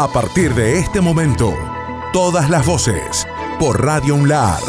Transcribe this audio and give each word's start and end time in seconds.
A 0.00 0.06
partir 0.12 0.54
de 0.54 0.78
este 0.78 1.00
momento, 1.00 1.54
todas 2.12 2.48
las 2.50 2.64
voces 2.64 3.26
por 3.58 3.84
Radio 3.84 4.14
Unlar 4.14 4.60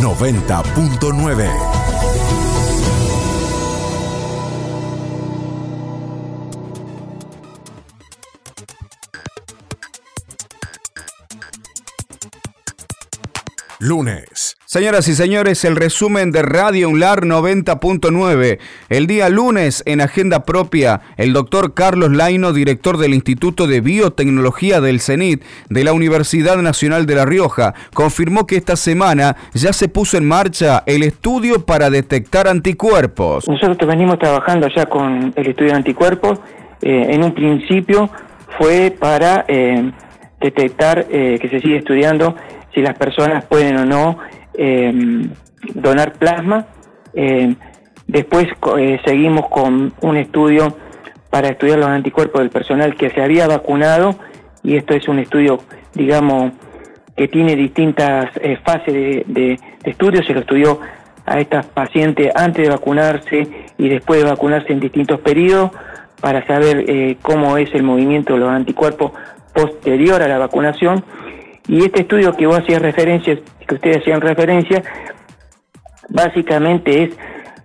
90.9. 0.00 1.73
lunes. 13.84 14.56
Señoras 14.64 15.06
y 15.08 15.14
señores, 15.14 15.64
el 15.64 15.76
resumen 15.76 16.32
de 16.32 16.42
Radio 16.42 16.88
Unlar 16.88 17.20
90.9. 17.20 18.58
El 18.88 19.06
día 19.06 19.28
lunes, 19.28 19.82
en 19.86 20.00
agenda 20.00 20.44
propia, 20.44 21.00
el 21.16 21.32
doctor 21.32 21.74
Carlos 21.74 22.10
Laino, 22.10 22.52
director 22.52 22.98
del 22.98 23.14
Instituto 23.14 23.66
de 23.66 23.80
Biotecnología 23.80 24.80
del 24.80 25.00
CENIT 25.00 25.42
de 25.68 25.84
la 25.84 25.92
Universidad 25.92 26.56
Nacional 26.56 27.06
de 27.06 27.14
La 27.14 27.24
Rioja, 27.24 27.74
confirmó 27.92 28.46
que 28.46 28.56
esta 28.56 28.76
semana 28.76 29.36
ya 29.52 29.72
se 29.72 29.88
puso 29.88 30.16
en 30.16 30.26
marcha 30.26 30.82
el 30.86 31.02
estudio 31.02 31.64
para 31.64 31.90
detectar 31.90 32.48
anticuerpos. 32.48 33.46
Nosotros 33.46 33.88
venimos 33.88 34.18
trabajando 34.18 34.66
ya 34.74 34.86
con 34.86 35.32
el 35.36 35.46
estudio 35.46 35.70
de 35.70 35.76
anticuerpos. 35.76 36.40
Eh, 36.82 37.06
en 37.10 37.22
un 37.22 37.34
principio 37.34 38.10
fue 38.58 38.90
para 38.98 39.44
eh, 39.46 39.92
detectar, 40.40 41.06
eh, 41.10 41.38
que 41.40 41.48
se 41.48 41.60
sigue 41.60 41.76
estudiando, 41.76 42.34
si 42.74 42.82
las 42.82 42.96
personas 42.98 43.44
pueden 43.44 43.76
o 43.76 43.84
no 43.84 44.18
em, 44.54 45.30
donar 45.74 46.12
plasma. 46.14 46.66
Em, 47.14 47.54
después 48.06 48.48
eh, 48.78 49.00
seguimos 49.04 49.48
con 49.48 49.92
un 50.00 50.16
estudio 50.16 50.76
para 51.30 51.48
estudiar 51.48 51.78
los 51.78 51.88
anticuerpos 51.88 52.40
del 52.40 52.50
personal 52.50 52.96
que 52.96 53.10
se 53.10 53.22
había 53.22 53.46
vacunado 53.46 54.16
y 54.62 54.76
esto 54.76 54.94
es 54.94 55.08
un 55.08 55.18
estudio, 55.18 55.60
digamos, 55.94 56.52
que 57.16 57.28
tiene 57.28 57.54
distintas 57.54 58.30
eh, 58.36 58.58
fases 58.64 59.24
de, 59.26 59.58
estudio. 59.84 60.22
Se 60.24 60.32
lo 60.32 60.40
estudió 60.40 60.80
a 61.26 61.38
estas 61.40 61.66
pacientes 61.66 62.30
antes 62.34 62.64
de 62.64 62.70
vacunarse 62.70 63.48
y 63.78 63.88
después 63.88 64.22
de 64.22 64.28
vacunarse 64.28 64.72
en 64.72 64.80
distintos 64.80 65.20
periodos 65.20 65.70
para 66.20 66.46
saber 66.46 66.84
eh, 66.88 67.16
cómo 67.22 67.56
es 67.56 67.72
el 67.74 67.82
movimiento 67.82 68.34
de 68.34 68.40
los 68.40 68.50
anticuerpos 68.50 69.12
posterior 69.52 70.22
a 70.22 70.28
la 70.28 70.38
vacunación 70.38 71.04
y 71.66 71.84
este 71.84 72.02
estudio 72.02 72.32
que 72.36 72.46
vos 72.46 72.58
hacías 72.58 72.82
referencia, 72.82 73.38
que 73.66 73.74
ustedes 73.74 73.98
hacían 73.98 74.20
referencia, 74.20 74.82
básicamente 76.08 77.04
es 77.04 77.10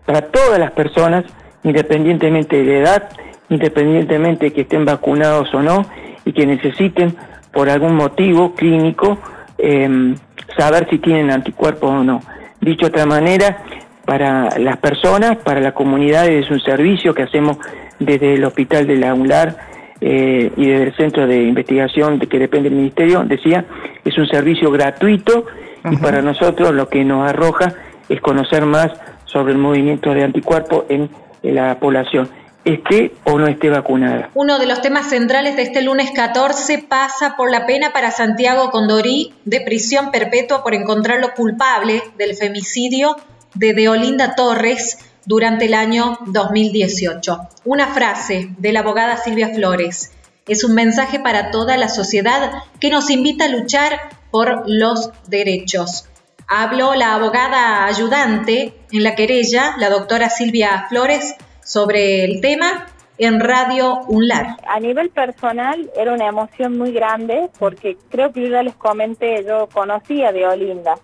para 0.05 0.21
todas 0.21 0.59
las 0.59 0.71
personas, 0.71 1.25
independientemente 1.63 2.63
de 2.63 2.79
edad, 2.79 3.09
independientemente 3.49 4.45
de 4.45 4.53
que 4.53 4.61
estén 4.61 4.85
vacunados 4.85 5.53
o 5.53 5.61
no, 5.61 5.85
y 6.25 6.33
que 6.33 6.45
necesiten 6.45 7.15
por 7.51 7.69
algún 7.69 7.95
motivo 7.95 8.53
clínico 8.53 9.17
em, 9.57 10.15
saber 10.57 10.87
si 10.89 10.99
tienen 10.99 11.31
anticuerpos 11.31 11.89
o 11.89 12.03
no. 12.03 12.21
Dicho 12.61 12.85
de 12.85 12.91
otra 12.91 13.05
manera, 13.05 13.63
para 14.05 14.57
las 14.57 14.77
personas, 14.77 15.37
para 15.37 15.59
la 15.59 15.73
comunidad 15.73 16.27
es 16.27 16.49
un 16.49 16.59
servicio 16.61 17.13
que 17.13 17.23
hacemos 17.23 17.57
desde 17.99 18.35
el 18.35 18.43
Hospital 18.45 18.87
de 18.87 18.95
la 18.95 19.13
UNLAR 19.13 19.57
eh, 20.01 20.51
y 20.55 20.67
desde 20.67 20.83
el 20.83 20.95
Centro 20.95 21.27
de 21.27 21.43
Investigación 21.43 22.19
de 22.19 22.27
que 22.27 22.39
depende 22.39 22.69
del 22.69 22.77
Ministerio, 22.77 23.23
decía, 23.25 23.65
es 24.03 24.17
un 24.17 24.27
servicio 24.27 24.71
gratuito 24.71 25.45
y 25.89 25.97
para 25.97 26.21
nosotros 26.21 26.73
lo 26.73 26.87
que 26.87 27.03
nos 27.03 27.29
arroja 27.29 27.73
es 28.07 28.21
conocer 28.21 28.65
más 28.65 28.91
sobre 29.25 29.53
el 29.53 29.59
movimiento 29.59 30.13
de 30.13 30.23
anticuerpos 30.23 30.85
en, 30.89 31.09
la 31.41 31.79
población 31.79 32.29
esté 32.65 33.13
o 33.23 33.39
no 33.39 33.47
esté 33.47 33.69
vacunada. 33.69 34.29
Uno 34.33 34.59
de 34.59 34.65
los 34.65 34.81
temas 34.81 35.09
centrales 35.09 35.55
de 35.55 35.61
este 35.61 35.81
lunes 35.81 36.11
14 36.11 36.85
pasa 36.89 37.35
por 37.37 37.49
la 37.49 37.65
pena 37.65 37.93
para 37.93 38.11
Santiago 38.11 38.69
Condorí 38.71 39.33
de 39.45 39.61
prisión 39.61 40.11
perpetua 40.11 40.61
por 40.61 40.73
encontrarlo 40.73 41.33
culpable 41.33 42.03
del 42.17 42.35
femicidio 42.35 43.15
de 43.55 43.73
Deolinda 43.73 44.35
Torres 44.35 44.97
durante 45.29 45.65
el 45.65 45.75
año 45.75 46.17
2018. 46.25 47.37
Una 47.63 47.93
frase 47.93 48.49
de 48.57 48.73
la 48.73 48.79
abogada 48.79 49.15
Silvia 49.15 49.49
Flores. 49.49 50.11
Es 50.47 50.63
un 50.63 50.73
mensaje 50.73 51.19
para 51.19 51.51
toda 51.51 51.77
la 51.77 51.87
sociedad 51.87 52.63
que 52.79 52.89
nos 52.89 53.11
invita 53.11 53.45
a 53.45 53.49
luchar 53.49 54.09
por 54.31 54.63
los 54.65 55.11
derechos. 55.27 56.09
Habló 56.47 56.95
la 56.95 57.13
abogada 57.13 57.85
ayudante 57.85 58.73
en 58.91 59.03
la 59.03 59.13
querella, 59.13 59.75
la 59.77 59.91
doctora 59.91 60.31
Silvia 60.31 60.87
Flores, 60.89 61.35
sobre 61.63 62.23
el 62.23 62.41
tema 62.41 62.87
en 63.19 63.39
Radio 63.39 63.99
UNLAR. 64.07 64.57
A 64.67 64.79
nivel 64.79 65.11
personal 65.11 65.91
era 65.95 66.11
una 66.11 66.27
emoción 66.27 66.75
muy 66.75 66.91
grande 66.91 67.51
porque 67.59 67.97
creo 68.09 68.33
que 68.33 68.41
yo 68.41 68.47
ya 68.47 68.63
les 68.63 68.73
comenté, 68.73 69.45
yo 69.47 69.69
conocía 69.71 70.31
de 70.31 70.47
Olinda, 70.47 70.95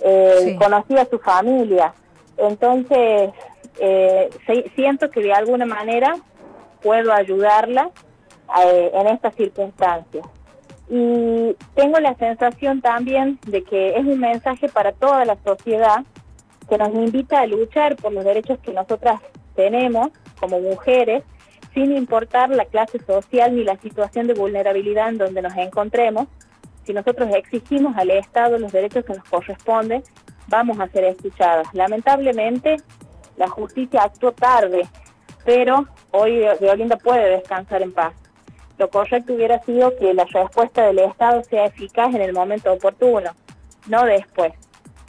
eh, 0.00 0.54
conocía 0.58 1.00
a 1.00 1.06
su 1.06 1.18
familia, 1.18 1.94
entonces 2.36 3.30
eh, 3.78 4.30
siento 4.74 5.10
que 5.10 5.20
de 5.20 5.32
alguna 5.32 5.66
manera 5.66 6.14
puedo 6.82 7.12
ayudarla 7.12 7.90
eh, 8.62 8.90
en 8.94 9.06
estas 9.08 9.34
circunstancias. 9.34 10.26
Y 10.88 11.56
tengo 11.74 11.98
la 11.98 12.14
sensación 12.16 12.82
también 12.82 13.38
de 13.46 13.64
que 13.64 13.96
es 13.96 14.04
un 14.04 14.20
mensaje 14.20 14.68
para 14.68 14.92
toda 14.92 15.24
la 15.24 15.36
sociedad 15.42 16.04
que 16.68 16.78
nos 16.78 16.94
invita 16.94 17.40
a 17.40 17.46
luchar 17.46 17.96
por 17.96 18.12
los 18.12 18.24
derechos 18.24 18.58
que 18.58 18.72
nosotras 18.72 19.20
tenemos 19.54 20.10
como 20.38 20.60
mujeres, 20.60 21.24
sin 21.72 21.96
importar 21.96 22.50
la 22.50 22.66
clase 22.66 22.98
social 23.04 23.56
ni 23.56 23.64
la 23.64 23.76
situación 23.78 24.26
de 24.26 24.34
vulnerabilidad 24.34 25.08
en 25.08 25.18
donde 25.18 25.42
nos 25.42 25.56
encontremos. 25.56 26.28
Si 26.84 26.92
nosotros 26.92 27.30
exigimos 27.34 27.96
al 27.96 28.10
Estado 28.10 28.58
los 28.58 28.70
derechos 28.70 29.04
que 29.04 29.14
nos 29.14 29.24
corresponden, 29.24 30.02
vamos 30.48 30.78
a 30.78 30.88
ser 30.88 31.04
escuchadas. 31.04 31.66
Lamentablemente, 31.72 32.76
la 33.36 33.48
justicia 33.48 34.02
actuó 34.02 34.32
tarde, 34.32 34.86
pero 35.44 35.86
hoy 36.10 36.42
Olinda 36.44 36.96
puede 36.96 37.36
descansar 37.36 37.82
en 37.82 37.92
paz. 37.92 38.14
Lo 38.78 38.88
correcto 38.88 39.34
hubiera 39.34 39.62
sido 39.62 39.96
que 39.96 40.14
la 40.14 40.24
respuesta 40.24 40.86
del 40.86 40.98
Estado 40.98 41.42
sea 41.44 41.66
eficaz 41.66 42.14
en 42.14 42.22
el 42.22 42.32
momento 42.32 42.72
oportuno, 42.72 43.30
no 43.86 44.04
después. 44.04 44.52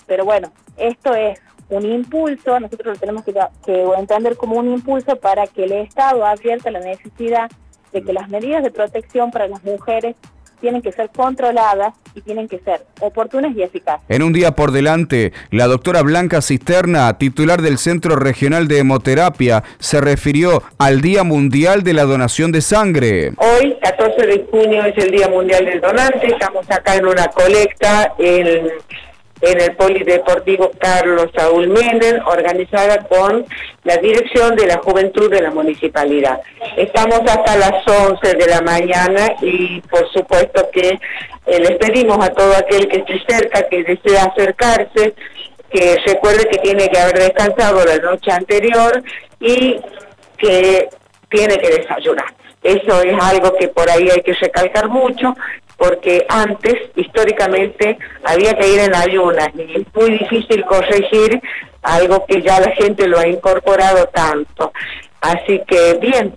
Pero 0.05 0.25
bueno, 0.25 0.51
esto 0.77 1.13
es 1.13 1.39
un 1.69 1.85
impulso, 1.85 2.59
nosotros 2.59 2.93
lo 2.93 2.99
tenemos 2.99 3.23
que, 3.23 3.33
que 3.65 3.83
entender 3.97 4.37
como 4.37 4.57
un 4.57 4.71
impulso 4.71 5.15
para 5.15 5.47
que 5.47 5.63
el 5.63 5.71
Estado 5.71 6.25
advierta 6.25 6.69
la 6.69 6.79
necesidad 6.79 7.49
de 7.91 8.03
que 8.03 8.13
las 8.13 8.29
medidas 8.29 8.63
de 8.63 8.71
protección 8.71 9.31
para 9.31 9.47
las 9.47 9.63
mujeres 9.63 10.15
tienen 10.59 10.81
que 10.81 10.91
ser 10.91 11.09
controladas 11.09 11.93
y 12.13 12.21
tienen 12.21 12.47
que 12.47 12.59
ser 12.59 12.81
oportunas 13.01 13.55
y 13.55 13.63
eficaces. 13.63 14.05
En 14.09 14.23
un 14.23 14.33
día 14.33 14.51
por 14.51 14.71
delante, 14.71 15.33
la 15.51 15.67
doctora 15.67 16.01
Blanca 16.01 16.41
Cisterna, 16.41 17.17
titular 17.17 17.61
del 17.61 17.77
Centro 17.77 18.15
Regional 18.15 18.67
de 18.67 18.79
Hemoterapia, 18.79 19.63
se 19.79 20.01
refirió 20.01 20.63
al 20.77 21.01
Día 21.01 21.23
Mundial 21.23 21.83
de 21.83 21.93
la 21.93 22.03
Donación 22.03 22.51
de 22.51 22.61
Sangre. 22.61 23.33
Hoy, 23.37 23.77
14 23.81 24.27
de 24.27 24.47
junio, 24.49 24.85
es 24.85 24.97
el 24.97 25.11
Día 25.11 25.27
Mundial 25.27 25.65
del 25.65 25.81
Donante. 25.81 26.27
Estamos 26.27 26.69
acá 26.69 26.95
en 26.95 27.05
una 27.05 27.27
colecta 27.27 28.13
en 28.17 28.69
en 29.41 29.61
el 29.61 29.75
Polideportivo 29.75 30.71
Carlos 30.79 31.27
Saúl 31.35 31.67
Méndez, 31.67 32.15
organizada 32.25 32.99
con 33.07 33.45
la 33.83 33.97
Dirección 33.97 34.55
de 34.55 34.67
la 34.67 34.77
Juventud 34.77 35.29
de 35.29 35.41
la 35.41 35.51
Municipalidad. 35.51 36.41
Estamos 36.77 37.19
hasta 37.27 37.57
las 37.57 37.87
11 37.87 38.33
de 38.35 38.47
la 38.47 38.61
mañana 38.61 39.35
y 39.41 39.81
por 39.81 40.09
supuesto 40.11 40.69
que 40.71 40.99
eh, 41.47 41.59
les 41.59 41.77
pedimos 41.77 42.17
a 42.25 42.29
todo 42.29 42.55
aquel 42.55 42.87
que 42.87 42.97
esté 42.97 43.21
cerca, 43.27 43.67
que 43.69 43.83
desea 43.83 44.23
acercarse, 44.23 45.13
que 45.69 45.97
recuerde 46.05 46.47
que 46.49 46.57
tiene 46.59 46.89
que 46.89 46.99
haber 46.99 47.19
descansado 47.19 47.83
la 47.85 47.97
noche 47.97 48.31
anterior 48.31 49.03
y 49.39 49.79
que 50.37 50.89
tiene 51.29 51.57
que 51.57 51.69
desayunar. 51.69 52.33
Eso 52.63 53.01
es 53.03 53.15
algo 53.21 53.55
que 53.57 53.67
por 53.67 53.87
ahí 53.89 54.09
hay 54.09 54.21
que 54.21 54.33
recalcar 54.33 54.89
mucho, 54.89 55.35
porque 55.77 56.25
antes, 56.29 56.75
históricamente, 56.95 57.97
había 58.23 58.53
que 58.53 58.67
ir 58.67 58.79
en 58.79 58.95
ayunas 58.95 59.49
y 59.55 59.81
es 59.81 59.85
muy 59.93 60.17
difícil 60.17 60.63
corregir 60.65 61.41
algo 61.81 62.25
que 62.25 62.41
ya 62.41 62.59
la 62.59 62.71
gente 62.71 63.07
lo 63.07 63.19
ha 63.19 63.27
incorporado 63.27 64.07
tanto. 64.07 64.71
Así 65.21 65.61
que, 65.67 65.95
bien, 65.95 66.33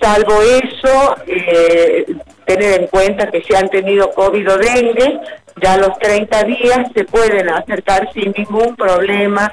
salvo 0.00 0.40
eso, 0.42 1.16
eh, 1.26 2.06
tener 2.44 2.80
en 2.82 2.86
cuenta 2.88 3.30
que 3.30 3.42
si 3.42 3.54
han 3.54 3.68
tenido 3.68 4.10
COVID 4.12 4.50
o 4.50 4.58
dengue, 4.58 5.20
ya 5.62 5.76
los 5.76 5.98
30 5.98 6.44
días 6.44 6.88
se 6.94 7.04
pueden 7.04 7.48
acercar 7.48 8.12
sin 8.12 8.32
ningún 8.36 8.76
problema. 8.76 9.52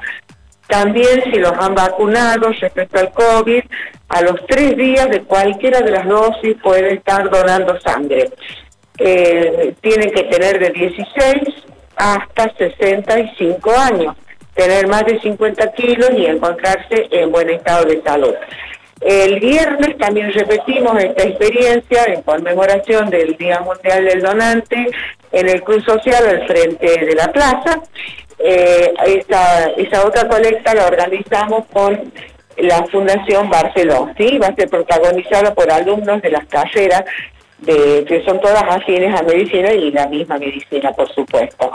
También 0.66 1.22
si 1.24 1.38
los 1.38 1.52
han 1.52 1.74
vacunado 1.74 2.50
respecto 2.52 2.98
al 2.98 3.12
COVID, 3.12 3.62
a 4.08 4.22
los 4.22 4.44
tres 4.46 4.76
días 4.76 5.08
de 5.08 5.22
cualquiera 5.22 5.80
de 5.80 5.90
las 5.90 6.06
dosis 6.06 6.56
puede 6.62 6.94
estar 6.94 7.28
donando 7.30 7.78
sangre 7.80 8.30
eh, 9.00 9.74
tienen 9.80 10.10
que 10.10 10.24
tener 10.24 10.58
de 10.58 10.70
16 10.70 11.42
hasta 11.96 12.54
65 12.56 13.70
años, 13.76 14.14
tener 14.54 14.86
más 14.88 15.06
de 15.06 15.18
50 15.20 15.72
kilos 15.72 16.10
y 16.16 16.26
encontrarse 16.26 17.08
en 17.10 17.32
buen 17.32 17.48
estado 17.48 17.86
de 17.86 18.02
salud. 18.02 18.34
El 19.00 19.40
viernes 19.40 19.96
también 19.96 20.30
repetimos 20.32 21.02
esta 21.02 21.22
experiencia 21.22 22.04
en 22.04 22.20
conmemoración 22.22 23.08
del 23.08 23.34
Día 23.38 23.60
Mundial 23.60 24.04
del 24.04 24.20
Donante 24.20 24.90
en 25.32 25.48
el 25.48 25.62
Cruz 25.62 25.82
Social 25.84 26.22
al 26.26 26.46
frente 26.46 26.86
de 26.86 27.14
la 27.14 27.32
plaza. 27.32 27.80
Eh, 28.38 28.92
esa, 29.76 30.04
otra 30.04 30.28
colecta 30.28 30.74
la 30.74 30.86
organizamos 30.86 31.64
con 31.72 32.12
la 32.58 32.84
Fundación 32.86 33.48
Barceló, 33.48 34.10
¿sí? 34.18 34.36
Va 34.36 34.48
a 34.48 34.54
ser 34.54 34.68
protagonizada 34.68 35.54
por 35.54 35.70
alumnos 35.70 36.20
de 36.20 36.30
las 36.30 36.44
carreras 36.46 37.04
de, 37.62 38.04
que 38.04 38.24
son 38.24 38.40
todas 38.40 38.62
afines 38.62 39.18
a 39.18 39.22
medicina 39.22 39.72
y 39.72 39.90
la 39.90 40.06
misma 40.06 40.38
medicina, 40.38 40.92
por 40.92 41.12
supuesto. 41.12 41.70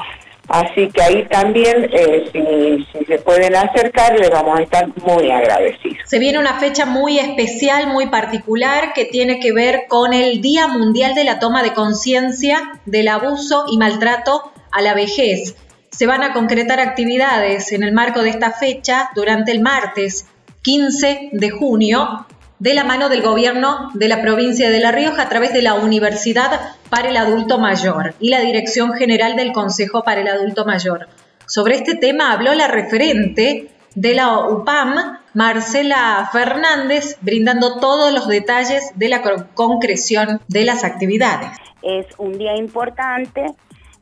Así 0.48 0.90
que 0.90 1.02
ahí 1.02 1.26
también, 1.28 1.90
eh, 1.92 2.30
si, 2.32 3.06
se 3.06 3.18
pueden 3.20 3.56
acercar, 3.56 4.18
les 4.20 4.30
vamos 4.30 4.60
a 4.60 4.64
estar 4.64 4.88
muy 5.04 5.32
agradecidos. 5.32 5.98
Se 6.06 6.20
viene 6.20 6.38
una 6.38 6.60
fecha 6.60 6.86
muy 6.86 7.18
especial, 7.18 7.88
muy 7.88 8.08
particular, 8.08 8.94
que 8.94 9.06
tiene 9.06 9.40
que 9.40 9.54
ver 9.54 9.86
con 9.88 10.14
el 10.14 10.42
Día 10.42 10.68
Mundial 10.68 11.16
de 11.16 11.24
la 11.24 11.40
Toma 11.40 11.64
de 11.64 11.74
Conciencia 11.74 12.60
del 12.86 13.08
Abuso 13.08 13.66
y 13.72 13.78
Maltrato 13.78 14.52
a 14.72 14.82
la 14.82 14.94
Vejez. 14.94 15.56
Se 15.90 16.06
van 16.06 16.22
a 16.22 16.34
concretar 16.34 16.80
actividades 16.80 17.72
en 17.72 17.82
el 17.82 17.94
marco 17.94 18.22
de 18.22 18.30
esta 18.30 18.52
fecha 18.52 19.10
durante 19.16 19.52
el 19.52 19.62
martes 19.62 20.28
15 20.62 21.30
de 21.32 21.50
junio 21.50 22.28
de 22.60 22.74
la 22.74 22.84
mano 22.84 23.10
del 23.10 23.22
gobierno 23.22 23.92
de 23.94 24.08
la 24.08 24.22
provincia 24.22 24.70
de 24.70 24.80
La 24.80 24.92
Rioja 24.92 25.24
a 25.24 25.30
través 25.30 25.54
de 25.54 25.62
la 25.62 25.74
Universidad 25.74 26.76
para 26.90 27.10
el 27.10 27.18
Adulto 27.18 27.60
Mayor 27.60 28.14
y 28.20 28.30
la 28.30 28.40
Dirección 28.40 28.94
General 28.94 29.36
del 29.36 29.52
Consejo 29.52 30.04
para 30.04 30.22
el 30.22 30.28
Adulto 30.28 30.66
Mayor. 30.66 31.08
Sobre 31.48 31.76
este 31.76 31.96
tema 31.96 32.32
habló 32.32 32.54
la 32.54 32.68
referente 32.68 33.70
de 33.94 34.14
la 34.14 34.40
UPAM, 34.40 35.20
Marcela 35.34 36.30
Fernández, 36.32 37.18
brindando 37.22 37.80
todos 37.80 38.14
los 38.14 38.28
detalles 38.28 38.92
de 38.96 39.10
la 39.10 39.22
concreción 39.54 40.42
de 40.48 40.66
las 40.66 40.84
actividades. 40.84 41.50
Es 41.82 42.08
un 42.18 42.38
día 42.38 42.56
importante 42.56 43.46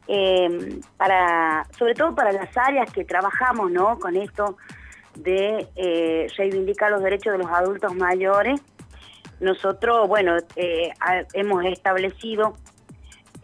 eh, 0.07 0.79
para, 0.97 1.65
sobre 1.77 1.93
todo 1.95 2.15
para 2.15 2.31
las 2.31 2.55
áreas 2.57 2.91
que 2.91 3.03
trabajamos, 3.03 3.71
¿no? 3.71 3.99
Con 3.99 4.15
esto 4.15 4.57
de 5.15 5.67
eh, 5.75 6.27
reivindicar 6.37 6.91
los 6.91 7.03
derechos 7.03 7.33
de 7.33 7.39
los 7.39 7.51
adultos 7.51 7.95
mayores. 7.95 8.61
Nosotros, 9.39 10.07
bueno, 10.07 10.37
eh, 10.55 10.91
hemos 11.33 11.65
establecido 11.65 12.55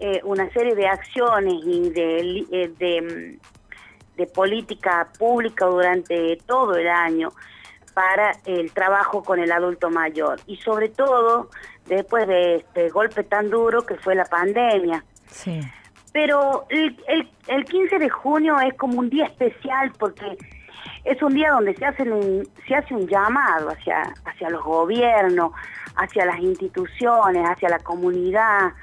eh, 0.01 0.21
una 0.23 0.49
serie 0.51 0.75
de 0.75 0.87
acciones 0.87 1.55
y 1.65 1.89
de, 1.89 2.45
eh, 2.51 2.71
de, 2.79 3.37
de, 4.15 4.27
política 4.27 5.09
pública 5.17 5.65
durante 5.65 6.37
todo 6.45 6.77
el 6.77 6.87
año 6.87 7.33
para 7.93 8.31
el 8.45 8.71
trabajo 8.71 9.21
con 9.21 9.39
el 9.39 9.51
adulto 9.51 9.89
mayor 9.89 10.39
y 10.47 10.55
sobre 10.55 10.87
todo 10.87 11.49
después 11.85 12.27
de 12.27 12.55
este 12.57 12.87
golpe 12.87 13.25
tan 13.25 13.49
duro 13.49 13.85
que 13.85 13.95
fue 13.95 14.15
la 14.15 14.23
pandemia. 14.23 15.03
Sí. 15.27 15.59
Pero 16.13 16.65
el, 16.69 16.97
el, 17.09 17.29
el 17.47 17.65
15 17.65 17.99
de 17.99 18.09
junio 18.09 18.57
es 18.61 18.73
como 18.75 18.99
un 18.99 19.09
día 19.09 19.25
especial 19.25 19.91
porque 19.99 20.37
es 21.03 21.21
un 21.21 21.33
día 21.33 21.51
donde 21.51 21.75
se 21.75 21.85
hace 21.85 22.03
un, 22.03 23.07
llamado 23.07 23.69
hacia, 23.69 24.49
los 24.49 24.63
gobiernos, 24.63 25.51
hacia 25.95 26.25
las 26.25 26.39
instituciones, 26.39 27.45
hacia 27.47 27.69
la 27.69 27.79
comunidad, 27.79 28.73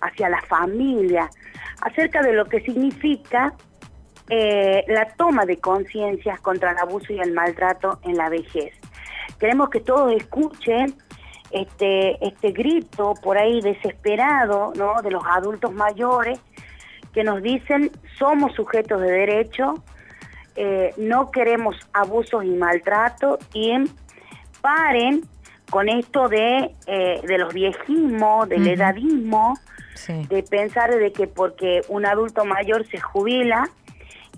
hacia 0.00 0.28
la 0.28 0.40
familia, 0.42 1.28
acerca 1.80 2.22
de 2.22 2.32
lo 2.32 2.46
que 2.46 2.60
significa 2.60 3.54
eh, 4.28 4.84
la 4.88 5.06
toma 5.16 5.46
de 5.46 5.58
conciencias 5.58 6.40
contra 6.40 6.72
el 6.72 6.78
abuso 6.78 7.12
y 7.12 7.20
el 7.20 7.32
maltrato 7.32 8.00
en 8.02 8.16
la 8.16 8.28
vejez. 8.28 8.74
Queremos 9.38 9.70
que 9.70 9.80
todos 9.80 10.12
escuchen 10.12 10.94
este, 11.50 12.24
este 12.26 12.50
grito 12.50 13.14
por 13.22 13.38
ahí 13.38 13.60
desesperado 13.60 14.72
de 15.02 15.10
los 15.10 15.22
adultos 15.26 15.72
mayores 15.72 16.40
que 17.12 17.24
nos 17.24 17.42
dicen 17.42 17.90
somos 18.18 18.54
sujetos 18.54 19.00
de 19.00 19.10
derecho, 19.10 19.74
eh, 20.56 20.94
no 20.96 21.30
queremos 21.30 21.76
abusos 21.92 22.42
y 22.44 22.48
maltrato 22.48 23.38
y 23.52 23.74
paren 24.62 25.22
con 25.68 25.88
esto 25.88 26.28
de, 26.28 26.74
eh, 26.86 27.20
de 27.22 27.38
los 27.38 27.52
viejismos, 27.52 28.48
del 28.48 28.66
edadismo, 28.66 29.58
de 30.06 30.42
pensar 30.42 30.94
de 30.94 31.12
que 31.12 31.26
porque 31.26 31.82
un 31.88 32.06
adulto 32.06 32.44
mayor 32.44 32.86
se 32.86 33.00
jubila, 33.00 33.68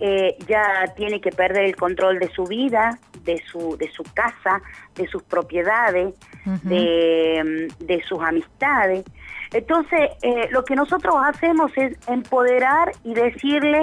eh, 0.00 0.36
ya 0.48 0.92
tiene 0.96 1.20
que 1.20 1.30
perder 1.30 1.64
el 1.64 1.76
control 1.76 2.18
de 2.18 2.28
su 2.30 2.44
vida, 2.44 2.98
de 3.24 3.40
su, 3.50 3.76
de 3.76 3.90
su 3.90 4.02
casa, 4.14 4.62
de 4.94 5.06
sus 5.06 5.22
propiedades, 5.22 6.14
de, 6.62 7.68
de, 7.78 8.02
sus 8.08 8.20
amistades. 8.20 9.04
Entonces, 9.52 10.10
lo 10.50 10.64
que 10.64 10.74
nosotros 10.74 11.14
hacemos 11.24 11.70
es 11.76 11.96
empoderar 12.08 12.92
y 13.04 13.14
decirle 13.14 13.82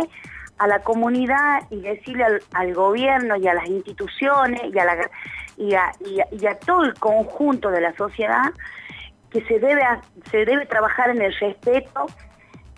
a 0.57 0.67
la 0.67 0.79
comunidad 0.79 1.63
y 1.69 1.81
decirle 1.81 2.25
al, 2.53 2.73
gobierno 2.73 3.35
y 3.35 3.47
a 3.47 3.53
las 3.53 3.67
instituciones 3.67 4.61
y 4.73 4.79
a, 4.79 4.85
la, 4.85 5.09
y, 5.57 5.73
a, 5.73 5.91
y, 6.31 6.45
a, 6.45 6.57
todo 6.59 6.83
el 6.83 6.93
conjunto 6.93 7.69
de 7.71 7.81
la 7.81 7.93
sociedad 7.95 8.53
que 9.29 9.43
se 9.45 9.59
debe, 9.59 9.81
se 10.31 10.45
debe 10.45 10.65
trabajar 10.65 11.09
en 11.09 11.21
el 11.21 11.33
respeto, 11.37 12.05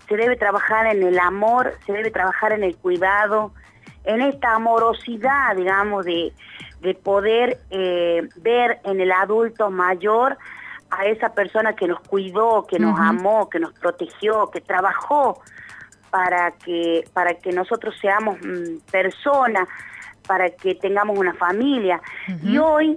se 0.08 0.16
debe 0.16 0.36
trabajar 0.36 0.86
en 0.86 1.02
el 1.02 1.18
amor, 1.18 1.74
se 1.86 1.92
debe 1.92 2.10
trabajar 2.10 2.52
en 2.52 2.64
el 2.64 2.76
cuidado, 2.76 3.52
en 4.04 4.22
esta 4.22 4.54
amorosidad, 4.54 5.54
digamos, 5.54 6.04
de, 6.04 6.32
de 6.80 6.94
poder 6.94 7.58
eh, 7.70 8.28
ver 8.36 8.80
en 8.84 9.00
el 9.00 9.12
adulto 9.12 9.70
mayor 9.70 10.38
a 10.90 11.04
esa 11.04 11.34
persona 11.34 11.74
que 11.74 11.86
nos 11.86 12.00
cuidó, 12.00 12.66
que 12.66 12.78
nos 12.78 12.98
amó, 12.98 13.48
que 13.50 13.60
nos 13.60 13.72
protegió, 13.74 14.50
que 14.50 14.60
trabajó 14.60 15.42
para 16.10 16.52
que, 16.52 17.04
para 17.12 17.34
que 17.34 17.52
nosotros 17.52 17.94
seamos 18.00 18.38
mm, 18.40 18.78
personas, 18.90 19.68
para 20.26 20.50
que 20.50 20.74
tengamos 20.74 21.18
una 21.18 21.34
familia. 21.34 22.00
Y 22.42 22.58
hoy, 22.58 22.96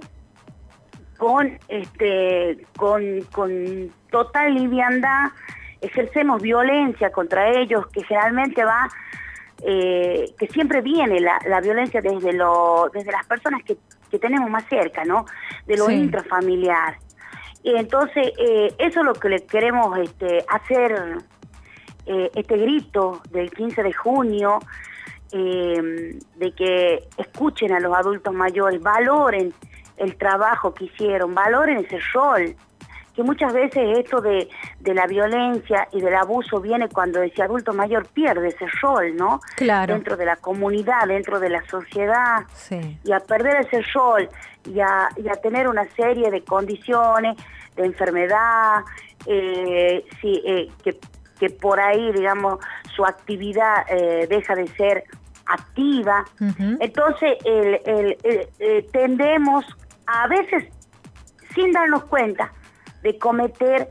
con, 1.16 1.58
este, 1.68 2.66
con, 2.76 3.22
con 3.32 3.90
total 4.10 4.54
liviandad, 4.54 5.30
ejercemos 5.80 6.40
violencia 6.40 7.10
contra 7.10 7.48
ellos, 7.50 7.86
que 7.88 8.04
generalmente 8.04 8.64
va, 8.64 8.88
eh, 9.64 10.34
que 10.38 10.46
siempre 10.48 10.80
viene 10.80 11.20
la, 11.20 11.38
la, 11.46 11.60
violencia 11.60 12.00
desde, 12.00 12.32
lo, 12.32 12.90
desde 12.92 13.10
las 13.10 13.26
personas 13.26 13.62
que, 13.64 13.76
que 14.10 14.18
tenemos 14.18 14.50
más 14.50 14.64
cerca, 14.68 15.04
¿no? 15.04 15.24
De 15.66 15.76
lo 15.76 15.90
intrafamiliar. 15.90 16.96
Y 17.62 17.76
entonces, 17.76 18.32
eh, 18.38 18.74
eso 18.78 19.00
es 19.00 19.06
lo 19.06 19.14
que 19.14 19.28
le 19.28 19.46
queremos 19.46 19.96
este, 19.98 20.44
hacer 20.48 21.22
eh, 22.06 22.30
este 22.34 22.56
grito 22.56 23.20
del 23.30 23.50
15 23.50 23.82
de 23.82 23.92
junio, 23.92 24.58
eh, 25.32 26.18
de 26.36 26.52
que 26.52 27.08
escuchen 27.16 27.72
a 27.72 27.80
los 27.80 27.96
adultos 27.96 28.34
mayores, 28.34 28.80
valoren 28.82 29.52
el 29.96 30.16
trabajo 30.16 30.74
que 30.74 30.86
hicieron, 30.86 31.34
valoren 31.34 31.78
ese 31.78 31.98
rol, 32.12 32.54
que 33.14 33.22
muchas 33.22 33.52
veces 33.52 33.98
esto 33.98 34.20
de, 34.20 34.48
de 34.80 34.94
la 34.94 35.06
violencia 35.06 35.86
y 35.92 36.00
del 36.00 36.14
abuso 36.14 36.60
viene 36.60 36.88
cuando 36.88 37.22
ese 37.22 37.42
adulto 37.42 37.72
mayor 37.72 38.06
pierde 38.08 38.48
ese 38.48 38.66
rol, 38.80 39.14
¿no? 39.16 39.40
Claro. 39.56 39.94
Dentro 39.94 40.16
de 40.16 40.24
la 40.24 40.36
comunidad, 40.36 41.06
dentro 41.06 41.38
de 41.38 41.50
la 41.50 41.62
sociedad. 41.68 42.44
Sí. 42.54 42.98
Y 43.04 43.12
a 43.12 43.20
perder 43.20 43.66
ese 43.66 43.82
rol 43.94 44.28
y 44.64 44.80
a, 44.80 45.08
y 45.16 45.28
a 45.28 45.34
tener 45.34 45.68
una 45.68 45.84
serie 45.90 46.30
de 46.30 46.42
condiciones 46.42 47.36
de 47.76 47.84
enfermedad, 47.84 48.80
eh, 49.26 50.04
sí, 50.20 50.42
eh, 50.44 50.68
que 50.82 50.98
que 51.38 51.50
por 51.50 51.80
ahí, 51.80 52.12
digamos, 52.12 52.58
su 52.94 53.04
actividad 53.04 53.84
eh, 53.88 54.26
deja 54.28 54.54
de 54.54 54.68
ser 54.68 55.04
activa. 55.46 56.24
Entonces, 56.80 57.36
el, 57.44 58.16
eh, 58.22 58.86
tendemos 58.92 59.64
a 60.06 60.28
veces, 60.28 60.64
sin 61.54 61.72
darnos 61.72 62.04
cuenta, 62.04 62.52
de 63.02 63.18
cometer 63.18 63.90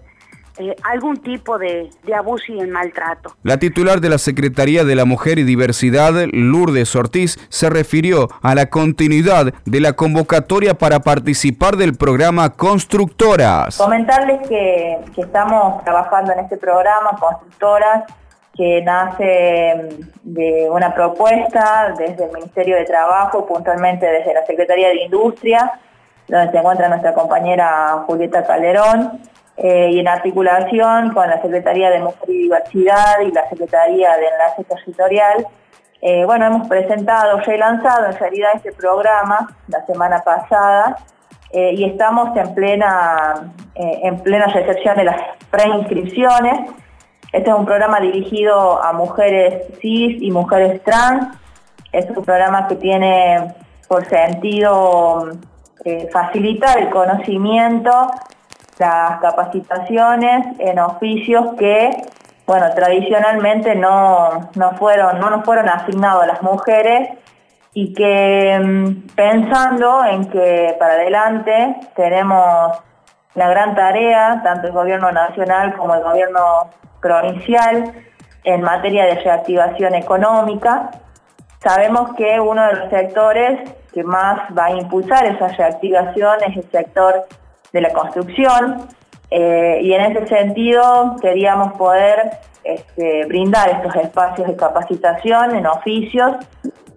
eh, 0.58 0.76
algún 0.84 1.18
tipo 1.18 1.58
de, 1.58 1.90
abuso 2.14 2.52
y 2.52 2.60
maltrato. 2.68 3.36
La 3.44 3.58
titular 3.58 4.02
de 4.02 4.10
la 4.10 4.18
Secretaría 4.18 4.84
de 4.84 4.96
la 4.96 5.06
Mujer 5.06 5.40
y 5.40 5.44
Diversidad, 5.44 6.14
Lourdes 6.34 6.94
Ortiz, 6.96 7.38
se 7.50 7.70
refirió 7.70 8.28
a 8.42 8.54
la 8.54 8.66
continuidad 8.66 9.54
de 9.66 9.80
la 9.80 9.94
convocatoria 9.94 10.74
para 10.74 11.00
participar 11.00 11.78
del 11.78 11.96
programa 11.96 12.50
Constructoras. 12.52 13.78
Comentarles 13.78 14.48
que, 14.48 14.98
estamos 15.18 15.84
trabajando 15.86 16.34
en 16.34 16.40
este 16.40 16.58
programa 16.58 17.12
Constructoras 17.18 18.04
que 18.54 18.82
nace 18.82 20.04
de 20.24 20.68
una 20.70 20.94
propuesta 20.94 21.94
desde 21.98 22.26
el 22.26 22.32
Ministerio 22.34 22.76
de 22.76 22.84
Trabajo, 22.84 23.46
puntualmente 23.46 24.06
desde 24.06 24.34
la 24.34 24.46
Secretaría 24.46 24.90
de 24.90 25.04
Industria, 25.04 25.72
donde 26.28 26.52
se 26.52 26.58
encuentra 26.58 26.90
nuestra 26.90 27.14
compañera 27.14 28.04
Julieta 28.06 28.46
Calderón, 28.46 29.22
eh, 29.64 29.92
y 29.92 30.00
en 30.00 30.08
articulación 30.08 31.14
con 31.14 31.30
la 31.30 31.42
Secretaría 31.42 31.92
de 31.92 32.00
Mujer 32.00 32.30
y 32.30 32.44
Diversidad 32.44 33.20
y 33.22 33.32
la 33.32 33.48
Secretaría 33.48 34.18
de 34.18 34.28
Enlace 34.28 34.64
Territorial, 34.64 35.48
eh, 36.04 36.26
bueno, 36.26 36.48
hemos 36.48 36.68
presentado, 36.68 37.40
relanzado 37.42 38.08
en 38.08 38.18
realidad 38.18 38.50
este 38.56 38.72
programa 38.72 39.56
la 39.68 39.86
semana 39.86 40.24
pasada, 40.24 40.98
eh, 41.52 41.76
y 41.76 41.84
estamos 41.84 42.36
en 42.36 42.56
plena, 42.56 43.54
eh, 43.76 44.00
en 44.04 44.20
plena 44.22 44.48
recepción 44.48 44.98
de 44.98 45.04
las 45.04 45.18
preinscripciones. 45.52 46.72
Este 47.32 47.52
es 47.52 47.56
un 47.56 47.66
programa 47.66 48.00
dirigido 48.00 48.82
a 48.82 48.94
mujeres 48.94 49.68
cis 49.80 50.20
y 50.22 50.32
mujeres 50.32 50.84
trans. 50.84 51.38
Es 51.92 52.10
un 52.10 52.26
programa 52.26 52.68
que 52.68 52.78
tiene 52.78 53.54
por 53.88 54.06
sentido 54.06 55.30
facilitar 56.12 56.80
el 56.80 56.90
conocimiento, 56.90 58.12
las 58.82 59.20
capacitaciones 59.22 60.60
en 60.60 60.80
oficios 60.80 61.54
que, 61.58 61.92
bueno, 62.48 62.66
tradicionalmente 62.74 63.76
no, 63.76 64.50
no, 64.56 64.72
fueron, 64.72 65.20
no 65.20 65.30
nos 65.30 65.46
fueron 65.46 65.70
asignados 65.70 66.24
a 66.24 66.28
las 66.28 66.42
mujeres 66.42 67.10
y 67.76 67.94
que 67.94 68.60
mm, 68.60 69.16
pensando 69.16 70.04
en 70.04 70.26
que 70.32 70.76
para 70.80 70.94
adelante 70.94 71.76
tenemos 71.96 72.80
la 73.36 73.50
gran 73.50 73.76
tarea, 73.76 74.42
tanto 74.44 74.68
el 74.68 74.74
gobierno 74.74 75.12
nacional 75.12 75.76
como 75.78 75.94
el 75.94 76.04
gobierno 76.04 76.72
provincial, 77.00 77.94
en 78.44 78.62
materia 78.64 79.06
de 79.06 79.16
reactivación 79.22 79.94
económica, 79.94 80.90
sabemos 81.60 82.16
que 82.16 82.40
uno 82.40 82.66
de 82.66 82.74
los 82.74 82.90
sectores 82.90 83.70
que 83.94 84.04
más 84.04 84.40
va 84.58 84.66
a 84.66 84.72
impulsar 84.72 85.24
esa 85.28 85.50
reactivación 85.50 86.38
es 86.48 86.58
el 86.58 86.72
sector 86.72 87.28
de 87.74 87.82
la 87.82 87.92
construcción 87.92 88.88
eh, 89.30 89.80
y 89.82 89.94
en 89.94 90.02
ese 90.02 90.28
sentido 90.28 91.16
queríamos 91.22 91.74
poder 91.74 92.32
este, 92.64 93.26
brindar 93.26 93.70
estos 93.70 93.96
espacios 93.96 94.48
de 94.48 94.56
capacitación 94.56 95.56
en 95.56 95.66
oficios 95.66 96.36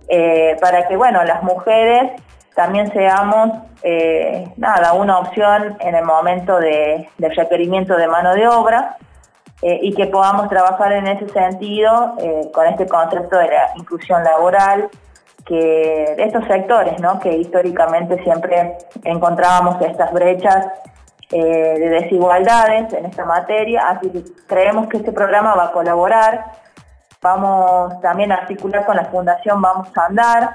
eh, 0.08 0.56
para 0.60 0.86
que 0.88 0.96
bueno 0.96 1.22
las 1.24 1.42
mujeres 1.42 2.20
también 2.54 2.92
seamos 2.92 3.50
eh, 3.82 4.48
nada 4.56 4.94
una 4.94 5.18
opción 5.18 5.76
en 5.80 5.94
el 5.94 6.04
momento 6.04 6.58
de, 6.58 7.08
del 7.18 7.36
requerimiento 7.36 7.96
de 7.96 8.08
mano 8.08 8.34
de 8.34 8.48
obra 8.48 8.96
y 9.62 9.94
que 9.94 10.08
podamos 10.08 10.50
trabajar 10.50 10.92
en 10.92 11.06
ese 11.06 11.26
sentido 11.30 12.16
con 12.52 12.66
este 12.66 12.86
concepto 12.86 13.38
de 13.38 13.46
la 13.46 13.70
inclusión 13.76 14.22
laboral 14.22 14.90
que 15.44 16.14
estos 16.18 16.44
sectores, 16.46 17.00
¿no? 17.00 17.18
que 17.20 17.36
históricamente 17.36 18.22
siempre 18.22 18.78
encontrábamos 19.04 19.80
estas 19.82 20.12
brechas 20.12 20.68
eh, 21.30 21.38
de 21.38 21.88
desigualdades 21.88 22.92
en 22.92 23.06
esta 23.06 23.24
materia, 23.24 23.88
así 23.88 24.10
que 24.10 24.24
creemos 24.46 24.88
que 24.88 24.98
este 24.98 25.12
programa 25.12 25.54
va 25.54 25.64
a 25.64 25.72
colaborar. 25.72 26.44
Vamos 27.20 28.00
también 28.00 28.32
a 28.32 28.36
articular 28.36 28.84
con 28.84 28.96
la 28.96 29.06
Fundación 29.06 29.60
Vamos 29.60 29.88
a 29.96 30.06
Andar, 30.06 30.54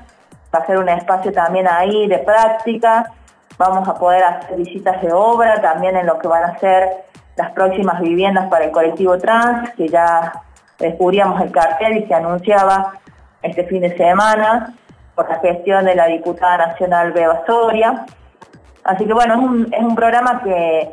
va 0.53 0.59
a 0.59 0.65
ser 0.65 0.77
un 0.77 0.89
espacio 0.89 1.31
también 1.31 1.67
ahí 1.67 2.07
de 2.07 2.19
práctica, 2.19 3.11
vamos 3.57 3.87
a 3.87 3.95
poder 3.95 4.23
hacer 4.23 4.55
visitas 4.57 5.01
de 5.01 5.11
obra 5.11 5.61
también 5.61 5.97
en 5.97 6.05
lo 6.05 6.17
que 6.19 6.27
van 6.27 6.43
a 6.43 6.57
ser 6.59 7.03
las 7.35 7.51
próximas 7.51 7.99
viviendas 8.01 8.47
para 8.49 8.65
el 8.65 8.71
colectivo 8.71 9.17
trans, 9.17 9.71
que 9.71 9.87
ya 9.87 10.33
descubríamos 10.77 11.41
el 11.41 11.51
cartel 11.51 11.97
y 11.97 12.07
se 12.07 12.13
anunciaba 12.13 12.93
este 13.41 13.63
fin 13.65 13.81
de 13.81 13.95
semana 13.95 14.73
por 15.15 15.29
la 15.29 15.39
gestión 15.39 15.85
de 15.85 15.95
la 15.95 16.07
diputada 16.07 16.67
nacional 16.67 17.11
Beba 17.11 17.43
Soria. 17.45 18.05
Así 18.83 19.05
que 19.05 19.13
bueno, 19.13 19.33
es 19.35 19.39
un, 19.39 19.73
es 19.73 19.83
un 19.83 19.95
programa 19.95 20.41
que, 20.43 20.89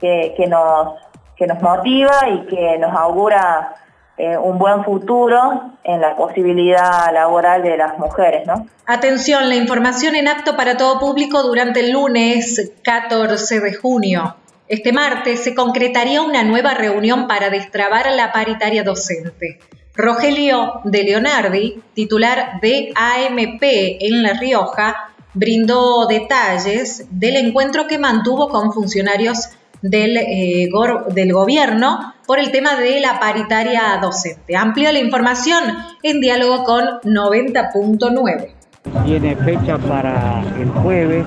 que, 0.00 0.46
nos, 0.48 0.94
que 1.36 1.46
nos 1.46 1.62
motiva 1.62 2.28
y 2.28 2.46
que 2.46 2.78
nos 2.78 2.94
augura 2.94 3.74
eh, 4.16 4.36
un 4.36 4.58
buen 4.58 4.84
futuro 4.84 5.76
en 5.84 6.00
la 6.00 6.16
posibilidad 6.16 7.12
laboral 7.12 7.62
de 7.62 7.76
las 7.76 7.98
mujeres, 7.98 8.46
¿no? 8.46 8.66
Atención, 8.86 9.48
la 9.48 9.54
información 9.54 10.14
en 10.16 10.28
apto 10.28 10.56
para 10.56 10.76
todo 10.76 10.98
público 10.98 11.42
durante 11.42 11.80
el 11.80 11.92
lunes 11.92 12.72
14 12.82 13.60
de 13.60 13.74
junio. 13.74 14.36
Este 14.68 14.92
martes 14.92 15.42
se 15.42 15.54
concretaría 15.54 16.22
una 16.22 16.42
nueva 16.42 16.74
reunión 16.74 17.26
para 17.26 17.50
destrabar 17.50 18.10
la 18.10 18.30
paritaria 18.30 18.82
docente. 18.82 19.58
Rogelio 20.00 20.80
de 20.84 21.04
Leonardi, 21.04 21.82
titular 21.94 22.60
de 22.60 22.92
AMP 22.94 23.62
en 23.62 24.22
La 24.22 24.34
Rioja, 24.34 25.12
brindó 25.34 26.06
detalles 26.06 27.06
del 27.10 27.36
encuentro 27.36 27.86
que 27.86 27.98
mantuvo 27.98 28.48
con 28.48 28.72
funcionarios 28.72 29.50
del, 29.82 30.16
eh, 30.16 30.68
del 31.14 31.32
gobierno 31.32 32.14
por 32.26 32.38
el 32.38 32.50
tema 32.50 32.76
de 32.76 33.00
la 33.00 33.18
paritaria 33.20 33.98
docente. 34.00 34.56
Amplió 34.56 34.92
la 34.92 34.98
información 34.98 35.62
en 36.02 36.20
diálogo 36.20 36.64
con 36.64 36.84
90.9 37.02 38.59
tiene 39.04 39.36
fecha 39.36 39.76
para 39.76 40.42
el 40.58 40.70
jueves 40.70 41.26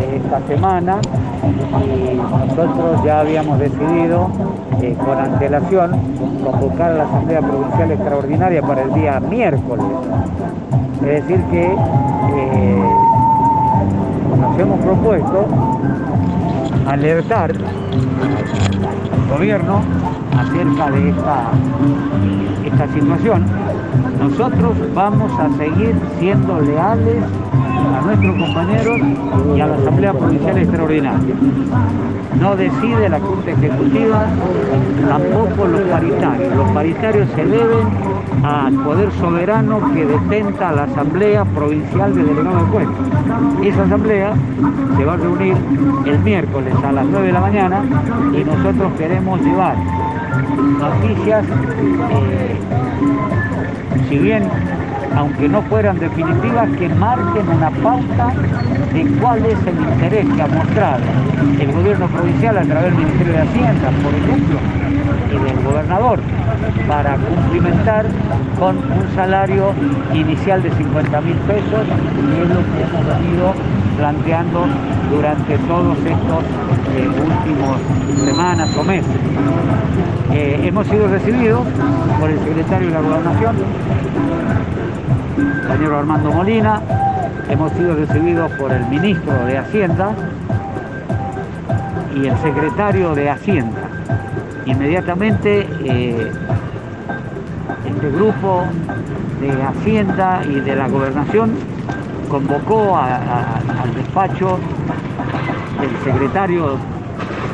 de 0.00 0.16
esta 0.16 0.40
semana 0.46 1.00
y 1.84 2.16
nosotros 2.16 3.02
ya 3.04 3.20
habíamos 3.20 3.58
decidido 3.58 4.30
eh, 4.80 4.96
con 5.04 5.18
antelación 5.18 5.90
convocar 6.44 6.92
a 6.92 6.94
la 6.94 7.04
Asamblea 7.04 7.40
Provincial 7.40 7.90
Extraordinaria 7.90 8.62
para 8.62 8.82
el 8.82 8.94
día 8.94 9.18
miércoles. 9.20 9.86
Es 11.02 11.26
decir 11.26 11.42
que 11.50 11.64
eh, 11.66 12.82
nos 14.38 14.58
hemos 14.58 14.80
propuesto 14.80 15.46
alertar 16.86 17.50
al 17.50 19.36
gobierno 19.36 19.80
acerca 20.38 20.90
de 20.92 21.10
esta, 21.10 21.50
esta 22.68 22.86
situación, 22.88 23.44
nosotros 24.20 24.76
vamos 24.94 25.32
a 25.38 25.48
seguir 25.56 25.94
siendo 26.18 26.60
leales 26.60 27.24
a 27.96 28.00
nuestros 28.02 28.36
compañeros 28.36 29.00
y 29.56 29.60
a 29.60 29.66
la 29.66 29.74
Asamblea 29.76 30.12
Provincial 30.12 30.58
Extraordinaria. 30.58 31.34
No 32.40 32.56
decide 32.56 33.08
la 33.08 33.20
Junta 33.20 33.50
Ejecutiva, 33.50 34.26
tampoco 35.08 35.66
los 35.66 35.80
paritarios. 35.82 36.56
Los 36.56 36.68
paritarios 36.70 37.28
se 37.34 37.44
deben 37.44 37.88
al 38.44 38.74
poder 38.74 39.10
soberano 39.12 39.80
que 39.94 40.04
detenta 40.04 40.72
la 40.72 40.84
Asamblea 40.84 41.44
Provincial 41.46 42.14
de 42.14 42.22
Delegado 42.22 42.64
de 42.64 42.70
Cuentas. 42.70 43.06
Esa 43.64 43.82
asamblea 43.84 44.34
se 44.96 45.04
va 45.04 45.14
a 45.14 45.16
reunir 45.16 45.56
el 46.04 46.18
miércoles 46.20 46.74
a 46.84 46.92
las 46.92 47.06
9 47.06 47.26
de 47.26 47.32
la 47.32 47.40
mañana 47.40 47.82
y 48.32 48.44
nosotros 48.44 48.92
queremos 48.98 49.40
llevar 49.40 49.76
noticias, 50.78 51.44
eh, 52.10 52.56
si 54.08 54.18
bien 54.18 54.48
aunque 55.16 55.48
no 55.48 55.62
fueran 55.62 55.98
definitivas, 55.98 56.68
que 56.78 56.88
marquen 56.90 57.48
una 57.48 57.70
pauta 57.70 58.32
de 58.92 59.04
cuál 59.20 59.44
es 59.46 59.58
el 59.66 59.76
interés 59.76 60.26
que 60.32 60.42
ha 60.42 60.46
mostrado 60.46 61.02
el 61.60 61.72
gobierno 61.72 62.06
provincial 62.06 62.58
a 62.58 62.62
través 62.62 62.84
del 62.84 63.04
Ministerio 63.04 63.32
de 63.32 63.40
Hacienda, 63.40 63.90
por 64.02 64.14
ejemplo, 64.14 64.58
y 65.32 65.44
del 65.44 65.64
gobernador, 65.64 66.20
para 66.86 67.16
cumplimentar 67.16 68.06
con 68.60 68.76
un 68.76 69.14
salario 69.16 69.72
inicial 70.14 70.62
de 70.62 70.70
50 70.70 71.20
mil 71.20 71.36
pesos, 71.36 71.84
que 72.30 72.42
es 72.42 72.48
lo 72.48 72.62
que 72.62 72.82
hemos 72.82 73.06
venido 73.06 73.54
planteando 73.96 74.66
durante 75.10 75.58
todos 75.58 75.98
estos 75.98 76.44
eh, 76.94 77.08
últimos 77.08 77.76
semanas 78.24 78.76
o 78.76 78.84
meses. 78.84 79.17
Eh, 80.32 80.60
hemos 80.64 80.86
sido 80.86 81.08
recibidos 81.08 81.66
por 82.20 82.30
el 82.30 82.38
secretario 82.40 82.88
de 82.88 82.94
la 82.94 83.00
Gobernación, 83.00 83.56
señor 85.68 85.94
Armando 85.94 86.32
Molina, 86.32 86.80
hemos 87.48 87.72
sido 87.72 87.94
recibidos 87.94 88.50
por 88.52 88.72
el 88.72 88.84
ministro 88.86 89.32
de 89.46 89.58
Hacienda 89.58 90.10
y 92.14 92.26
el 92.26 92.36
secretario 92.38 93.14
de 93.14 93.30
Hacienda. 93.30 93.80
Inmediatamente 94.66 95.66
este 97.86 98.10
grupo 98.10 98.64
de 99.40 99.62
Hacienda 99.62 100.42
y 100.48 100.60
de 100.60 100.76
la 100.76 100.88
Gobernación 100.88 101.50
convocó 102.28 102.96
al 102.96 103.94
despacho 103.94 104.58
del 105.80 105.90
secretario, 106.04 106.76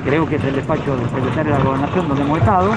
creo 0.04 0.28
que 0.28 0.36
es 0.36 0.44
el 0.44 0.54
despacho 0.54 0.96
del 0.96 1.08
secretario 1.10 1.52
de 1.52 1.58
la 1.58 1.64
Gobernación 1.64 2.08
donde 2.08 2.22
hemos 2.22 2.38
estado, 2.38 2.72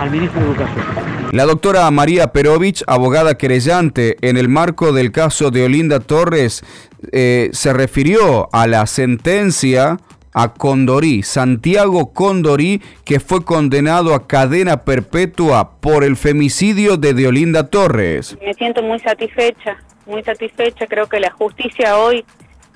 al, 0.00 0.10
ministro 0.10 0.40
de 0.40 0.46
Educación. 0.46 0.84
La 1.32 1.44
doctora 1.44 1.90
María 1.90 2.28
Perovich, 2.28 2.82
abogada 2.86 3.38
querellante 3.38 4.16
en 4.20 4.36
el 4.36 4.48
marco 4.48 4.92
del 4.92 5.12
caso 5.12 5.50
de 5.50 5.64
Olinda 5.64 6.00
Torres, 6.00 6.64
eh, 7.12 7.50
se 7.52 7.72
refirió 7.72 8.48
a 8.52 8.66
la 8.66 8.86
sentencia 8.86 9.98
a 10.34 10.54
Condorí, 10.54 11.22
Santiago 11.22 12.12
Condorí, 12.12 12.80
que 13.04 13.20
fue 13.20 13.44
condenado 13.44 14.14
a 14.14 14.26
cadena 14.26 14.84
perpetua 14.84 15.80
por 15.80 16.04
el 16.04 16.16
femicidio 16.16 16.96
de 16.96 17.12
Deolinda 17.12 17.68
Torres. 17.68 18.36
Me 18.42 18.54
siento 18.54 18.82
muy 18.82 18.98
satisfecha, 18.98 19.76
muy 20.06 20.22
satisfecha. 20.22 20.86
Creo 20.86 21.06
que 21.06 21.20
la 21.20 21.30
justicia 21.30 21.98
hoy 21.98 22.24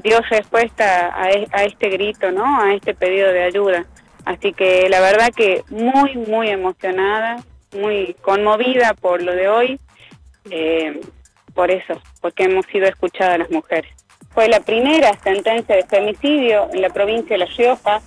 dio 0.07 0.21
respuesta 0.31 1.13
a, 1.15 1.31
e, 1.31 1.49
este 1.65 1.89
grito, 1.89 2.31
¿no? 2.31 2.63
A 2.63 2.75
este 2.75 2.95
pedido 2.95 3.33
de 3.33 3.43
ayuda. 3.43 3.85
Así 4.25 4.53
que 4.53 4.89
la 4.89 5.01
verdad 5.01 5.31
que 5.35 5.63
muy, 5.69 6.17
muy 6.17 6.49
emocionada, 6.49 7.37
muy 7.73 8.15
conmovida 8.23 8.95
por 8.95 9.23
lo 9.23 9.33
de 9.33 9.49
hoy, 9.49 9.81
eh, 10.51 11.01
por 11.55 11.71
eso, 11.71 12.01
porque 12.21 12.45
hemos 12.45 12.67
sido 12.67 12.87
escuchadas 12.87 13.39
las 13.39 13.51
mujeres. 13.51 13.91
fue 14.35 14.49
la 14.49 14.61
primera 14.61 15.13
sentencia 15.25 15.75
de 15.75 15.87
femicidio 15.87 16.69
en 16.73 16.83
la 16.83 16.91
provincia 16.91 17.39
de 17.39 17.39
La 17.39 17.47
Rioja, 17.47 18.03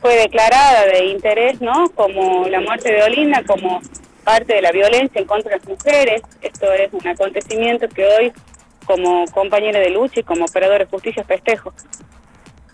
fue 0.00 0.16
declarada 0.16 0.86
de 0.86 1.04
interés, 1.06 1.60
¿no? 1.60 1.90
Como 1.90 2.48
la 2.48 2.60
muerte 2.60 2.90
de 2.92 3.02
Olinda, 3.02 3.42
como 3.46 3.82
parte 4.24 4.54
de 4.54 4.62
la 4.62 4.72
violencia 4.72 5.20
en 5.20 5.26
contra 5.26 5.50
de 5.52 5.58
las 5.58 5.68
mujeres. 5.68 6.22
Esto 6.42 6.72
es 6.72 6.92
un 6.92 7.06
acontecimiento 7.06 7.88
que 7.88 8.04
hoy, 8.04 8.32
como 8.86 9.26
compañera 9.26 9.80
de 9.80 9.90
lucha 9.90 10.20
y 10.20 10.22
como 10.22 10.44
operador 10.44 10.78
de 10.78 10.86
justicia, 10.86 11.24
festejo. 11.24 11.72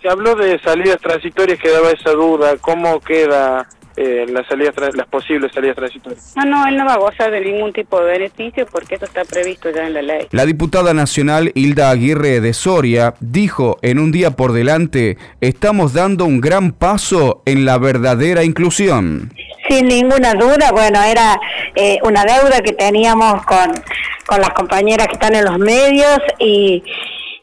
Se 0.00 0.08
habló 0.08 0.34
de 0.34 0.58
salidas 0.60 1.00
transitorias 1.00 1.58
que 1.58 1.70
daba 1.70 1.90
esa 1.90 2.10
duda. 2.12 2.56
¿Cómo 2.60 3.00
queda 3.00 3.66
eh, 3.94 4.24
las 4.26 4.46
salidas 4.46 4.74
las 4.94 5.06
posibles 5.06 5.52
salidas 5.52 5.76
transitorias. 5.76 6.32
No, 6.34 6.46
no, 6.46 6.66
él 6.66 6.78
no 6.78 6.86
va 6.86 6.94
a 6.94 6.98
gozar 6.98 7.30
de 7.30 7.42
ningún 7.42 7.74
tipo 7.74 8.00
de 8.00 8.12
beneficio 8.12 8.66
porque 8.72 8.94
eso 8.94 9.04
está 9.04 9.22
previsto 9.24 9.68
ya 9.70 9.86
en 9.86 9.92
la 9.92 10.00
ley. 10.00 10.28
La 10.30 10.46
diputada 10.46 10.94
nacional 10.94 11.52
Hilda 11.54 11.90
Aguirre 11.90 12.40
de 12.40 12.54
Soria 12.54 13.14
dijo 13.20 13.78
en 13.82 13.98
un 13.98 14.10
día 14.10 14.30
por 14.30 14.52
delante, 14.52 15.18
estamos 15.42 15.92
dando 15.92 16.24
un 16.24 16.40
gran 16.40 16.72
paso 16.72 17.42
en 17.44 17.66
la 17.66 17.76
verdadera 17.76 18.44
inclusión. 18.44 19.30
Sin 19.68 19.86
ninguna 19.86 20.32
duda, 20.34 20.72
bueno, 20.72 21.02
era 21.02 21.38
eh, 21.74 21.98
una 22.02 22.24
deuda 22.24 22.62
que 22.62 22.72
teníamos 22.72 23.44
con, 23.44 23.72
con 24.26 24.40
las 24.40 24.50
compañeras 24.50 25.06
que 25.08 25.14
están 25.14 25.34
en 25.34 25.44
los 25.44 25.58
medios 25.58 26.18
y 26.38 26.82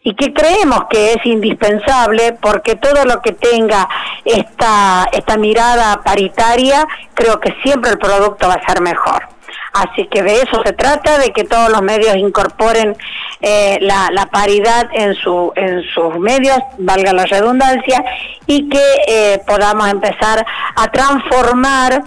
y 0.03 0.13
que 0.15 0.33
creemos 0.33 0.85
que 0.89 1.13
es 1.13 1.25
indispensable 1.25 2.33
porque 2.41 2.75
todo 2.75 3.05
lo 3.05 3.21
que 3.21 3.33
tenga 3.33 3.87
esta, 4.23 5.09
esta 5.11 5.37
mirada 5.37 6.01
paritaria, 6.03 6.87
creo 7.13 7.39
que 7.39 7.53
siempre 7.63 7.91
el 7.91 7.97
producto 7.97 8.47
va 8.47 8.55
a 8.55 8.65
ser 8.65 8.81
mejor. 8.81 9.27
Así 9.73 10.07
que 10.07 10.23
de 10.23 10.41
eso 10.41 10.63
se 10.65 10.73
trata, 10.73 11.19
de 11.19 11.31
que 11.31 11.43
todos 11.43 11.69
los 11.69 11.81
medios 11.81 12.15
incorporen 12.15 12.95
eh, 13.41 13.77
la, 13.81 14.09
la, 14.11 14.25
paridad 14.27 14.89
en, 14.93 15.13
su, 15.13 15.53
en 15.55 15.83
sus 15.93 16.17
medios, 16.17 16.57
valga 16.79 17.13
la 17.13 17.25
redundancia, 17.25 18.03
y 18.47 18.67
que 18.67 18.83
eh, 19.07 19.41
podamos 19.45 19.87
empezar 19.89 20.43
a 20.75 20.87
transformar 20.87 22.01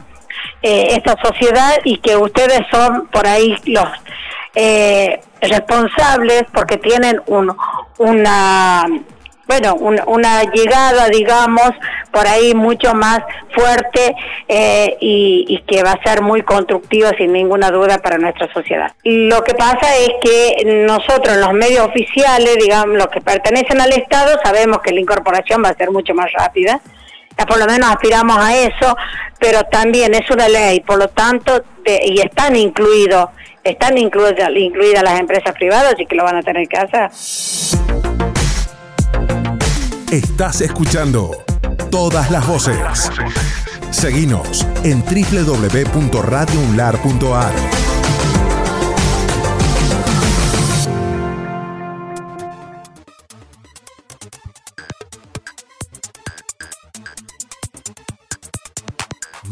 eh, 0.62 0.88
esta 0.90 1.16
sociedad 1.22 1.78
y 1.84 1.98
que 1.98 2.16
ustedes 2.16 2.62
son 2.70 3.06
por 3.08 3.26
ahí 3.26 3.54
los 3.66 3.88
eh, 4.54 5.20
responsables 5.40 6.44
porque 6.52 6.76
tienen 6.76 7.20
un, 7.26 7.56
una 7.98 8.86
bueno, 9.46 9.74
una 10.06 10.44
llegada, 10.44 11.08
digamos, 11.08 11.72
por 12.10 12.26
ahí 12.26 12.54
mucho 12.54 12.94
más 12.94 13.20
fuerte 13.54 14.14
eh, 14.48 14.96
y, 15.00 15.62
que 15.66 15.82
va 15.82 15.92
a 15.92 16.02
ser 16.02 16.22
muy 16.22 16.42
constructiva 16.42 17.10
sin 17.18 17.32
ninguna 17.32 17.70
duda 17.70 17.98
para 17.98 18.18
nuestra 18.18 18.50
sociedad. 18.52 18.92
Lo 19.04 19.42
que 19.42 19.54
pasa 19.54 19.96
es 19.96 20.10
que 20.22 20.84
nosotros, 20.86 21.36
los 21.36 21.52
medios 21.52 21.86
oficiales, 21.86 22.56
digamos, 22.58 22.96
los 22.96 23.08
que 23.08 23.20
pertenecen 23.20 23.80
al 23.80 23.92
Estado, 23.92 24.38
sabemos 24.42 24.80
que 24.80 24.92
la 24.92 25.00
incorporación 25.00 25.62
va 25.64 25.70
a 25.70 25.74
ser 25.74 25.90
mucho 25.90 26.14
más 26.14 26.32
rápida. 26.32 26.80
por 27.46 27.58
lo 27.58 27.66
menos 27.66 27.90
aspiramos 27.90 28.36
a 28.38 28.56
eso, 28.56 28.96
pero 29.38 29.64
también 29.64 30.14
es 30.14 30.30
una 30.30 30.48
ley, 30.48 30.80
por 30.80 30.98
lo 30.98 31.08
tanto, 31.08 31.62
y 31.84 32.20
están 32.20 32.54
incluidos 32.56 33.26
están 33.64 33.98
incluidas, 33.98 34.50
incluidas 34.54 35.02
las 35.02 35.18
empresas 35.20 35.52
privadas 35.54 35.94
y 35.98 36.06
que 36.06 36.14
lo 36.16 36.24
van 36.24 36.36
a 36.36 36.42
tener 36.42 36.68
que 36.68 36.76
hacer. 36.76 37.10
Estás 40.10 40.60
escuchando 40.60 41.30
todas 41.90 42.30
las 42.30 42.46
voces. 42.46 43.10
Seguinos 43.90 44.66
en 44.84 45.02
www.radiounlar.ar. 45.02 47.81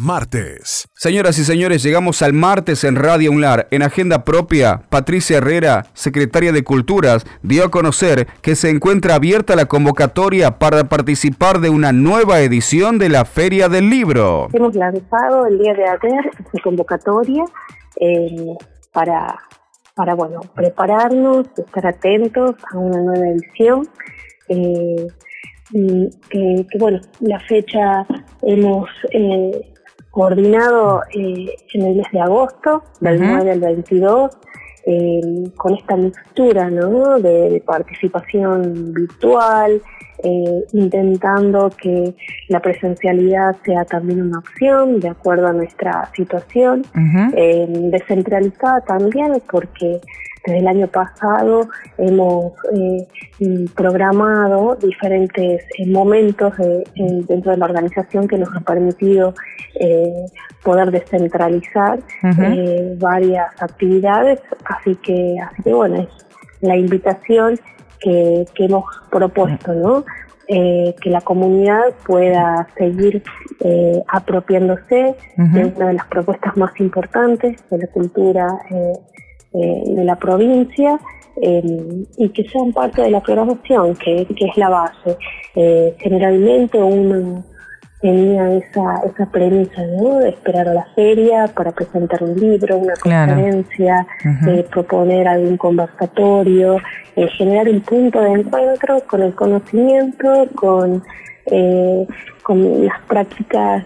martes. 0.01 0.89
Señoras 0.95 1.39
y 1.39 1.45
señores, 1.45 1.83
llegamos 1.83 2.23
al 2.23 2.33
martes 2.33 2.85
en 2.85 2.97
Radio 2.97 3.31
Unlar. 3.31 3.69
En 3.71 3.83
agenda 3.83 4.25
propia, 4.25 4.83
Patricia 4.89 5.39
Herrera, 5.39 5.87
secretaria 5.93 6.53
de 6.53 6.65
Culturas, 6.65 7.27
dio 7.43 7.65
a 7.65 7.71
conocer 7.71 8.27
que 8.41 8.55
se 8.57 8.71
encuentra 8.71 9.17
abierta 9.17 9.57
la 9.57 9.67
convocatoria 9.67 10.59
para 10.59 10.85
participar 10.85 11.61
de 11.61 11.69
una 11.69 11.93
nueva 11.93 12.41
edición 12.41 12.99
de 12.99 13.11
la 13.11 13.25
Feria 13.27 13.69
del 13.69 13.91
Libro. 13.91 14.49
Hemos 14.53 14.75
lanzado 14.75 15.47
el 15.47 15.59
día 15.59 15.75
de 15.75 15.85
ayer 15.85 16.31
esta 16.33 16.63
convocatoria 16.65 17.45
eh, 18.01 18.57
para, 18.93 19.39
para 19.95 20.15
bueno, 20.15 20.41
prepararnos, 20.55 21.47
estar 21.57 21.87
atentos 21.87 22.57
a 22.73 22.79
una 22.79 23.03
nueva 23.03 23.29
edición. 23.29 23.87
Eh, 24.49 25.07
que, 25.73 26.79
bueno, 26.79 27.01
la 27.21 27.39
fecha 27.41 28.05
hemos 28.43 28.89
eh, 29.13 29.73
coordinado 30.11 31.03
eh, 31.15 31.55
en 31.75 31.83
el 31.83 31.97
mes 31.97 32.07
de 32.13 32.21
agosto, 32.21 32.83
del 33.01 33.21
9 33.21 33.53
al 33.53 33.61
22, 33.61 34.31
eh, 34.87 35.21
con 35.57 35.75
esta 35.75 35.97
mixtura 35.97 36.71
¿no? 36.71 37.19
de, 37.21 37.63
participación 37.65 38.93
virtual, 38.93 39.81
eh, 40.23 40.65
intentando 40.73 41.71
que 41.71 42.15
la 42.49 42.61
presencialidad 42.61 43.57
sea 43.65 43.85
también 43.85 44.23
una 44.23 44.41
opción 44.41 45.01
de 45.01 45.09
acuerdo 45.09 45.47
a 45.47 45.53
nuestra 45.53 46.11
situación, 46.15 46.83
descentralizada 47.91 48.81
también 48.83 49.41
porque 49.51 50.01
desde 50.45 50.59
el 50.59 50.69
año 50.69 50.87
pasado 50.89 51.69
hemos 51.99 52.53
eh, 52.73 53.07
programado 53.75 54.77
diferentes 54.77 55.63
eh, 55.79 55.87
momentos 55.87 56.55
dentro 57.29 57.53
de 57.53 57.59
la 57.59 57.65
organización 57.67 58.27
que 58.27 58.39
nos 58.39 58.49
ha 58.57 58.61
permitido 58.61 59.35
eh, 59.75 60.27
poder 60.63 60.91
descentralizar 60.91 62.01
varias 62.99 63.63
actividades, 63.63 64.41
así 64.65 64.95
que, 64.97 65.37
así 65.43 65.63
que 65.63 65.73
bueno, 65.73 66.03
es 66.03 66.09
la 66.61 66.77
invitación 66.77 67.59
que, 67.99 68.45
hemos 68.59 68.85
propuesto, 69.11 69.73
¿no? 69.75 70.05
que 70.47 71.11
la 71.11 71.21
comunidad 71.21 71.95
pueda 72.05 72.67
seguir 72.77 73.23
apropiándose 74.09 75.15
de 75.37 75.65
una 75.77 75.87
de 75.89 75.95
las 75.95 76.07
propuestas 76.09 76.57
más 76.57 76.79
importantes 76.81 77.63
de 77.71 77.79
la 77.79 77.87
cultura 77.87 78.49
eh, 78.71 78.93
de 79.53 80.05
la 80.05 80.17
provincia 80.17 80.99
eh, 81.43 82.05
y 82.19 82.29
que 82.31 82.45
sean 82.51 82.73
parte 82.73 83.03
de 83.03 83.11
la 83.11 83.21
programación, 83.21 83.95
que, 83.97 84.27
es 84.29 84.57
la 84.57 84.69
base. 84.69 85.17
Eh, 85.55 85.95
generalmente 85.99 86.77
uno 86.79 87.43
tenía 88.03 88.55
esa, 88.55 89.03
esa 89.07 89.31
premisa 89.31 89.83
de 89.83 90.29
esperar 90.31 90.69
a 90.69 90.75
la 90.75 90.87
feria 90.95 91.47
para 91.49 91.71
presentar 91.71 92.23
un 92.23 92.39
libro, 92.39 92.79
una 92.79 92.95
conferencia, 92.95 94.07
proponer 94.71 95.29
algún 95.29 95.57
conversatorio, 95.59 96.79
generar 97.37 97.69
un 97.69 97.81
punto 97.83 98.21
de 98.23 98.33
encuentro 98.33 99.03
con 99.07 99.23
el 99.23 99.35
conocimiento, 99.35 100.47
con, 100.55 101.03
con 102.43 102.87
las 102.87 103.01
prácticas 103.07 103.85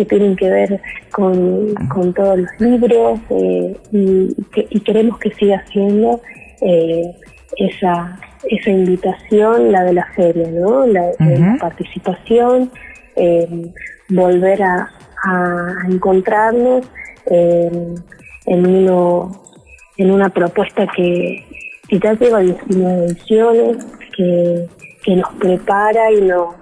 que 0.00 0.06
tienen 0.06 0.34
que 0.34 0.48
ver 0.48 0.80
con, 1.12 1.74
todos 2.14 2.38
los 2.38 2.50
libros 2.58 3.20
eh, 3.28 3.76
y, 3.92 4.80
queremos 4.80 5.18
que 5.18 5.30
siga 5.32 5.62
siendo 5.70 6.22
eh, 6.62 7.14
esa, 7.58 8.18
esa 8.48 8.70
invitación, 8.70 9.70
la 9.72 9.84
de 9.84 9.92
la 9.92 10.06
feria, 10.16 10.48
¿no? 10.50 10.86
la, 10.86 11.10
participación, 11.60 12.70
eh, 13.16 13.46
volver 14.08 14.62
a, 14.62 14.88
encontrarnos 15.90 16.90
en, 17.26 18.02
uno, 18.46 19.30
en 19.98 20.10
una 20.10 20.30
propuesta 20.30 20.86
que, 20.96 21.44
que 21.88 21.98
ya 21.98 22.14
lleva 22.14 22.40
19 22.40 23.04
ediciones, 23.04 23.84
que, 24.16 24.66
que 25.04 25.16
nos 25.16 25.30
prepara 25.34 26.10
y 26.10 26.22
nos 26.22 26.54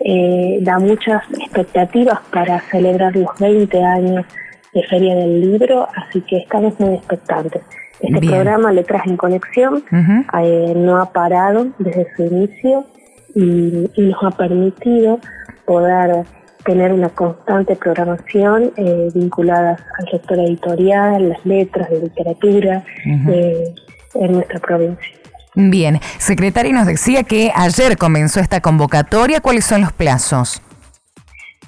eh, 0.00 0.58
da 0.62 0.78
muchas 0.78 1.22
expectativas 1.38 2.20
para 2.32 2.60
celebrar 2.70 3.14
los 3.16 3.30
20 3.38 3.82
años 3.82 4.24
de 4.72 4.82
Feria 4.84 5.14
del 5.14 5.40
Libro, 5.40 5.86
así 5.94 6.20
que 6.22 6.38
estamos 6.38 6.78
muy 6.78 6.94
expectantes. 6.94 7.62
Este 8.00 8.26
programa 8.26 8.72
Letras 8.72 9.06
en 9.06 9.16
Conexión 9.18 9.84
eh, 9.92 10.72
no 10.74 11.00
ha 11.00 11.12
parado 11.12 11.68
desde 11.78 12.06
su 12.16 12.24
inicio 12.24 12.86
y, 13.34 13.90
nos 13.98 14.24
ha 14.24 14.30
permitido 14.30 15.20
poder 15.66 16.24
tener 16.64 16.92
una 16.92 17.10
constante 17.10 17.76
programación 17.76 18.72
eh, 18.76 19.08
vinculada 19.14 19.76
al 19.98 20.10
sector 20.10 20.38
editorial, 20.38 21.28
las 21.28 21.44
letras, 21.44 21.90
de 21.90 22.00
literatura 22.00 22.84
eh, 23.28 23.74
en 24.14 24.32
nuestra 24.32 24.58
provincia. 24.60 25.19
Bien, 25.54 26.00
secretario 26.18 26.72
nos 26.72 26.86
decía 26.86 27.24
que 27.24 27.52
ayer 27.54 27.96
comenzó 27.96 28.40
esta 28.40 28.60
convocatoria. 28.60 29.40
¿Cuáles 29.40 29.64
son 29.64 29.80
los 29.80 29.92
plazos? 29.92 30.62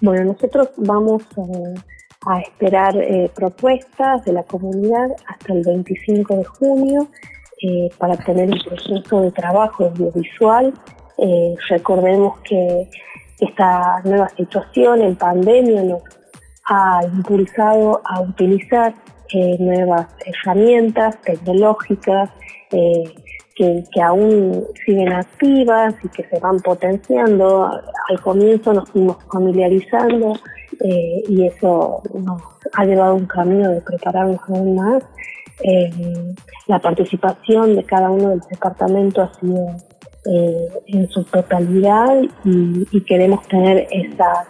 Bueno, 0.00 0.32
nosotros 0.32 0.70
vamos 0.76 1.22
eh, 1.36 1.74
a 2.26 2.40
esperar 2.40 2.96
eh, 2.96 3.30
propuestas 3.34 4.24
de 4.24 4.32
la 4.32 4.42
comunidad 4.44 5.08
hasta 5.26 5.52
el 5.52 5.62
25 5.64 6.36
de 6.36 6.44
junio. 6.44 7.08
eh, 7.62 7.88
para 7.96 8.16
tener 8.16 8.50
un 8.50 8.58
proceso 8.58 9.22
de 9.22 9.30
trabajo 9.30 9.84
audiovisual. 9.84 10.74
Eh, 11.18 11.54
recordemos 11.68 12.40
que 12.40 12.88
esta 13.38 14.00
nueva 14.04 14.28
situación 14.30 15.02
en 15.02 15.16
pandemia 15.16 15.82
nos 15.84 16.02
ha 16.64 17.00
impulsado 17.04 18.00
a 18.04 18.20
utilizar 18.20 18.94
eh, 19.32 19.56
nuevas 19.58 20.08
herramientas 20.26 21.20
tecnológicas 21.22 22.30
que, 23.54 23.84
aún 24.02 24.66
siguen 24.84 25.12
activas 25.12 25.94
y 26.02 26.08
que 26.08 26.24
se 26.24 26.38
van 26.40 26.60
potenciando. 26.60 27.70
Al 28.08 28.20
comienzo 28.20 28.72
nos 28.72 28.88
fuimos 28.90 29.18
familiarizando 29.32 30.34
y 31.28 31.46
eso 31.46 32.02
nos 32.14 32.42
ha 32.72 32.84
llevado 32.84 33.14
un 33.14 33.26
camino 33.26 33.70
de 33.70 33.80
prepararnos 33.82 34.40
aún 34.48 34.74
más 34.74 35.04
eh, 35.64 35.90
la 36.66 36.78
participación 36.78 37.76
de 37.76 37.84
cada 37.84 38.10
uno 38.10 38.30
del 38.30 38.40
departamento 38.50 39.22
ha 39.22 39.34
sido 39.34 39.76
eh, 40.24 40.68
en 40.86 41.08
su 41.08 41.24
totalidad 41.24 42.20
y, 42.44 43.00
queremos 43.02 43.46
tener 43.48 43.86
esa, 43.90 44.46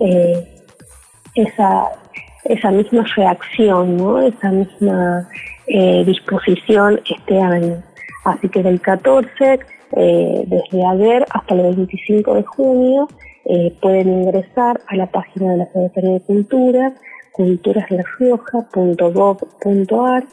eh, 0.00 0.62
esa, 1.34 1.88
esa 2.44 2.70
misma 2.70 3.04
reacción, 3.16 3.96
¿no? 3.96 4.20
esa 4.20 4.50
misma 4.50 5.28
disposición 6.06 6.98
este 7.10 7.38
año. 7.38 7.82
Así 8.30 8.48
que 8.48 8.62
del 8.62 8.80
14, 8.80 9.60
desde 9.90 10.86
ayer 10.86 11.24
hasta 11.30 11.54
el 11.54 11.62
25 11.62 12.34
de 12.34 12.42
junio, 12.42 13.08
pueden 13.80 14.22
ingresar 14.22 14.80
a 14.86 14.96
la 14.96 15.06
página 15.06 15.52
de 15.52 15.58
la 15.58 15.66
Secretaría 15.66 16.12
de 16.12 16.20
Cultura 16.20 16.94
culturaslaRioja.gov.ar 17.38 20.26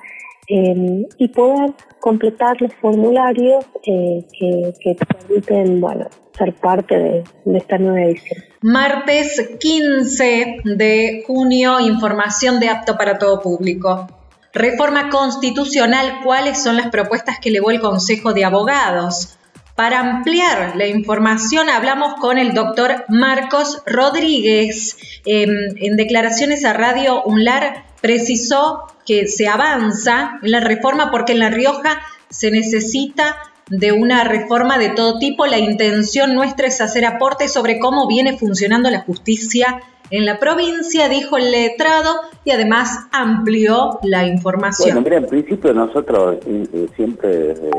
eh, 0.47 1.07
y 1.17 1.27
poder 1.29 1.73
completar 1.99 2.61
los 2.61 2.71
formularios 2.75 3.65
eh, 3.85 4.23
que, 4.37 4.73
que, 4.79 4.95
permiten 4.95 5.81
bueno, 5.81 6.07
ser 6.37 6.53
parte 6.53 6.95
de, 6.97 7.23
de, 7.45 7.57
esta 7.57 7.77
nueva 7.77 8.03
edición. 8.05 8.43
Martes 8.61 9.55
15 9.59 10.61
de 10.63 11.23
junio, 11.25 11.79
información 11.79 12.59
de 12.59 12.69
apto 12.69 12.97
para 12.97 13.19
todo 13.19 13.41
público. 13.41 14.07
Reforma 14.55 15.09
constitucional, 15.09 16.21
¿cuáles 16.23 16.63
son 16.63 16.77
las 16.77 16.87
propuestas 16.87 17.39
que 17.39 17.49
elevó 17.49 17.71
el 17.71 17.81
Consejo 17.81 18.33
de 18.33 18.45
Abogados? 18.45 19.35
Para 19.75 19.99
ampliar 19.99 20.77
la 20.77 20.87
información 20.87 21.69
hablamos 21.69 22.13
con 22.21 22.37
el 22.37 22.53
doctor 22.53 23.03
Marcos 23.09 23.81
Rodríguez. 23.85 24.95
Em, 25.25 25.49
en 25.75 25.97
declaraciones 25.97 26.63
a 26.63 26.71
Radio 26.71 27.21
UNLAR 27.25 27.85
precisó 27.99 28.87
que 29.05 29.27
se 29.27 29.49
avanza 29.49 30.39
en 30.41 30.51
la 30.51 30.61
reforma 30.61 31.11
porque 31.11 31.33
en 31.33 31.39
La 31.39 31.49
Rioja 31.49 32.01
se 32.29 32.49
necesita 32.49 33.35
de 33.67 33.91
una 33.91 34.23
reforma 34.23 34.77
de 34.77 34.87
todo 34.87 35.19
tipo. 35.19 35.45
La 35.47 35.59
intención 35.59 36.33
nuestra 36.33 36.67
es 36.67 36.79
hacer 36.79 37.03
aportes 37.03 37.51
sobre 37.51 37.77
cómo 37.77 38.07
viene 38.07 38.37
funcionando 38.37 38.89
la 38.89 39.01
justicia 39.01 39.81
en 40.11 40.25
la 40.25 40.39
provincia, 40.39 41.09
dijo 41.09 41.37
el 41.37 41.51
letrado, 41.51 42.15
y 42.43 42.51
además 42.51 43.07
amplió 43.11 43.99
la 44.03 44.25
información. 44.25 44.89
Bueno, 44.89 45.01
mira, 45.01 45.17
en 45.17 45.27
principio 45.27 45.73
nosotros 45.73 46.37
eh, 46.45 46.67
eh, 46.73 46.87
siempre 46.95 47.29
desde 47.29 47.71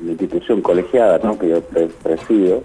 la 0.00 0.10
institución 0.10 0.60
colegiada 0.60 1.18
¿no? 1.22 1.38
que 1.38 1.48
yo 1.48 1.62
presido, 2.02 2.62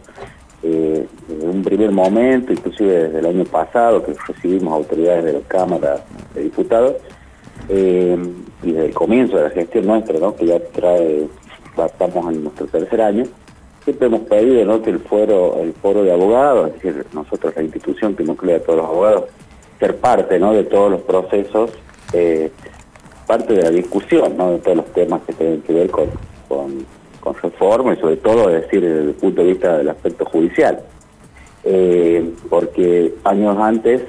eh, 0.61 1.07
un 1.41 1.63
primer 1.63 1.91
momento, 1.91 2.51
inclusive 2.51 3.07
desde 3.07 3.19
el 3.19 3.25
año 3.27 3.45
pasado, 3.45 4.03
que 4.03 4.13
recibimos 4.27 4.73
autoridades 4.73 5.23
de 5.23 5.33
la 5.33 5.41
Cámara 5.41 6.03
de 6.33 6.43
Diputados, 6.43 6.95
eh, 7.69 8.17
y 8.63 8.71
desde 8.71 8.87
el 8.87 8.93
comienzo 8.93 9.37
de 9.37 9.43
la 9.43 9.49
gestión 9.51 9.85
nuestra, 9.85 10.19
¿no? 10.19 10.35
que 10.35 10.47
ya 10.47 10.59
trae, 10.59 11.27
estamos 11.85 12.33
en 12.33 12.43
nuestro 12.43 12.65
tercer 12.67 13.01
año, 13.01 13.23
siempre 13.89 14.07
hemos 14.07 14.21
pedido 14.21 14.65
¿no? 14.65 14.81
que 14.81 14.91
el 14.91 14.99
foro, 14.99 15.57
el 15.61 15.73
foro 15.73 16.03
de 16.03 16.11
abogados, 16.11 16.69
es 16.69 16.73
decir, 16.81 17.05
nosotros 17.13 17.55
la 17.55 17.63
institución 17.63 18.15
que 18.15 18.23
nuclea 18.23 18.57
a 18.57 18.59
todos 18.59 18.77
los 18.77 18.85
abogados, 18.87 19.23
ser 19.79 19.97
parte 19.97 20.39
¿no? 20.39 20.53
de 20.53 20.63
todos 20.63 20.91
los 20.91 21.01
procesos, 21.01 21.71
eh, 22.13 22.51
parte 23.27 23.53
de 23.53 23.63
la 23.63 23.69
discusión 23.71 24.37
¿no? 24.37 24.51
de 24.51 24.59
todos 24.59 24.77
los 24.77 24.85
temas 24.93 25.21
que 25.25 25.33
tienen 25.33 25.61
que 25.61 25.73
ver 25.73 25.89
con 25.89 26.09
con 27.19 27.35
reforma 27.35 27.93
y 27.93 27.97
sobre 27.97 28.17
todo, 28.17 28.47
decir, 28.47 28.81
desde 28.81 29.09
el 29.09 29.13
punto 29.13 29.41
de 29.41 29.47
vista 29.49 29.77
del 29.77 29.89
aspecto 29.89 30.25
judicial. 30.25 30.79
Eh, 31.63 32.33
porque 32.49 33.13
años 33.23 33.57
antes, 33.57 34.03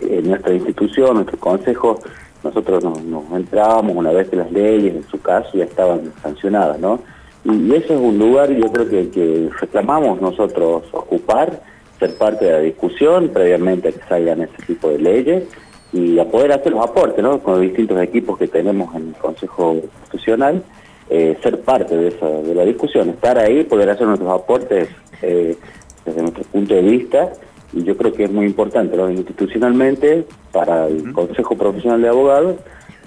en 0.00 0.28
nuestra 0.28 0.52
institución, 0.52 1.14
nuestro 1.14 1.38
consejo, 1.38 2.00
nosotros 2.42 2.82
nos, 2.82 2.98
entrábamos 3.32 3.94
una 3.96 4.10
vez 4.12 4.28
que 4.28 4.36
las 4.36 4.50
leyes, 4.50 4.94
en 4.94 5.04
su 5.08 5.20
caso, 5.20 5.50
ya 5.54 5.64
estaban 5.64 6.12
sancionadas, 6.22 6.78
¿no? 6.80 7.00
Y, 7.44 7.74
ese 7.74 7.94
es 7.94 8.00
un 8.00 8.18
lugar, 8.18 8.50
yo 8.52 8.70
creo 8.70 8.88
que, 8.88 9.10
que 9.10 9.48
reclamamos 9.60 10.20
nosotros 10.20 10.84
ocupar, 10.92 11.62
ser 11.98 12.14
parte 12.16 12.44
de 12.44 12.52
la 12.52 12.60
discusión, 12.60 13.28
previamente 13.28 13.88
a 13.88 13.92
que 13.92 14.00
salgan 14.08 14.42
ese 14.42 14.62
tipo 14.66 14.88
de 14.88 14.98
leyes, 14.98 15.44
y 15.92 16.18
a 16.18 16.24
poder 16.24 16.52
hacer 16.52 16.72
los 16.72 16.84
aportes, 16.84 17.22
¿no? 17.22 17.40
Con 17.40 17.54
los 17.54 17.62
distintos 17.62 18.00
equipos 18.00 18.38
que 18.38 18.46
tenemos 18.46 18.94
en 18.94 19.08
el 19.08 19.14
Consejo 19.14 19.80
Constitucional, 19.80 20.62
eh, 21.08 21.36
ser 21.42 21.60
parte 21.62 21.96
de, 21.96 22.08
esa, 22.08 22.28
de 22.28 22.54
la 22.54 22.64
discusión, 22.64 23.08
estar 23.10 23.38
ahí, 23.38 23.64
poder 23.64 23.90
hacer 23.90 24.06
nuestros 24.06 24.30
aportes 24.30 24.88
eh, 25.22 25.56
desde 26.04 26.22
nuestro 26.22 26.44
punto 26.44 26.74
de 26.74 26.82
vista, 26.82 27.32
y 27.72 27.82
yo 27.82 27.96
creo 27.96 28.12
que 28.12 28.24
es 28.24 28.30
muy 28.30 28.46
importante 28.46 28.96
institucionalmente 29.12 30.24
para 30.52 30.86
el 30.86 31.12
Consejo 31.12 31.56
Profesional 31.56 32.02
de 32.02 32.08
Abogados 32.08 32.56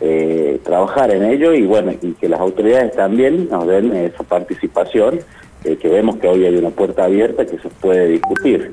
eh, 0.06 0.60
trabajar 0.64 1.12
en 1.12 1.24
ello 1.24 1.54
y 1.54 1.66
bueno 1.66 1.94
y 2.02 2.12
que 2.14 2.28
las 2.28 2.42
autoridades 2.42 2.94
también 2.94 3.48
nos 3.50 3.66
den 3.68 3.96
esa 3.96 4.24
participación 4.24 5.20
que 5.64 5.88
vemos 5.88 6.18
que 6.18 6.28
hoy 6.28 6.46
hay 6.46 6.58
una 6.58 6.72
puerta 6.72 7.06
abierta 7.06 7.46
que 7.46 7.58
se 7.58 7.70
puede 7.70 8.10
discutir 8.10 8.72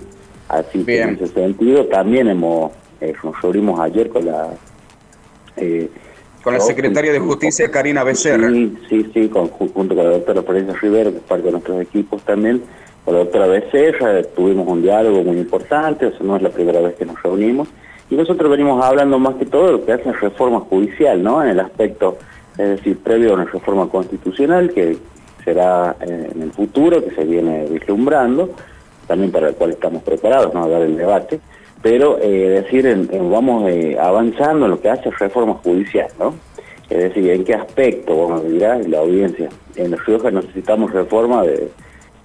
así 0.48 0.84
que 0.84 1.02
en 1.02 1.10
ese 1.10 1.28
sentido 1.28 1.86
también 1.86 2.28
hemos 2.28 2.72
nos 3.22 3.42
reunimos 3.42 3.78
ayer 3.78 4.08
con 4.08 4.26
la 4.26 4.48
con 6.42 6.54
la 6.54 6.60
secretaria 6.60 7.12
de 7.12 7.18
Justicia, 7.18 7.70
Karina 7.70 8.02
Becerra. 8.02 8.48
Sí, 8.48 8.74
sí, 8.88 9.10
sí, 9.12 9.30
junto 9.30 9.94
con 9.94 9.96
la 9.96 10.10
doctora 10.10 10.42
Florencia 10.42 10.74
Rivero, 10.80 11.10
que 11.10 11.18
es 11.18 11.22
parte 11.24 11.44
de 11.44 11.52
nuestros 11.52 11.82
equipos 11.82 12.22
también, 12.22 12.62
con 13.04 13.14
la 13.14 13.20
doctora 13.20 13.46
Becerra, 13.46 14.22
tuvimos 14.22 14.66
un 14.66 14.82
diálogo 14.82 15.22
muy 15.22 15.36
importante, 15.36 16.06
o 16.06 16.10
sea, 16.10 16.20
no 16.22 16.36
es 16.36 16.42
la 16.42 16.48
primera 16.50 16.80
vez 16.80 16.94
que 16.94 17.04
nos 17.04 17.22
reunimos, 17.22 17.68
y 18.10 18.16
nosotros 18.16 18.50
venimos 18.50 18.84
hablando 18.84 19.18
más 19.18 19.36
que 19.36 19.46
todo 19.46 19.66
de 19.66 19.72
lo 19.72 19.84
que 19.84 19.92
hace 19.92 20.12
reforma 20.12 20.60
judicial, 20.60 21.22
¿no? 21.22 21.42
En 21.42 21.50
el 21.50 21.60
aspecto, 21.60 22.18
es 22.58 22.68
decir, 22.70 22.98
previo 22.98 23.30
a 23.30 23.34
una 23.34 23.44
reforma 23.44 23.88
constitucional 23.88 24.70
que 24.72 24.98
será 25.44 25.96
eh, 26.00 26.30
en 26.34 26.42
el 26.42 26.52
futuro, 26.52 27.02
que 27.02 27.14
se 27.14 27.24
viene 27.24 27.66
vislumbrando, 27.70 28.50
también 29.06 29.30
para 29.30 29.48
el 29.48 29.54
cual 29.54 29.70
estamos 29.70 30.02
preparados, 30.02 30.52
¿no? 30.52 30.64
A 30.64 30.68
dar 30.68 30.82
el 30.82 30.96
debate 30.96 31.40
pero 31.82 32.18
eh, 32.20 32.62
decir, 32.62 33.08
vamos 33.10 33.70
eh, 33.70 33.96
avanzando 33.98 34.66
en 34.66 34.72
lo 34.72 34.80
que 34.80 34.90
hace 34.90 35.10
reforma 35.10 35.54
judicial, 35.54 36.08
¿no? 36.18 36.34
Es 36.90 36.98
decir, 36.98 37.30
¿en 37.30 37.44
qué 37.44 37.54
aspecto, 37.54 38.16
vamos 38.16 38.44
a 38.44 38.48
dirá 38.48 38.78
la 38.78 38.98
audiencia? 38.98 39.48
En 39.76 39.96
Rioja 39.96 40.30
necesitamos 40.30 40.92
reforma 40.92 41.42
de, 41.44 41.70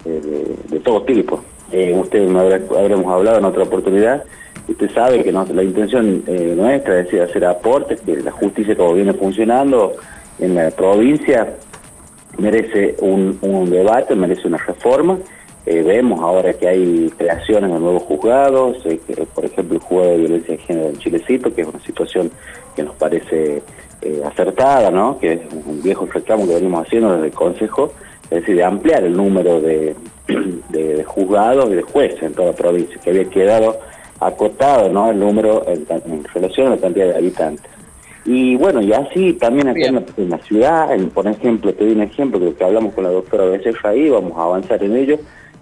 de, 0.04 0.80
todo 0.80 1.02
tipo. 1.02 1.40
Eh, 1.70 1.96
usted 1.96 2.26
me 2.28 2.40
habremos 2.40 3.06
hablado 3.06 3.38
en 3.38 3.44
otra 3.44 3.62
oportunidad, 3.62 4.24
usted 4.68 4.90
sabe 4.92 5.22
que 5.22 5.32
la 5.32 5.62
intención 5.62 6.22
eh, 6.26 6.54
nuestra 6.56 7.00
es 7.00 7.04
decir, 7.06 7.22
hacer 7.22 7.44
aportes, 7.44 8.00
que 8.00 8.16
la 8.16 8.32
justicia 8.32 8.76
como 8.76 8.94
viene 8.94 9.12
funcionando 9.12 9.94
en 10.38 10.54
la 10.54 10.70
provincia 10.70 11.54
merece 12.38 12.96
un, 13.00 13.70
debate, 13.70 14.14
merece 14.14 14.46
una 14.46 14.58
reforma, 14.58 15.18
eh, 15.64 15.82
vemos 15.82 16.20
ahora 16.20 16.52
que 16.52 16.68
hay 16.68 17.10
creaciones 17.16 17.72
de 17.72 17.78
nuevos 17.78 18.02
juzgados, 18.02 18.76
por 19.34 19.44
ejemplo 19.44 19.76
el 19.76 19.82
juzgado 19.82 20.10
de 20.10 20.18
violencia 20.18 20.56
de 20.56 20.62
género 20.62 20.88
en 20.88 20.98
Chilecito, 20.98 21.54
que 21.54 21.62
es 21.62 21.68
una 21.68 21.80
situación 21.80 22.30
que 22.74 22.82
nos 22.82 22.94
parece 22.96 23.62
eh, 24.02 24.22
acertada, 24.24 24.90
¿no? 24.90 25.18
que 25.18 25.32
es 25.32 25.40
un 25.52 25.82
viejo 25.82 26.06
reclamo 26.06 26.46
que 26.46 26.54
venimos 26.54 26.86
haciendo 26.86 27.14
desde 27.14 27.26
el 27.28 27.32
Consejo, 27.32 27.92
es 28.24 28.40
decir, 28.40 28.56
de 28.56 28.64
ampliar 28.64 29.04
el 29.04 29.16
número 29.16 29.60
de, 29.60 29.94
juzgados 31.06 31.70
y 31.70 31.74
de 31.74 31.82
jueces 31.82 32.22
en 32.22 32.34
toda 32.34 32.48
la 32.48 32.56
provincia, 32.56 33.00
que 33.02 33.10
había 33.10 33.24
quedado 33.24 33.78
acotado 34.20 34.88
¿no? 34.88 35.10
el 35.10 35.18
número 35.18 35.64
en, 35.66 36.24
relación 36.32 36.68
a 36.68 36.70
la 36.70 36.76
cantidad 36.78 37.06
de 37.06 37.16
habitantes. 37.16 37.70
Y 38.24 38.56
bueno, 38.56 38.82
y 38.82 38.92
así 38.92 39.34
también 39.34 39.68
aquí 39.68 39.84
en 39.84 40.30
la, 40.30 40.38
ciudad, 40.38 40.88
por 41.14 41.28
ejemplo, 41.28 41.72
te 41.72 41.84
doy 41.84 41.94
un 41.94 42.02
ejemplo 42.02 42.40
de 42.40 42.46
lo 42.46 42.56
que 42.56 42.64
hablamos 42.64 42.92
con 42.92 43.04
la 43.04 43.10
doctora 43.10 43.44
Becerra 43.44 43.90
ahí, 43.90 44.08
vamos 44.08 44.32
a 44.36 44.42
avanzar 44.42 44.82
en 44.82 44.96
ello, 44.96 45.18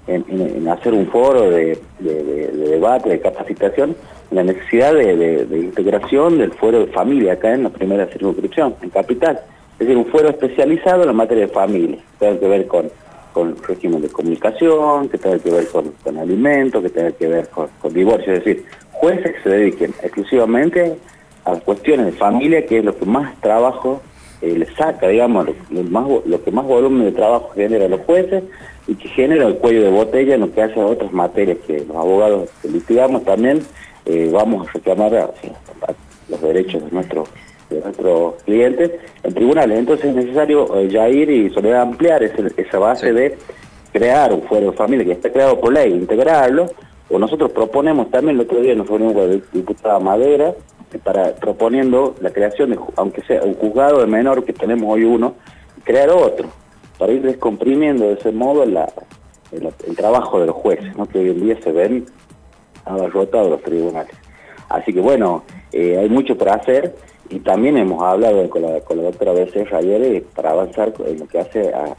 en, 0.06 0.66
hacer 0.68 0.94
un 0.94 1.06
foro 1.06 1.50
de, 1.50 1.78
debate, 2.00 3.10
de 3.10 3.20
capacitación, 3.20 3.94
la 4.30 4.42
necesidad 4.42 4.94
de, 4.94 5.46
integración 5.52 6.38
del 6.38 6.52
fuero 6.52 6.80
de 6.80 6.86
familia 6.86 7.34
acá 7.34 7.52
en 7.52 7.64
la 7.64 7.70
primera 7.70 8.06
circunscripción, 8.06 8.74
en 8.80 8.88
Capital. 8.88 9.40
Es 9.74 9.80
decir, 9.80 9.96
un 9.96 10.06
fuero 10.06 10.30
especializado 10.30 11.02
en 11.02 11.08
la 11.08 11.12
materia 11.12 11.46
de 11.46 11.52
familia, 11.52 11.96
que 11.96 12.26
tenga 12.26 12.40
que 12.40 12.48
ver 12.48 12.66
con, 12.66 12.90
con 13.34 13.56
régimen 13.64 14.00
de 14.00 14.08
comunicación, 14.08 15.08
que 15.08 15.18
tenga 15.18 15.38
que 15.40 15.50
ver 15.50 15.66
con, 15.68 16.18
alimentos, 16.18 16.82
que 16.82 16.88
tenga 16.88 17.10
que 17.10 17.26
ver 17.26 17.48
con, 17.48 17.68
divorcio, 17.92 18.32
es 18.32 18.44
decir, 18.44 18.64
jueces 18.92 19.34
que 19.34 19.42
se 19.42 19.48
dediquen 19.50 19.92
exclusivamente 20.02 20.96
a 21.44 21.56
cuestiones 21.56 22.06
de 22.06 22.12
familia, 22.12 22.64
que 22.64 22.78
es 22.78 22.84
lo 22.84 22.96
que 22.96 23.04
más 23.04 23.38
trabajo 23.40 24.00
eh, 24.40 24.56
le 24.56 24.66
saca, 24.76 25.08
digamos, 25.08 25.48
lo, 25.70 25.82
más, 25.82 26.06
lo 26.24 26.42
que 26.42 26.50
más 26.52 26.64
volumen 26.64 27.04
de 27.04 27.12
trabajo 27.12 27.50
genera 27.54 27.88
los 27.88 28.00
jueces 28.02 28.44
y 28.86 28.94
que 28.94 29.08
genera 29.08 29.46
el 29.46 29.56
cuello 29.56 29.82
de 29.82 29.90
botella 29.90 30.36
en 30.36 30.42
lo 30.42 30.52
que 30.52 30.62
hace 30.62 30.80
a 30.80 30.86
otras 30.86 31.12
materias 31.12 31.58
que 31.66 31.80
los 31.80 31.96
abogados 31.96 32.50
que 32.62 32.68
litigamos 32.68 33.24
también 33.24 33.62
eh, 34.06 34.30
vamos 34.32 34.68
a 34.68 34.72
reclamar 34.72 35.32
los 36.28 36.40
derechos 36.40 36.84
de 36.84 36.90
nuestros 36.90 37.28
de 37.74 37.80
nuestros 37.80 38.42
clientes 38.44 38.92
en 39.22 39.34
tribunales. 39.34 39.78
Entonces 39.78 40.06
es 40.06 40.14
necesario 40.14 40.76
eh, 40.76 40.88
ya 40.88 41.08
ir 41.08 41.30
y 41.30 41.50
sobre 41.50 41.76
ampliar 41.76 42.22
esa 42.22 42.78
base 42.78 43.12
de 43.12 43.36
crear 43.92 44.32
un 44.32 44.42
fuero 44.42 44.70
de 44.70 44.76
familia 44.76 45.04
que 45.04 45.12
está 45.12 45.32
creado 45.32 45.60
por 45.60 45.72
ley, 45.72 45.92
integrarlo, 45.92 46.66
o 47.08 47.18
nosotros 47.18 47.52
proponemos 47.52 48.10
también, 48.10 48.36
el 48.36 48.42
otro 48.42 48.60
día 48.60 48.74
nos 48.74 48.88
reunimos 48.88 49.14
con 49.14 49.30
la 49.30 49.40
diputada 49.52 50.00
Madera, 50.00 50.54
para 51.02 51.34
proponiendo 51.34 52.14
la 52.20 52.30
creación 52.30 52.70
de, 52.70 52.78
aunque 52.96 53.22
sea 53.22 53.42
un 53.42 53.54
juzgado 53.54 54.00
de 54.00 54.06
menor, 54.06 54.44
que 54.44 54.52
tenemos 54.52 54.92
hoy 54.92 55.04
uno, 55.04 55.34
crear 55.84 56.10
otro, 56.10 56.48
para 56.98 57.12
ir 57.12 57.22
descomprimiendo 57.22 58.06
de 58.06 58.14
ese 58.14 58.32
modo 58.32 58.62
el, 58.62 58.76
trabajo 59.96 60.40
de 60.40 60.46
los 60.46 60.56
jueces, 60.56 60.96
¿no? 60.96 61.06
que 61.06 61.18
hoy 61.18 61.30
en 61.30 61.40
día 61.40 61.56
se 61.62 61.72
ven 61.72 62.06
abarrotados 62.84 63.50
los 63.50 63.62
tribunales. 63.62 64.14
Así 64.68 64.92
que 64.92 65.00
bueno, 65.00 65.44
eh, 65.72 65.98
hay 65.98 66.08
mucho 66.08 66.36
por 66.36 66.48
hacer 66.48 66.94
y 67.30 67.40
también 67.40 67.76
hemos 67.76 68.02
hablado 68.02 68.48
con 68.50 68.62
la, 68.62 68.80
con 68.80 68.98
la 68.98 69.04
doctora 69.04 69.32
Becerra 69.32 69.78
ayer 69.78 70.22
para 70.34 70.50
avanzar 70.50 70.92
en 71.06 71.18
lo 71.18 71.26
que 71.26 71.38
hace 71.38 71.72
a, 71.72 71.96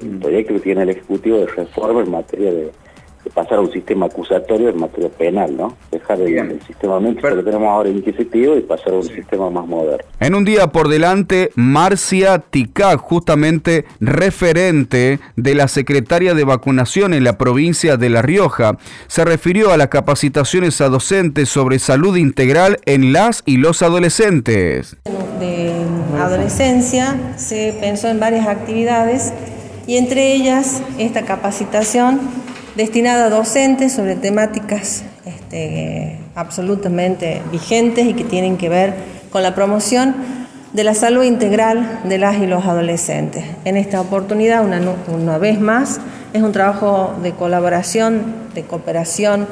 el 0.00 0.18
proyecto 0.18 0.54
que 0.54 0.60
tiene 0.60 0.82
el 0.82 0.90
Ejecutivo 0.90 1.38
de 1.38 1.46
reforma 1.46 2.02
en 2.02 2.10
materia 2.10 2.52
de 2.52 2.70
pasar 3.28 3.58
a 3.58 3.60
un 3.60 3.70
sistema 3.70 4.06
acusatorio 4.06 4.70
en 4.70 4.78
materia 4.78 5.10
penal, 5.10 5.56
¿no? 5.56 5.76
Dejar 5.90 6.20
el 6.20 6.60
sistema 6.62 6.98
mixto 7.00 7.36
que 7.36 7.42
tenemos 7.42 7.68
ahora 7.68 7.90
inquisitivo 7.90 8.56
y 8.56 8.60
pasar 8.60 8.94
a 8.94 8.96
un 8.96 9.02
sistema 9.02 9.50
más 9.50 9.66
moderno. 9.66 10.04
En 10.20 10.34
un 10.34 10.44
día 10.44 10.68
por 10.68 10.88
delante, 10.88 11.50
Marcia 11.54 12.38
Ticá, 12.38 12.96
justamente 12.96 13.84
referente 14.00 15.20
de 15.36 15.54
la 15.54 15.68
secretaria 15.68 16.34
de 16.34 16.44
vacunación 16.44 17.12
en 17.14 17.24
la 17.24 17.36
provincia 17.36 17.96
de 17.96 18.08
La 18.08 18.22
Rioja, 18.22 18.78
se 19.06 19.24
refirió 19.24 19.72
a 19.72 19.76
las 19.76 19.88
capacitaciones 19.88 20.80
a 20.80 20.88
docentes 20.88 21.48
sobre 21.48 21.78
salud 21.78 22.16
integral 22.16 22.78
en 22.86 23.12
las 23.12 23.42
y 23.44 23.58
los 23.58 23.82
adolescentes. 23.82 24.96
De 25.38 25.72
adolescencia 26.18 27.34
se 27.36 27.76
pensó 27.80 28.08
en 28.08 28.20
varias 28.20 28.46
actividades 28.46 29.32
y 29.86 29.96
entre 29.96 30.34
ellas 30.34 30.82
esta 30.98 31.22
capacitación 31.22 32.20
destinada 32.76 33.26
a 33.26 33.30
docentes 33.30 33.92
sobre 33.92 34.16
temáticas 34.16 35.02
este, 35.24 36.18
absolutamente 36.34 37.42
vigentes 37.50 38.06
y 38.06 38.14
que 38.14 38.24
tienen 38.24 38.56
que 38.56 38.68
ver 38.68 38.94
con 39.30 39.42
la 39.42 39.54
promoción 39.54 40.14
de 40.72 40.84
la 40.84 40.94
salud 40.94 41.24
integral 41.24 42.00
de 42.04 42.18
las 42.18 42.38
y 42.38 42.46
los 42.46 42.64
adolescentes. 42.64 43.44
En 43.64 43.76
esta 43.76 44.00
oportunidad, 44.00 44.64
una, 44.64 45.38
vez 45.38 45.60
más, 45.60 46.00
es 46.32 46.42
un 46.42 46.52
trabajo 46.52 47.14
de 47.22 47.32
colaboración, 47.32 48.22
de 48.54 48.62
cooperación 48.62 49.48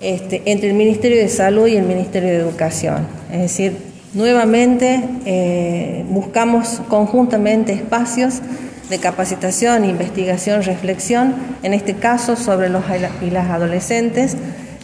este, 0.00 0.42
entre 0.46 0.68
el 0.68 0.74
Ministerio 0.74 1.18
de 1.18 1.28
Salud 1.28 1.66
y 1.66 1.76
el 1.76 1.84
Ministerio 1.84 2.30
de 2.30 2.36
Educación. 2.36 3.08
Es 3.32 3.40
decir, 3.40 3.76
nuevamente 4.14 5.02
eh, 5.24 6.04
buscamos 6.08 6.82
conjuntamente 6.88 7.72
espacios 7.72 8.40
de 8.88 8.98
capacitación, 8.98 9.84
investigación, 9.84 10.62
reflexión, 10.62 11.34
en 11.62 11.74
este 11.74 11.94
caso 11.94 12.36
sobre 12.36 12.68
los 12.68 12.84
y 13.22 13.30
las 13.30 13.50
adolescentes, 13.50 14.36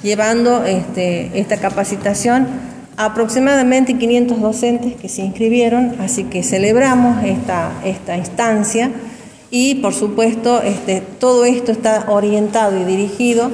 llevando 0.03 0.65
este, 0.65 1.39
esta 1.39 1.57
capacitación 1.57 2.47
a 2.97 3.07
aproximadamente 3.07 3.95
500 3.95 4.41
docentes 4.41 4.95
que 4.95 5.09
se 5.09 5.23
inscribieron, 5.23 5.97
así 6.01 6.25
que 6.25 6.43
celebramos 6.43 7.25
esta, 7.25 7.73
esta 7.85 8.17
instancia 8.17 8.91
y 9.51 9.77
por 9.77 9.95
supuesto 9.95 10.63
este, 10.63 11.01
todo 11.01 11.45
esto 11.45 11.73
está 11.73 12.05
orientado 12.09 12.79
y 12.81 12.85
dirigido 12.85 13.51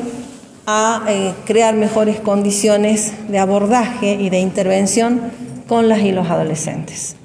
a 0.66 1.04
eh, 1.08 1.32
crear 1.46 1.74
mejores 1.74 2.20
condiciones 2.20 3.12
de 3.28 3.38
abordaje 3.38 4.14
y 4.14 4.30
de 4.30 4.40
intervención 4.40 5.20
con 5.66 5.88
las 5.88 6.00
y 6.00 6.12
los 6.12 6.28
adolescentes. 6.28 7.16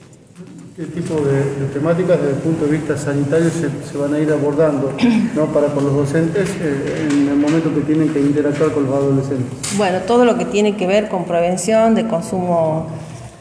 ¿Qué 0.75 0.83
tipo 0.87 1.13
de, 1.21 1.67
temáticas 1.73 2.19
desde 2.19 2.31
el 2.31 2.39
punto 2.39 2.65
de 2.65 2.71
vista 2.71 2.97
sanitario 2.97 3.49
se, 3.49 3.97
van 3.97 4.13
a 4.13 4.19
ir 4.19 4.29
abordando 4.29 4.91
¿no? 5.33 5.45
para 5.45 5.67
con 5.67 5.85
los 5.85 5.93
docentes 5.93 6.49
eh, 6.59 7.07
en 7.09 7.29
el 7.29 7.37
momento 7.37 7.73
que 7.73 7.79
tienen 7.79 8.09
que 8.09 8.19
interactuar 8.19 8.73
con 8.73 8.85
los 8.85 8.93
adolescentes? 8.93 9.77
Bueno, 9.77 9.99
todo 9.99 10.25
lo 10.25 10.37
que 10.37 10.43
tiene 10.43 10.75
que 10.75 10.85
ver 10.85 11.07
con 11.07 11.23
prevención 11.23 11.95
de 11.95 12.07
consumo 12.07 12.87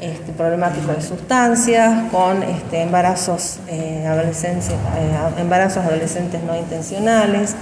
este, 0.00 0.30
problemático 0.30 0.92
de 0.92 1.02
sustancias, 1.02 2.08
con 2.12 2.40
este, 2.44 2.82
embarazos, 2.82 3.58
eh, 3.66 4.06
adolescentes, 4.06 4.68
eh, 4.70 5.40
embarazos 5.40 5.84
adolescentes 5.84 6.40
no 6.44 6.56
intencionales, 6.56 7.56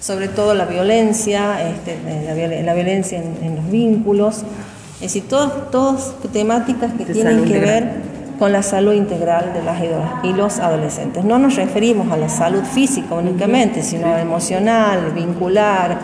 sobre 0.00 0.28
todo 0.28 0.54
la 0.54 0.64
violencia, 0.64 1.68
este, 1.68 1.98
la, 2.64 2.72
violencia 2.72 3.18
en, 3.18 3.56
los 3.56 3.70
vínculos, 3.70 4.38
es 5.02 5.12
decir, 5.12 5.24
todas 5.28 6.14
temáticas 6.32 6.92
que 6.96 7.04
tienen 7.04 7.44
que 7.44 7.58
ver 7.58 8.17
con 8.38 8.52
la 8.52 8.62
salud 8.62 8.92
integral 8.92 9.52
de 9.52 9.62
las 9.62 9.78
y 10.22 10.32
los 10.32 10.58
adolescentes. 10.58 11.24
No 11.24 11.38
nos 11.38 11.56
referimos 11.56 12.12
a 12.12 12.16
la 12.16 12.28
salud 12.28 12.62
física 12.62 13.14
únicamente, 13.14 13.82
sino 13.82 14.06
a 14.06 14.20
emocional, 14.20 15.12
vincular, 15.12 15.98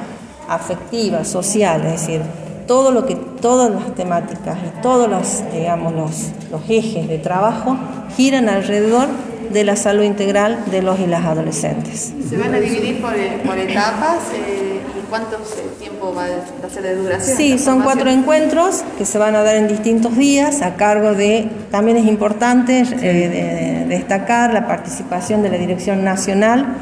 afectiva, 0.49 1.25
social, 1.25 1.85
es 1.85 1.93
decir, 1.93 2.23
todo 2.67 2.91
lo 2.91 3.07
que, 3.07 3.15
todas 3.15 3.71
las 3.71 3.95
temáticas 3.95 4.59
y 4.59 4.83
todos 4.83 5.09
los, 5.09 5.43
digamos, 5.53 5.93
los, 5.93 6.31
los 6.51 6.63
ejes 6.69 7.09
de 7.09 7.19
trabajo 7.19 7.77
giran 8.17 8.49
alrededor 8.49 9.09
de 9.53 9.65
la 9.65 9.77
salud 9.77 10.03
integral 10.03 10.65
de 10.71 10.83
los 10.83 10.99
y 10.99 11.07
las 11.07 11.25
adolescentes. 11.25 12.13
¿Se 12.29 12.37
van 12.37 12.55
a 12.55 12.59
dividir 12.59 13.01
por, 13.01 13.13
por 13.47 13.59
etapas? 13.59 14.19
Eh, 14.35 14.81
¿Cuánto 15.09 15.37
tiempo 15.79 16.15
va 16.15 16.25
a 16.25 16.71
ser 16.71 16.83
de 16.83 16.97
duración? 16.97 17.37
Sí, 17.37 17.59
son 17.59 17.83
cuatro 17.83 18.11
encuentros 18.11 18.83
que 18.99 19.05
se 19.05 19.19
van 19.19 19.37
a 19.37 19.43
dar 19.43 19.57
en 19.57 19.69
distintos 19.69 20.17
días 20.17 20.63
a 20.63 20.77
cargo 20.77 21.15
de, 21.15 21.49
también 21.71 21.97
es 21.97 22.07
importante 22.07 22.85
eh, 23.01 23.87
destacar 23.89 24.53
la 24.53 24.67
participación 24.67 25.43
de 25.43 25.51
la 25.51 25.59
Dirección 25.59 26.05
Nacional 26.05 26.77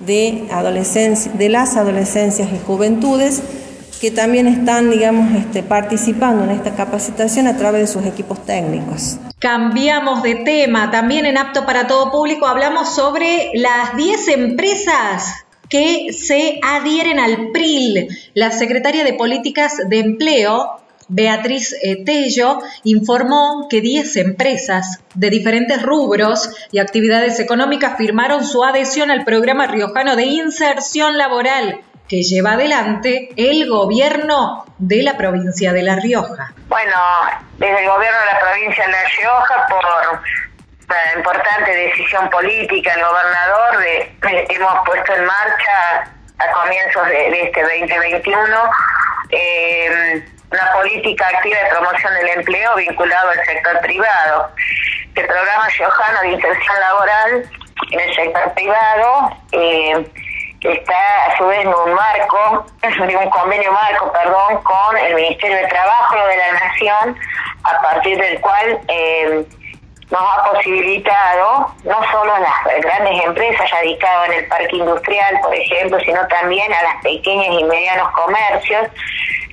de, 0.00 0.48
adolescencia, 0.50 1.30
de 1.32 1.48
las 1.48 1.76
Adolescencias 1.76 2.48
y 2.52 2.58
Juventudes, 2.66 3.42
que 4.00 4.10
también 4.10 4.46
están, 4.46 4.90
digamos, 4.90 5.34
este, 5.34 5.62
participando 5.62 6.44
en 6.44 6.50
esta 6.50 6.74
capacitación 6.74 7.46
a 7.46 7.56
través 7.56 7.80
de 7.80 7.86
sus 7.86 8.06
equipos 8.06 8.44
técnicos. 8.44 9.18
Cambiamos 9.38 10.22
de 10.22 10.36
tema, 10.36 10.90
también 10.90 11.26
en 11.26 11.36
Apto 11.36 11.66
para 11.66 11.86
Todo 11.86 12.10
Público 12.10 12.46
hablamos 12.46 12.94
sobre 12.94 13.50
las 13.54 13.96
10 13.96 14.28
empresas 14.28 15.44
que 15.68 16.12
se 16.12 16.60
adhieren 16.62 17.18
al 17.18 17.50
PRIL. 17.52 18.08
La 18.34 18.50
secretaria 18.50 19.04
de 19.04 19.14
Políticas 19.14 19.76
de 19.88 19.98
Empleo, 19.98 20.80
Beatriz 21.08 21.74
eh, 21.82 22.04
Tello, 22.04 22.58
informó 22.84 23.66
que 23.68 23.80
10 23.80 24.16
empresas 24.16 25.00
de 25.14 25.30
diferentes 25.30 25.82
rubros 25.82 26.50
y 26.70 26.78
actividades 26.78 27.40
económicas 27.40 27.96
firmaron 27.96 28.44
su 28.44 28.64
adhesión 28.64 29.10
al 29.10 29.24
programa 29.24 29.66
riojano 29.66 30.16
de 30.16 30.24
inserción 30.24 31.16
laboral 31.16 31.80
que 32.08 32.22
lleva 32.22 32.52
adelante 32.52 33.28
el 33.36 33.68
gobierno 33.68 34.64
de 34.78 35.02
la 35.02 35.16
provincia 35.16 35.72
de 35.72 35.82
La 35.82 35.96
Rioja. 35.96 36.54
Bueno, 36.68 36.96
desde 37.58 37.80
el 37.82 37.88
gobierno 37.88 38.18
de 38.18 38.26
la 38.32 38.40
provincia 38.40 38.86
de 38.86 38.92
La 38.92 39.04
Rioja, 39.18 39.66
por 39.68 39.84
una 40.88 41.18
importante 41.18 41.70
decisión 41.70 42.30
política 42.30 42.94
el 42.94 43.02
gobernador 43.02 43.78
hemos 44.48 44.74
puesto 44.86 45.14
en 45.14 45.24
marcha 45.24 46.10
a 46.38 46.52
comienzos 46.52 47.06
de, 47.08 47.42
este 47.42 47.62
2021 47.62 48.70
eh, 49.30 50.24
una 50.50 50.72
política 50.72 51.28
activa 51.28 51.58
de 51.58 51.70
promoción 51.70 52.14
del 52.14 52.28
empleo 52.28 52.76
vinculado 52.76 53.30
al 53.30 53.44
sector 53.44 53.80
privado. 53.80 54.50
El 55.14 55.26
programa 55.26 55.68
Riojano 55.68 56.20
de 56.22 56.28
inserción 56.32 56.80
laboral 56.80 57.50
en 57.90 58.00
el 58.00 58.14
sector 58.14 58.54
privado 58.54 59.36
eh, 59.52 60.06
está 60.62 61.24
a 61.26 61.36
su 61.36 61.46
vez 61.46 61.60
en 61.60 61.68
un 61.68 61.94
marco, 61.94 62.66
en 62.82 63.16
un 63.16 63.30
convenio 63.30 63.72
marco, 63.72 64.12
perdón, 64.12 64.62
con 64.62 64.96
el 64.96 65.14
Ministerio 65.14 65.56
de 65.58 65.66
Trabajo 65.66 66.14
de 66.26 66.36
la 66.36 66.52
Nación, 66.52 67.18
a 67.64 67.82
partir 67.82 68.18
del 68.18 68.40
cual 68.40 68.80
eh, 68.88 69.44
nos 70.10 70.20
ha 70.22 70.50
posibilitado 70.50 71.74
no 71.84 72.10
solo 72.10 72.34
a 72.34 72.40
las 72.40 72.80
grandes 72.80 73.24
empresas 73.24 73.70
radicadas 73.70 74.30
en 74.30 74.34
el 74.38 74.46
parque 74.46 74.76
industrial, 74.76 75.40
por 75.42 75.54
ejemplo, 75.54 75.98
sino 76.00 76.26
también 76.28 76.72
a 76.72 76.82
las 76.82 77.02
pequeñas 77.02 77.60
y 77.60 77.64
medianos 77.64 78.10
comercios, 78.12 78.88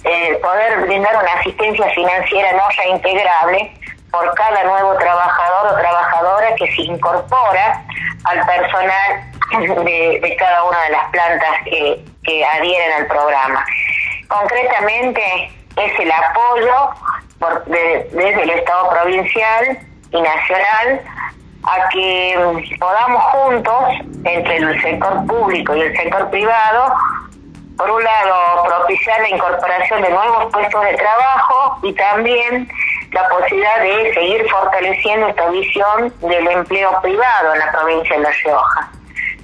eh, 0.05 0.37
poder 0.41 0.81
brindar 0.81 1.15
una 1.17 1.33
asistencia 1.33 1.89
financiera 1.89 2.53
no 2.53 2.63
reintegrable 2.77 3.73
por 4.11 4.33
cada 4.35 4.63
nuevo 4.63 4.95
trabajador 4.97 5.73
o 5.73 5.77
trabajadora 5.77 6.55
que 6.55 6.67
se 6.67 6.81
incorpora 6.83 7.83
al 8.23 8.45
personal 8.45 9.31
de, 9.83 10.35
cada 10.39 10.63
una 10.63 10.81
de 10.83 10.89
las 10.91 11.09
plantas 11.09 11.51
que, 11.65 12.05
que 12.23 12.45
adhieren 12.45 12.93
al 12.93 13.07
programa. 13.07 13.65
Concretamente 14.29 15.51
es 15.75 15.99
el 15.99 16.11
apoyo 16.11 16.89
por, 17.39 17.65
desde 17.65 18.43
el 18.43 18.49
Estado 18.51 18.89
provincial 18.89 19.79
y 20.11 20.21
nacional 20.21 21.01
a 21.63 21.89
que 21.89 22.37
mm, 22.37 22.79
podamos 22.79 23.23
juntos, 23.23 23.83
entre 24.23 24.57
el 24.57 24.81
sector 24.81 25.25
público 25.25 25.75
y 25.75 25.81
el 25.81 25.97
sector 25.97 26.29
privado, 26.29 26.93
por 27.77 27.91
un 27.91 28.03
lado, 28.03 28.63
propiciar 28.63 29.19
la 29.21 29.29
incorporación 29.29 30.01
de 30.01 30.09
nuevos 30.09 30.51
puestos 30.51 30.81
de 30.83 30.93
trabajo 30.93 31.79
y 31.83 31.93
también 31.93 32.69
la 33.11 33.27
posibilidad 33.27 33.81
de 33.81 34.13
seguir 34.13 34.49
fortaleciendo 34.49 35.27
esta 35.27 35.49
visión 35.49 36.13
del 36.21 36.47
empleo 36.47 37.01
privado 37.01 37.53
en 37.53 37.59
la 37.59 37.71
provincia 37.71 38.15
de 38.15 38.23
La 38.23 38.31
Rioja. 38.31 38.91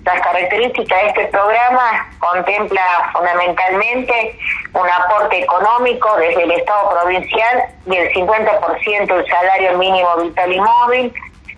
Las 0.04 0.20
características 0.22 1.02
de 1.02 1.08
este 1.10 1.26
programa 1.28 2.10
contempla 2.18 2.82
fundamentalmente 3.14 4.36
un 4.74 4.90
aporte 4.90 5.44
económico 5.44 6.16
desde 6.18 6.44
el 6.44 6.52
Estado 6.52 6.90
provincial 6.90 7.64
del 7.86 8.12
50% 8.12 9.16
del 9.16 9.28
salario 9.28 9.78
mínimo 9.78 10.16
vital 10.18 10.52
y 10.52 10.60
móvil 10.60 11.14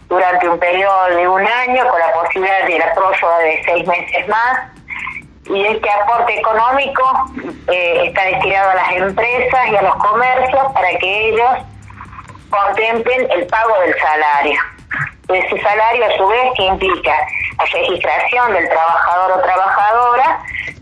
durante 0.09 0.49
un 0.49 0.59
periodo 0.59 1.15
de 1.15 1.27
un 1.27 1.41
año 1.41 1.87
con 1.87 1.99
la 1.99 2.11
posibilidad 2.11 2.67
de 2.67 2.79
la 2.79 2.93
prórroga 2.93 3.39
de 3.39 3.63
seis 3.65 3.87
meses 3.87 4.27
más. 4.27 4.71
Y 5.45 5.65
este 5.65 5.89
aporte 5.89 6.37
económico 6.37 7.03
eh, 7.71 8.07
está 8.07 8.23
destinado 8.25 8.71
a 8.71 8.75
las 8.75 8.91
empresas 8.91 9.67
y 9.71 9.75
a 9.75 9.81
los 9.81 9.95
comercios 9.95 10.71
para 10.73 10.89
que 10.99 11.29
ellos 11.29 11.49
contemplen 12.49 13.31
el 13.31 13.47
pago 13.47 13.79
del 13.81 13.95
salario. 13.99 14.59
Ese 15.33 15.61
salario 15.61 16.05
a 16.05 16.17
su 16.17 16.27
vez 16.27 16.51
que 16.55 16.63
implica 16.63 17.15
la 17.57 17.65
registración 17.65 18.53
del 18.53 18.69
trabajador 18.69 19.31
o 19.31 19.41
trabajadora, 19.41 20.39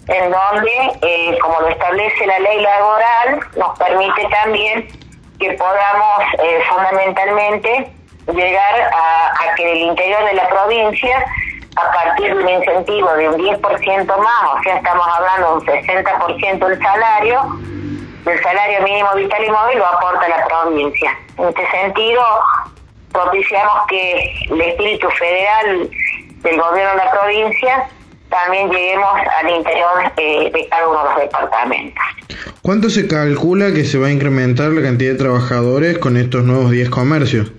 en 0.08 0.32
donde, 0.32 0.72
eh, 1.02 1.38
como 1.40 1.62
lo 1.62 1.68
establece 1.70 2.26
la 2.26 2.40
ley 2.40 2.60
laboral, 2.62 3.40
nos 3.56 3.80
permite 3.80 4.28
también 4.28 4.88
que 5.40 5.54
podamos 5.54 6.20
eh, 6.40 6.62
fundamentalmente 6.70 7.92
llegar 8.28 8.92
a, 8.94 9.28
a 9.28 9.56
que 9.56 9.72
el 9.72 9.78
interior 9.80 10.24
de 10.26 10.34
la 10.34 10.48
provincia 10.50 11.26
a 11.76 11.92
partir 11.92 12.36
de 12.36 12.44
un 12.44 12.50
incentivo 12.50 13.14
de 13.14 13.30
un 13.30 13.36
10% 13.36 14.18
más, 14.18 14.60
o 14.60 14.64
sea, 14.64 14.76
estamos 14.76 15.08
hablando 15.08 15.48
de 15.48 15.54
un 15.54 15.84
60% 15.84 16.68
del 16.68 16.82
salario, 16.82 17.42
del 18.26 18.44
salario 18.44 18.82
mínimo 18.82 19.10
vital 19.16 19.44
y 19.44 19.50
móvil 19.50 19.78
lo 19.78 19.88
aporta 19.88 20.28
la 20.28 20.46
provincia. 20.46 21.18
En 21.38 21.48
este 21.48 21.72
sentido, 21.72 22.22
propiciamos 23.12 23.74
que 23.90 24.34
el 24.50 24.62
espíritu 24.62 25.10
federal 25.12 25.90
del 26.44 26.60
gobierno 26.60 26.92
de 26.92 26.98
la 26.98 27.12
provincia 27.12 27.90
también 28.30 28.70
lleguemos 28.70 29.10
al 29.40 29.50
interior 29.50 30.12
eh, 30.18 30.52
de 30.54 30.68
cada 30.70 30.88
uno 30.88 31.00
de 31.00 31.10
los 31.10 31.18
departamentos. 31.18 32.04
¿Cuánto 32.62 32.90
se 32.90 33.08
calcula 33.08 33.74
que 33.74 33.84
se 33.84 33.98
va 33.98 34.08
a 34.08 34.12
incrementar 34.12 34.70
la 34.72 34.82
cantidad 34.82 35.12
de 35.12 35.18
trabajadores 35.18 35.98
con 35.98 36.16
estos 36.16 36.44
nuevos 36.44 36.72
10 36.72 36.90
comercios? 36.90 37.52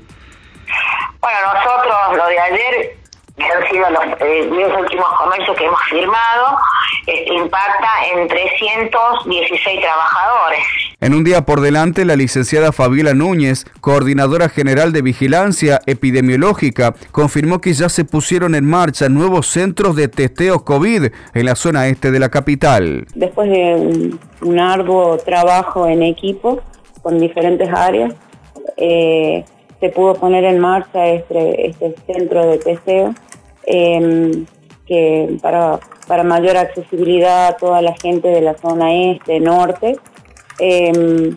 Bueno, 1.21 1.39
nosotros 1.55 2.17
lo 2.17 2.27
de 2.29 2.39
ayer 2.39 2.97
que 3.37 3.45
han 3.45 3.69
sido 3.71 3.91
los 3.91 4.21
eh, 4.21 4.79
últimos 4.79 5.07
comercios 5.19 5.57
que 5.57 5.65
hemos 5.65 5.81
firmado, 5.89 6.59
este, 7.07 7.35
impacta 7.35 7.89
en 8.13 8.29
316 8.29 9.81
trabajadores. 9.81 10.59
En 11.01 11.15
un 11.15 11.25
día 11.25 11.45
por 11.45 11.61
delante, 11.61 12.05
la 12.05 12.15
licenciada 12.15 12.73
Fabiola 12.73 13.15
Núñez, 13.15 13.65
coordinadora 13.81 14.49
general 14.49 14.93
de 14.93 15.03
vigilancia 15.03 15.81
epidemiológica, 15.87 16.95
confirmó 17.11 17.61
que 17.61 17.73
ya 17.73 17.89
se 17.89 18.05
pusieron 18.05 18.55
en 18.55 18.69
marcha 18.69 19.09
nuevos 19.09 19.49
centros 19.49 19.97
de 19.97 20.09
testeo 20.09 20.65
COVID 20.65 21.07
en 21.35 21.47
la 21.47 21.57
zona 21.57 21.89
este 21.89 22.11
de 22.11 22.21
la 22.21 22.29
capital. 22.29 23.07
Después 23.15 23.51
de 23.51 24.19
un, 24.43 24.61
arduo 24.61 25.17
trabajo 25.19 25.89
en 25.89 26.03
equipo 26.03 26.61
con 27.03 27.19
diferentes 27.19 27.69
áreas, 27.73 28.15
eh, 28.77 29.45
se 29.83 29.89
pudo 29.89 30.15
poner 30.15 30.45
en 30.45 30.61
marcha 30.61 31.09
este, 31.09 31.67
este 31.67 31.93
centro 32.07 32.47
de 32.47 32.59
testeo 32.59 33.15
em, 33.67 34.47
que 34.87 35.39
para, 35.43 35.81
para 36.07 36.23
mayor 36.23 36.57
accesibilidad 36.57 37.49
a 37.49 37.57
toda 37.57 37.83
la 37.83 37.93
gente 38.01 38.29
de 38.29 38.43
la 38.43 38.55
zona 38.55 38.95
este, 38.95 39.41
norte, 39.41 39.99
em, 40.61 41.37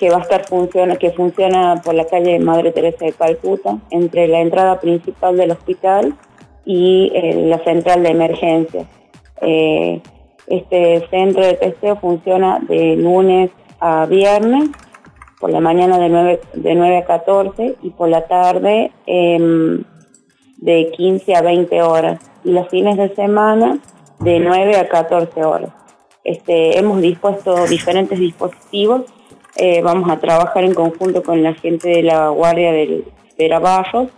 que 0.00 0.10
va 0.10 0.16
a 0.16 0.22
estar 0.22 0.48
funciona, 0.48 0.96
que 0.96 1.12
funciona 1.12 1.80
por 1.84 1.94
la 1.94 2.06
calle 2.06 2.40
Madre 2.40 2.72
Teresa 2.72 3.04
de 3.04 3.12
Calcuta, 3.12 3.78
entre 3.90 4.26
la 4.26 4.40
entrada 4.40 4.80
principal 4.80 5.36
del 5.36 5.52
hospital 5.52 6.16
y 6.64 7.12
eh, 7.14 7.46
la 7.46 7.60
central 7.60 8.02
de 8.02 8.08
emergencia. 8.08 8.84
Eh, 9.42 10.02
este 10.48 11.06
centro 11.08 11.46
de 11.46 11.54
testeo 11.54 11.94
funciona 12.00 12.58
de 12.68 12.96
lunes 12.96 13.50
a 13.78 14.06
viernes 14.06 14.70
por 15.40 15.50
la 15.50 15.60
mañana 15.60 15.98
de 15.98 16.08
9, 16.08 16.40
de 16.54 16.74
9 16.74 16.98
a 16.98 17.04
14 17.04 17.76
y 17.82 17.90
por 17.90 18.08
la 18.08 18.26
tarde 18.26 18.92
em, 19.06 19.84
de 20.58 20.90
15 20.96 21.34
a 21.34 21.42
20 21.42 21.82
horas 21.82 22.20
y 22.44 22.52
los 22.52 22.68
fines 22.68 22.96
de 22.96 23.14
semana 23.14 23.78
de 24.20 24.40
9 24.40 24.76
a 24.76 24.88
14 24.88 25.44
horas. 25.44 25.70
Este, 26.24 26.78
hemos 26.78 27.00
dispuesto 27.00 27.66
diferentes 27.66 28.18
dispositivos, 28.18 29.02
eh, 29.56 29.80
vamos 29.82 30.10
a 30.10 30.18
trabajar 30.18 30.64
en 30.64 30.74
conjunto 30.74 31.22
con 31.22 31.42
la 31.42 31.54
gente 31.54 31.88
de 31.88 32.02
la 32.02 32.28
Guardia 32.28 32.72
del 32.72 33.04
Veraballos 33.38 34.08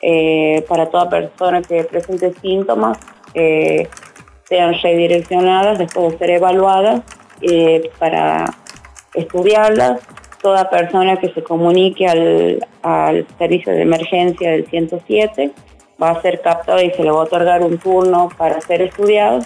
eh, 0.00 0.64
para 0.68 0.86
toda 0.86 1.08
persona 1.08 1.60
que 1.62 1.82
presente 1.84 2.32
síntomas 2.40 2.98
eh, 3.34 3.88
sean 4.44 4.74
redireccionadas 4.80 5.78
después 5.78 6.12
de 6.12 6.18
ser 6.18 6.30
evaluadas 6.30 7.02
eh, 7.42 7.90
para 7.98 8.44
estudiarlas 9.14 10.00
toda 10.40 10.70
persona 10.70 11.16
que 11.16 11.32
se 11.32 11.42
comunique 11.42 12.06
al, 12.06 12.66
al 12.82 13.26
servicio 13.38 13.72
de 13.72 13.82
emergencia 13.82 14.50
del 14.50 14.66
107 14.66 15.52
va 16.00 16.10
a 16.10 16.22
ser 16.22 16.40
captada 16.40 16.82
y 16.82 16.90
se 16.92 17.02
le 17.02 17.10
va 17.10 17.20
a 17.20 17.22
otorgar 17.24 17.62
un 17.62 17.78
turno 17.78 18.28
para 18.36 18.60
ser 18.60 18.82
estudiado 18.82 19.40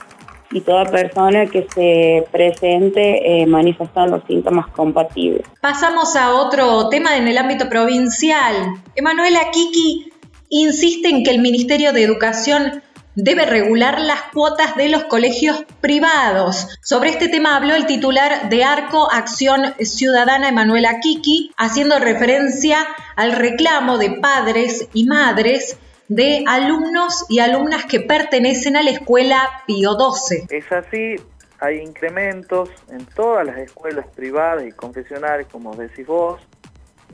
y 0.53 0.61
toda 0.61 0.85
persona 0.85 1.47
que 1.47 1.67
se 1.75 2.25
presente 2.31 3.43
eh, 3.43 3.47
manifestando 3.47 4.23
síntomas 4.27 4.69
compatibles. 4.69 5.43
Pasamos 5.61 6.15
a 6.15 6.35
otro 6.35 6.89
tema 6.89 7.17
en 7.17 7.27
el 7.27 7.39
ámbito 7.39 7.69
provincial. 7.69 8.75
Emanuela 8.95 9.51
Kiki 9.51 10.13
insiste 10.51 11.09
en 11.09 11.25
que 11.25 11.31
el 11.31 11.41
Ministerio 11.41 11.93
de 11.93 12.03
Educación 12.03 12.83
debe 13.15 13.45
regular 13.47 14.01
las 14.01 14.23
cuotas 14.33 14.77
de 14.77 14.89
los 14.89 15.05
colegios 15.05 15.65
privados. 15.81 16.79
Sobre 16.83 17.11
este 17.11 17.29
tema 17.29 17.57
habló 17.57 17.75
el 17.75 17.87
titular 17.87 18.49
de 18.49 18.65
Arco 18.65 19.11
Acción 19.11 19.75
Ciudadana, 19.81 20.49
Emanuela 20.49 21.01
Kiki, 21.01 21.53
haciendo 21.57 21.99
referencia 21.99 22.87
al 23.17 23.33
reclamo 23.33 23.99
de 23.99 24.13
padres 24.13 24.89
y 24.93 25.07
madres 25.07 25.79
de 26.09 26.45
alumnos 26.47 27.25
y 27.29 27.39
alumnas 27.39 27.87
que 27.87 28.01
pertenecen 28.01 28.77
a 28.77 28.83
la 28.83 28.91
escuela 28.91 29.63
Pío 29.67 29.93
XII. 29.93 30.47
Es 30.51 30.71
así, 30.71 31.17
hay 31.61 31.79
incrementos 31.79 32.71
en 32.91 33.07
todas 33.07 33.47
las 33.47 33.57
escuelas 33.59 34.07
privadas 34.15 34.65
y 34.67 34.73
confesionales, 34.73 35.47
como 35.51 35.75
decís 35.75 36.07
vos, 36.07 36.41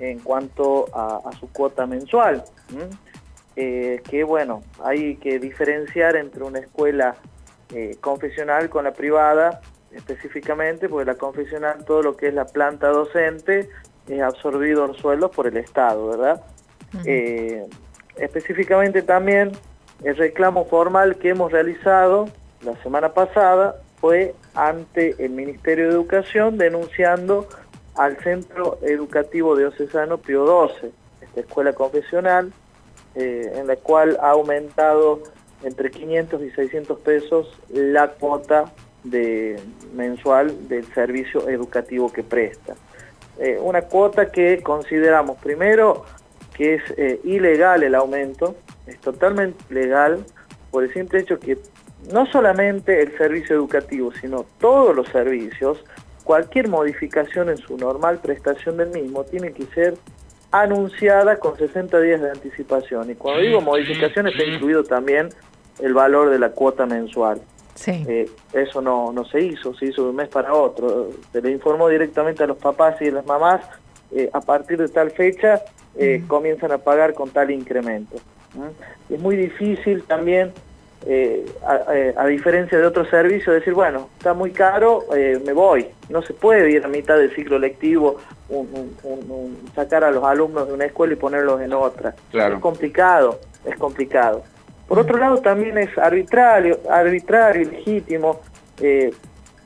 en 0.00 0.18
cuanto 0.20 0.86
a, 0.94 1.30
su 1.38 1.48
cuota 1.52 1.86
mensual. 1.86 2.42
Eh, 3.60 4.02
que 4.08 4.22
bueno, 4.22 4.62
hay 4.84 5.16
que 5.16 5.40
diferenciar 5.40 6.14
entre 6.14 6.44
una 6.44 6.60
escuela 6.60 7.16
eh, 7.74 7.96
confesional 8.00 8.70
con 8.70 8.84
la 8.84 8.92
privada 8.92 9.60
específicamente, 9.90 10.88
porque 10.88 11.06
la 11.06 11.16
confesional 11.16 11.84
todo 11.84 12.02
lo 12.02 12.16
que 12.16 12.28
es 12.28 12.34
la 12.34 12.44
planta 12.44 12.86
docente 12.86 13.68
es 14.06 14.22
absorbido 14.22 14.86
en 14.86 14.94
sueldos 14.94 15.32
por 15.32 15.48
el 15.48 15.56
Estado, 15.56 16.06
¿verdad? 16.06 16.40
Eh, 17.04 17.66
específicamente 18.14 19.02
también 19.02 19.50
el 20.04 20.16
reclamo 20.16 20.64
formal 20.66 21.16
que 21.16 21.30
hemos 21.30 21.50
realizado 21.50 22.28
la 22.62 22.80
semana 22.84 23.08
pasada 23.08 23.74
fue 24.00 24.36
ante 24.54 25.16
el 25.18 25.30
Ministerio 25.30 25.88
de 25.88 25.94
Educación 25.94 26.58
denunciando 26.58 27.48
al 27.96 28.18
Centro 28.18 28.78
Educativo 28.82 29.56
Diocesano 29.56 30.18
Pío 30.18 30.46
XII, 30.46 30.92
esta 31.22 31.40
escuela 31.40 31.72
confesional, 31.72 32.52
eh, 33.18 33.52
en 33.56 33.66
la 33.66 33.74
cual 33.74 34.16
ha 34.22 34.30
aumentado 34.30 35.24
entre 35.64 35.90
500 35.90 36.40
y 36.42 36.50
600 36.52 37.00
pesos 37.00 37.60
la 37.68 38.12
cuota 38.12 38.72
de, 39.02 39.60
mensual 39.92 40.68
del 40.68 40.84
servicio 40.94 41.48
educativo 41.48 42.12
que 42.12 42.22
presta. 42.22 42.74
Eh, 43.40 43.58
una 43.60 43.82
cuota 43.82 44.30
que 44.30 44.62
consideramos 44.62 45.36
primero 45.38 46.04
que 46.54 46.74
es 46.74 46.82
eh, 46.96 47.20
ilegal 47.24 47.82
el 47.82 47.96
aumento, 47.96 48.54
es 48.86 49.00
totalmente 49.00 49.64
legal 49.72 50.24
por 50.70 50.84
el 50.84 50.92
simple 50.92 51.18
hecho 51.18 51.40
que 51.40 51.58
no 52.12 52.24
solamente 52.26 53.02
el 53.02 53.18
servicio 53.18 53.56
educativo, 53.56 54.12
sino 54.12 54.44
todos 54.60 54.94
los 54.94 55.08
servicios, 55.08 55.84
cualquier 56.22 56.68
modificación 56.68 57.48
en 57.48 57.56
su 57.56 57.76
normal 57.76 58.18
prestación 58.18 58.76
del 58.76 58.90
mismo 58.90 59.24
tiene 59.24 59.52
que 59.52 59.66
ser 59.66 59.96
anunciada 60.50 61.38
con 61.38 61.56
60 61.56 62.00
días 62.00 62.20
de 62.20 62.30
anticipación. 62.30 63.10
Y 63.10 63.14
cuando 63.14 63.42
digo 63.42 63.60
modificaciones, 63.60 64.34
está 64.34 64.44
incluido 64.44 64.82
también 64.84 65.28
el 65.80 65.94
valor 65.94 66.30
de 66.30 66.38
la 66.38 66.50
cuota 66.50 66.86
mensual. 66.86 67.40
Eh, 67.86 68.28
eso 68.52 68.80
no, 68.82 69.12
no 69.12 69.24
se 69.24 69.40
hizo, 69.40 69.74
se 69.74 69.86
hizo 69.86 70.02
de 70.02 70.10
un 70.10 70.16
mes 70.16 70.28
para 70.28 70.52
otro. 70.52 71.10
Se 71.32 71.40
le 71.40 71.50
informó 71.50 71.88
directamente 71.88 72.42
a 72.42 72.46
los 72.46 72.58
papás 72.58 73.00
y 73.00 73.08
a 73.08 73.12
las 73.12 73.26
mamás, 73.26 73.60
eh, 74.10 74.28
a 74.32 74.40
partir 74.40 74.78
de 74.78 74.88
tal 74.88 75.10
fecha 75.10 75.62
eh, 75.96 76.24
comienzan 76.26 76.72
a 76.72 76.78
pagar 76.78 77.14
con 77.14 77.30
tal 77.30 77.50
incremento. 77.50 78.16
Es 79.08 79.20
muy 79.20 79.36
difícil 79.36 80.02
también, 80.02 80.52
eh, 81.06 81.46
a, 81.66 81.94
eh, 81.96 82.14
a 82.16 82.26
diferencia 82.26 82.76
de 82.78 82.86
otros 82.86 83.08
servicios, 83.08 83.54
decir, 83.54 83.72
bueno, 83.74 84.08
está 84.18 84.34
muy 84.34 84.50
caro, 84.50 85.04
eh, 85.14 85.40
me 85.46 85.52
voy. 85.52 85.86
No 86.08 86.22
se 86.22 86.34
puede 86.34 86.70
ir 86.70 86.84
a 86.84 86.88
mitad 86.88 87.16
del 87.16 87.34
ciclo 87.34 87.58
lectivo, 87.58 88.16
un- 88.48 88.68
un- 88.72 88.96
un- 89.04 89.30
un- 89.30 89.58
sacar 89.74 90.04
a 90.04 90.10
los 90.10 90.24
alumnos 90.24 90.66
de 90.68 90.74
una 90.74 90.86
escuela 90.86 91.12
y 91.12 91.16
ponerlos 91.16 91.60
en 91.60 91.72
otra. 91.72 92.14
Claro. 92.30 92.56
Es 92.56 92.60
complicado, 92.60 93.38
es 93.64 93.76
complicado. 93.76 94.42
Por 94.88 94.98
otro 94.98 95.18
lado, 95.18 95.38
también 95.38 95.76
es 95.78 95.96
arbitrario, 95.98 96.78
arbitrario 96.90 97.62
y 97.62 97.64
legítimo. 97.66 98.40
eh, 98.80 99.10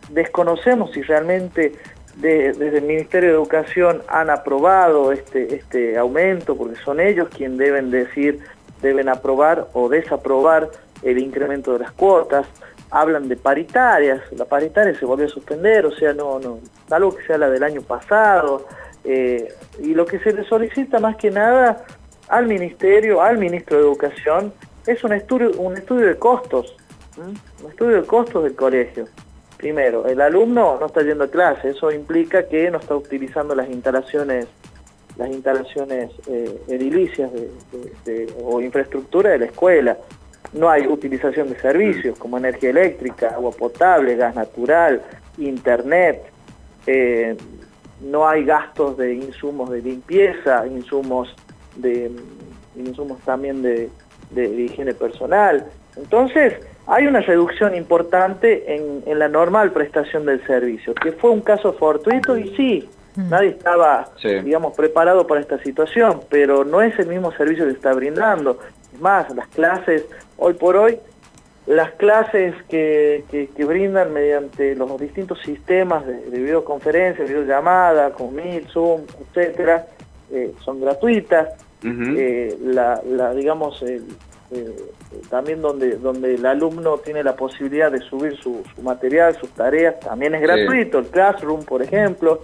desconocemos 0.08 0.90
si 0.92 1.02
realmente 1.02 1.72
de- 2.16 2.52
desde 2.52 2.78
el 2.78 2.84
Ministerio 2.84 3.28
de 3.30 3.34
Educación 3.36 4.02
han 4.08 4.30
aprobado 4.30 5.12
este, 5.12 5.54
este 5.54 5.96
aumento, 5.98 6.56
porque 6.56 6.76
son 6.76 7.00
ellos 7.00 7.28
quienes 7.28 7.58
deben 7.58 7.90
decir, 7.90 8.40
deben 8.80 9.08
aprobar 9.08 9.68
o 9.74 9.88
desaprobar 9.88 10.70
el 11.02 11.18
incremento 11.18 11.72
de 11.72 11.80
las 11.80 11.92
cuotas. 11.92 12.46
Hablan 12.90 13.28
de 13.28 13.36
paritarias, 13.36 14.20
la 14.32 14.44
paritaria 14.44 14.94
se 14.98 15.06
volvió 15.06 15.26
a 15.26 15.28
suspender, 15.30 15.86
o 15.86 15.92
sea, 15.92 16.12
no, 16.12 16.38
no, 16.38 16.58
algo 16.90 17.16
que 17.16 17.24
sea 17.26 17.38
la 17.38 17.48
del 17.48 17.62
año 17.62 17.82
pasado. 17.82 18.66
eh, 19.04 19.48
y 19.80 19.94
lo 19.94 20.06
que 20.06 20.18
se 20.20 20.32
le 20.32 20.44
solicita 20.44 21.00
más 21.00 21.16
que 21.16 21.30
nada 21.30 21.84
al 22.28 22.46
Ministerio, 22.46 23.20
al 23.22 23.38
Ministro 23.38 23.78
de 23.78 23.82
Educación, 23.82 24.52
es 24.86 25.02
un 25.04 25.12
estudio, 25.12 25.52
un 25.58 25.76
estudio 25.76 26.06
de 26.06 26.16
costos, 26.16 26.76
un 27.16 27.70
estudio 27.70 28.02
de 28.02 28.06
costos 28.06 28.44
del 28.44 28.54
colegio. 28.54 29.06
Primero, 29.56 30.06
el 30.06 30.20
alumno 30.20 30.76
no 30.78 30.86
está 30.86 31.02
yendo 31.02 31.24
a 31.24 31.28
clase, 31.28 31.70
eso 31.70 31.90
implica 31.92 32.48
que 32.48 32.70
no 32.70 32.78
está 32.78 32.96
utilizando 32.96 33.54
las 33.54 33.68
instalaciones 33.68 34.46
las 35.16 35.30
instalaciones 35.30 36.10
eh, 36.26 36.62
edilicias 36.68 37.30
o 38.42 38.60
infraestructura 38.60 39.30
de 39.30 39.38
la 39.38 39.44
escuela. 39.46 39.98
No 40.52 40.68
hay 40.68 40.86
utilización 40.86 41.48
de 41.48 41.58
servicios 41.58 42.18
como 42.18 42.36
energía 42.38 42.70
eléctrica, 42.70 43.30
agua 43.30 43.52
potable, 43.52 44.16
gas 44.16 44.34
natural, 44.34 45.02
internet. 45.38 46.22
eh, 46.86 47.36
no 48.00 48.26
hay 48.28 48.44
gastos 48.44 48.96
de 48.96 49.14
insumos 49.14 49.70
de 49.70 49.80
limpieza, 49.80 50.66
insumos 50.66 51.32
de 51.76 52.10
insumos 52.74 53.20
también 53.20 53.62
de, 53.62 53.90
de 54.32 54.48
higiene 54.48 54.92
personal. 54.92 55.66
Entonces, 55.96 56.54
hay 56.88 57.06
una 57.06 57.20
reducción 57.20 57.76
importante 57.76 58.74
en, 58.74 59.04
en 59.06 59.18
la 59.20 59.28
normal 59.28 59.70
prestación 59.70 60.26
del 60.26 60.44
servicio, 60.48 60.94
que 60.94 61.12
fue 61.12 61.30
un 61.30 61.42
caso 61.42 61.74
fortuito 61.74 62.36
y 62.36 62.48
sí, 62.56 62.88
nadie 63.14 63.50
estaba, 63.50 64.10
Sí. 64.20 64.40
digamos, 64.40 64.74
preparado 64.76 65.24
para 65.28 65.40
esta 65.40 65.62
situación, 65.62 66.22
pero 66.28 66.64
no 66.64 66.82
es 66.82 66.98
el 66.98 67.06
mismo 67.06 67.30
servicio 67.32 67.64
que 67.66 67.70
se 67.70 67.76
está 67.76 67.92
brindando. 67.92 68.58
Es 68.92 69.00
más, 69.00 69.32
las 69.36 69.46
clases, 69.48 70.06
hoy 70.42 70.54
por 70.54 70.76
hoy, 70.76 70.98
las 71.66 71.92
clases 71.92 72.54
que, 72.68 73.24
que- 73.30 73.46
que 73.48 73.64
brindan 73.64 74.12
mediante 74.12 74.74
los 74.74 75.00
distintos 75.00 75.38
sistemas 75.42 76.04
de, 76.06 76.14
de 76.30 76.38
videoconferencia, 76.40 77.24
videollamada, 77.24 78.10
con 78.10 78.34
Meet, 78.34 78.68
Zoom, 78.68 79.02
etcétera, 79.20 79.86
eh, 80.32 80.52
son 80.64 80.80
gratuitas. 80.80 81.48
Eh, 81.84 82.56
la, 82.64 83.00
la, 83.04 83.32
digamos, 83.34 83.80
el- 83.82 84.06
eh, 84.54 84.76
también 85.30 85.62
donde, 85.62 85.96
donde 85.96 86.34
el 86.34 86.44
alumno 86.46 86.98
tiene 86.98 87.22
la 87.24 87.34
posibilidad 87.34 87.90
de 87.90 87.98
subir 88.00 88.36
su, 88.36 88.62
su 88.74 88.82
material, 88.82 89.34
sus 89.36 89.50
tareas, 89.50 89.98
también 90.00 90.34
es 90.34 90.40
Sí. 90.42 90.46
gratuito, 90.46 90.98
el 90.98 91.06
Classroom, 91.06 91.64
por 91.64 91.80
ejemplo. 91.82 92.40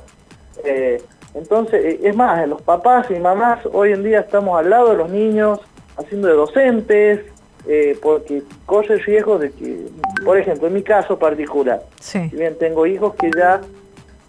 Eh, 0.65 1.01
entonces, 1.35 1.99
es 2.03 2.17
más, 2.17 2.49
los 2.49 2.63
papás 2.63 3.11
y 3.11 3.19
mamás 3.21 3.61
hoy 3.73 3.93
en 3.93 4.03
día 4.03 4.21
estamos 4.21 4.59
al 4.59 4.71
lado 4.71 4.91
de 4.91 4.97
los 4.97 5.11
niños, 5.11 5.61
haciendo 5.97 6.29
de 6.29 6.35
docentes, 6.35 7.21
eh, 7.67 7.99
porque 8.03 8.43
corre 8.67 8.95
el 8.95 9.01
riesgo 9.05 9.39
de 9.39 9.51
que, 9.51 9.87
por 10.25 10.39
ejemplo, 10.39 10.69
en 10.69 10.75
mi 10.75 10.83
caso 10.83 11.19
particular, 11.19 11.83
Sí. 12.01 12.29
si 12.31 12.37
bien 12.37 12.57
tengo 12.59 12.87
hijos 12.87 13.15
que 13.15 13.31
ya 13.37 13.61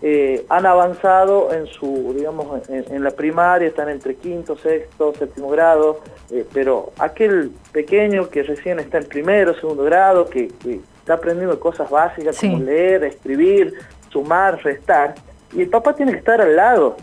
eh, 0.01 0.45
han 0.47 0.65
avanzado 0.65 1.53
en 1.53 1.67
su, 1.67 2.13
digamos, 2.15 2.67
en, 2.69 2.85
en 2.89 3.03
la 3.03 3.11
primaria, 3.11 3.67
están 3.67 3.89
entre 3.89 4.15
quinto, 4.15 4.57
sexto, 4.57 5.13
séptimo 5.13 5.49
grado, 5.49 5.99
eh, 6.31 6.45
pero 6.53 6.93
aquel 6.97 7.51
pequeño 7.73 8.29
que 8.29 8.43
recién 8.43 8.79
está 8.79 8.97
en 8.99 9.05
primero, 9.05 9.53
segundo 9.55 9.83
grado, 9.83 10.25
que, 10.29 10.47
que 10.63 10.79
está 10.99 11.15
aprendiendo 11.15 11.59
cosas 11.59 11.89
básicas 11.89 12.37
Sí. 12.37 12.49
como 12.49 12.63
leer, 12.63 13.03
escribir, 13.03 13.73
sumar, 14.09 14.61
restar, 14.63 15.15
y 15.51 15.61
el 15.63 15.69
papá 15.69 15.93
tiene 15.93 16.13
que 16.13 16.19
estar 16.19 16.39
al 16.39 16.55
lado. 16.55 16.95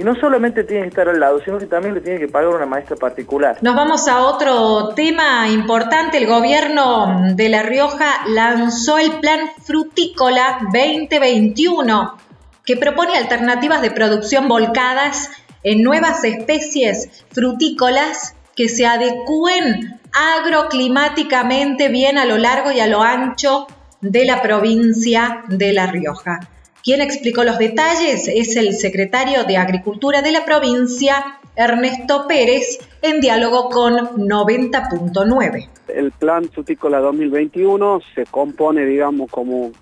Y 0.00 0.02
no 0.02 0.14
solamente 0.18 0.64
tiene 0.64 0.84
que 0.84 0.88
estar 0.88 1.10
al 1.10 1.20
lado, 1.20 1.42
sino 1.44 1.58
que 1.58 1.66
también 1.66 1.92
le 1.92 2.00
tiene 2.00 2.18
que 2.18 2.26
pagar 2.26 2.48
una 2.48 2.64
maestra 2.64 2.96
particular. 2.96 3.58
Nos 3.60 3.76
vamos 3.76 4.08
a 4.08 4.22
otro 4.22 4.94
tema 4.94 5.46
importante. 5.50 6.16
El 6.16 6.26
gobierno 6.26 7.34
de 7.34 7.50
La 7.50 7.62
Rioja 7.62 8.22
lanzó 8.28 8.96
el 8.96 9.20
Plan 9.20 9.40
Frutícola 9.62 10.60
2021, 10.72 12.16
que 12.64 12.78
propone 12.78 13.14
alternativas 13.14 13.82
de 13.82 13.90
producción 13.90 14.48
volcadas 14.48 15.28
en 15.62 15.82
nuevas 15.82 16.24
especies 16.24 17.26
frutícolas 17.30 18.34
que 18.56 18.70
se 18.70 18.86
adecúen 18.86 20.00
agroclimáticamente 20.14 21.88
bien 21.88 22.16
a 22.16 22.24
lo 22.24 22.38
largo 22.38 22.72
y 22.72 22.80
a 22.80 22.86
lo 22.86 23.02
ancho 23.02 23.66
de 24.00 24.24
la 24.24 24.40
provincia 24.40 25.44
de 25.48 25.74
La 25.74 25.88
Rioja. 25.88 26.40
Quien 26.82 27.00
explicó 27.00 27.44
los 27.44 27.58
detalles 27.58 28.28
es 28.28 28.56
el 28.56 28.72
secretario 28.74 29.44
de 29.44 29.56
Agricultura 29.56 30.22
de 30.22 30.32
la 30.32 30.44
provincia, 30.44 31.38
Ernesto 31.54 32.26
Pérez, 32.26 32.78
en 33.02 33.20
diálogo 33.20 33.68
con 33.68 33.94
90.9. 33.94 35.68
El 35.88 36.12
plan 36.12 36.48
frutícola 36.48 37.00
2021 37.00 38.00
se 38.14 38.24
compone, 38.26 38.86
digamos, 38.86 39.30
como, 39.30 39.72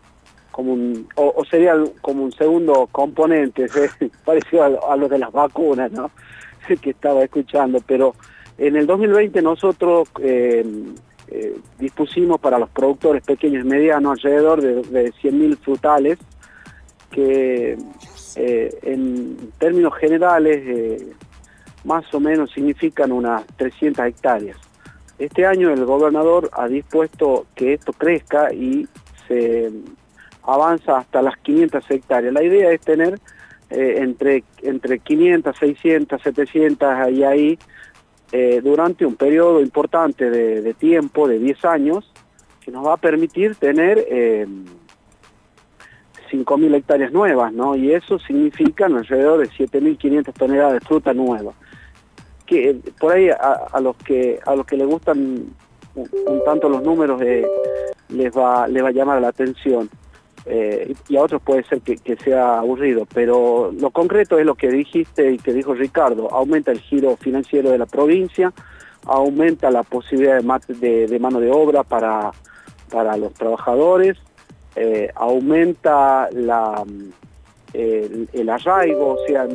como 0.51 0.72
un, 0.72 1.07
o, 1.14 1.44
sería 1.49 1.74
como 2.01 2.24
un 2.24 2.32
segundo 2.32 2.88
componente, 2.90 3.66
parecido 4.24 4.64
a, 4.64 4.92
a 4.92 4.96
lo 4.96 5.09
de 5.09 5.18
las 5.18 5.30
vacunas, 5.30 5.92
¿no? 5.92 6.11
que 6.82 6.90
estaba 6.90 7.22
escuchando, 7.22 7.80
pero 7.86 8.14
en 8.59 8.76
el 8.76 8.86
2020 8.86 9.40
nosotros 9.42 10.09
eh, 10.20 10.64
eh, 11.28 11.57
dispusimos 11.78 12.40
para 12.40 12.59
los 12.59 12.68
productores 12.70 13.22
pequeños 13.22 13.64
y 13.64 13.68
medianos 13.68 14.18
alrededor 14.18 14.61
de, 14.61 14.82
de 14.82 15.12
100.000 15.12 15.59
frutales, 15.59 16.18
que 17.11 17.77
eh, 18.37 18.79
en 18.83 19.53
términos 19.59 19.95
generales 19.97 20.63
eh, 20.67 21.13
más 21.85 22.13
o 22.15 22.21
menos 22.21 22.51
significan 22.53 23.13
unas 23.13 23.45
300 23.57 24.07
hectáreas. 24.07 24.57
Este 25.19 25.47
año 25.47 25.71
el 25.71 25.85
gobernador 25.85 26.49
ha 26.53 26.69
dispuesto 26.69 27.47
que 27.55 27.75
esto 27.75 27.93
crezca 27.93 28.53
y 28.53 28.87
se 29.27 29.71
avanza 30.45 30.99
hasta 30.99 31.23
las 31.23 31.37
500 31.39 31.91
hectáreas. 31.91 32.33
La 32.33 32.43
idea 32.43 32.71
es 32.71 32.81
tener 32.81 33.19
eh, 33.71 33.97
entre, 33.99 34.45
entre 34.63 35.01
500, 35.01 35.57
600, 35.57 36.23
700 36.23 37.11
y 37.13 37.25
ahí 37.25 37.59
eh, 38.31 38.61
durante 38.63 39.05
un 39.05 39.17
periodo 39.17 39.61
importante 39.61 40.31
de, 40.31 40.75
tiempo, 40.75 41.27
de 41.27 41.39
10 41.39 41.65
años, 41.65 42.13
que 42.61 42.71
nos 42.71 42.87
va 42.87 42.95
a 42.95 42.97
permitir 42.99 43.57
tener 43.57 44.07
5.000 46.31 46.74
hectáreas 46.74 47.12
nuevas, 47.12 47.53
¿no? 47.53 47.74
Y 47.76 47.93
eso 47.93 48.18
significa 48.18 48.87
alrededor 48.87 49.41
de 49.41 49.49
7.500 49.51 50.33
toneladas 50.33 50.74
de 50.74 50.81
fruta 50.81 51.12
nueva. 51.14 51.53
Que 52.47 52.70
eh, 52.70 52.76
por 52.99 53.12
ahí 53.12 53.29
a, 53.31 53.81
los 53.81 53.97
que 53.97 54.41
a 54.47 54.55
los 54.55 54.64
que 54.66 54.76
les 54.76 54.87
gustan 54.87 55.45
un, 55.95 56.45
tanto 56.45 56.68
los 56.68 56.83
números 56.83 57.20
eh, 57.22 57.45
les 58.09 58.31
va 58.37 58.66
les 58.68 58.83
va 58.83 58.89
a 58.89 58.93
llamar 58.93 59.20
la 59.20 59.29
atención 59.29 59.89
Eh, 60.51 60.95
y 61.11 61.16
a 61.16 61.22
otros 61.22 61.43
puede 61.43 61.62
ser 61.64 61.81
que, 61.83 62.16
sea 62.16 62.61
aburrido, 62.61 63.05
pero 63.12 63.70
lo 63.79 63.91
concreto 63.91 64.39
es 64.39 64.47
lo 64.47 64.55
que 64.55 64.70
dijiste 64.70 65.33
y 65.33 65.37
que 65.39 65.53
dijo 65.53 65.74
Ricardo, 65.74 66.33
aumenta 66.33 66.70
el 66.72 66.81
giro 66.81 67.16
financiero 67.16 67.70
de 67.70 67.76
la 67.76 67.85
provincia, 67.85 68.53
aumenta 69.05 69.70
la 69.70 69.83
posibilidad 69.83 70.41
de- 70.68 71.07
de 71.07 71.18
mano 71.18 71.39
de 71.41 71.51
obra 71.51 71.83
para, 71.83 72.31
para 72.91 73.16
los 73.18 73.35
trabajadores, 73.35 74.16
eh, 74.81 75.11
aumenta 75.16 76.29
el, 76.31 76.49
arraigo, 78.49 79.14
o 79.14 79.26
sea, 79.26 79.49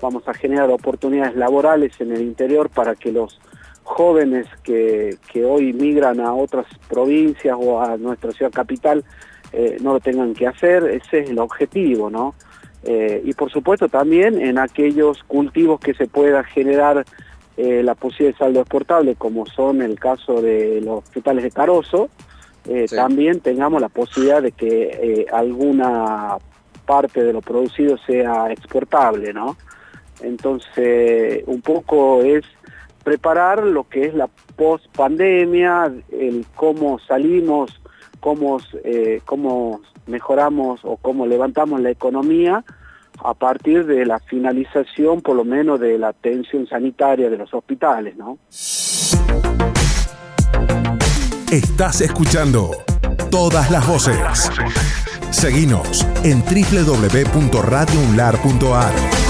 vamos 0.00 0.22
a 0.28 0.34
generar 0.34 0.70
oportunidades 0.70 1.34
laborales 1.34 2.00
en 2.00 2.12
el 2.12 2.22
interior 2.22 2.70
para 2.70 2.94
que 2.94 3.10
los 3.10 3.40
jóvenes 3.82 4.46
que, 4.62 5.16
que 5.32 5.44
hoy 5.44 5.72
migran 5.72 6.20
a 6.20 6.32
otras 6.34 6.66
provincias 6.88 7.56
o 7.58 7.82
a 7.82 7.96
nuestra 7.96 8.30
ciudad 8.30 8.52
capital 8.52 9.04
eh, 9.52 9.78
no 9.80 9.94
lo 9.94 10.00
tengan 10.00 10.34
que 10.34 10.46
hacer, 10.46 10.84
ese 10.84 11.18
es 11.18 11.30
el 11.30 11.40
objetivo, 11.40 12.08
¿no? 12.08 12.36
Eh, 12.84 13.20
y 13.24 13.32
por 13.32 13.50
supuesto 13.50 13.88
también 13.88 14.40
en 14.40 14.56
aquellos 14.56 15.24
cultivos 15.24 15.80
que 15.80 15.94
se 15.94 16.06
pueda 16.06 16.44
generar 16.44 17.04
la 17.56 17.94
posibilidad 17.94 18.32
de 18.32 18.38
saldo 18.38 18.60
exportable, 18.60 19.16
como 19.16 19.44
son 19.44 19.82
el 19.82 20.00
caso 20.00 20.40
de 20.40 20.80
los 20.80 21.04
frutales 21.10 21.44
de 21.44 21.50
carozo, 21.50 22.08
eh, 22.68 22.86
Sí. 22.88 22.96
también 22.96 23.40
tengamos 23.40 23.80
la 23.80 23.88
posibilidad 23.88 24.42
de 24.42 24.52
que 24.52 24.90
eh, 25.02 25.26
alguna 25.32 26.36
parte 26.86 27.22
de 27.22 27.32
lo 27.32 27.40
producido 27.40 27.96
sea 27.98 28.50
exportable, 28.52 29.32
¿no? 29.32 29.56
Entonces, 30.22 31.42
un 31.46 31.62
poco 31.62 32.22
es 32.22 32.44
preparar 33.04 33.62
lo 33.64 33.88
que 33.88 34.04
es 34.06 34.14
la 34.14 34.28
post 34.56 34.86
pandemia, 34.94 35.90
el 36.12 36.44
cómo 36.54 36.98
salimos, 36.98 37.80
cómo, 38.20 38.58
eh, 38.84 39.20
cómo 39.24 39.80
mejoramos 40.06 40.80
o 40.84 40.96
cómo 40.96 41.26
levantamos 41.26 41.80
la 41.80 41.90
economía 41.90 42.64
a 43.22 43.34
partir 43.34 43.86
de 43.86 44.04
la 44.06 44.18
finalización 44.18 45.20
por 45.20 45.36
lo 45.36 45.44
menos 45.44 45.78
de 45.80 45.98
la 45.98 46.08
atención 46.08 46.66
sanitaria 46.66 47.30
de 47.30 47.36
los 47.38 47.52
hospitales, 47.54 48.16
¿no? 48.16 48.38
Estás 51.50 52.00
escuchando 52.00 52.70
todas 53.28 53.72
las 53.72 53.84
voces. 53.84 54.48
Seguinos 55.32 56.06
en 56.22 56.44
www.radiounlar.ar. 56.44 59.29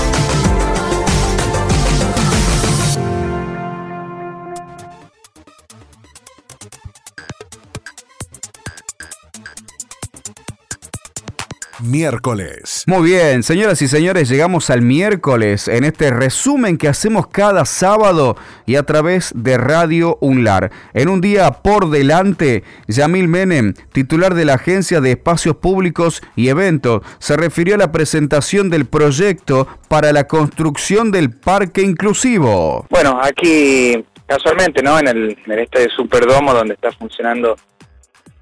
miércoles. 11.91 12.84
Muy 12.86 13.11
bien, 13.11 13.43
señoras 13.43 13.82
y 13.82 13.88
señores, 13.88 14.28
llegamos 14.28 14.70
al 14.70 14.82
miércoles 14.82 15.68
en 15.68 15.84
este 15.84 16.11
resumen 16.11 16.78
que 16.78 16.88
hacemos 16.88 17.26
cada 17.26 17.64
sábado 17.64 18.36
y 18.66 18.76
a 18.76 18.84
través 18.84 19.32
de 19.34 19.59
Radio 19.59 20.16
UNLAR. 20.20 20.70
En 20.95 21.09
un 21.09 21.20
día 21.20 21.51
por 21.51 21.91
delante, 21.91 22.64
Yamil 22.86 23.28
Menem, 23.28 23.74
titular 23.93 24.34
de 24.34 24.45
la 24.45 24.55
Agencia 24.55 25.01
de 25.01 25.11
Espacios 25.12 25.57
Públicos 25.57 26.22
y 26.36 26.49
Eventos, 26.49 27.03
se 27.18 27.36
refirió 27.36 27.74
a 27.74 27.78
la 27.78 27.93
presentación 27.93 28.70
del 28.70 28.86
proyecto 28.86 29.66
para 29.88 30.12
la 30.12 30.26
construcción 30.26 31.11
del 31.11 31.30
parque 31.30 31.82
inclusivo. 31.82 32.86
Bueno, 32.91 33.20
aquí 33.22 34.05
casualmente, 34.26 34.82
¿no? 34.82 34.99
En 34.99 35.09
el, 35.09 35.38
en 35.45 35.59
este 35.59 35.88
superdomo 35.88 36.55
donde 36.55 36.74
está 36.74 36.93
funcionando 36.93 37.57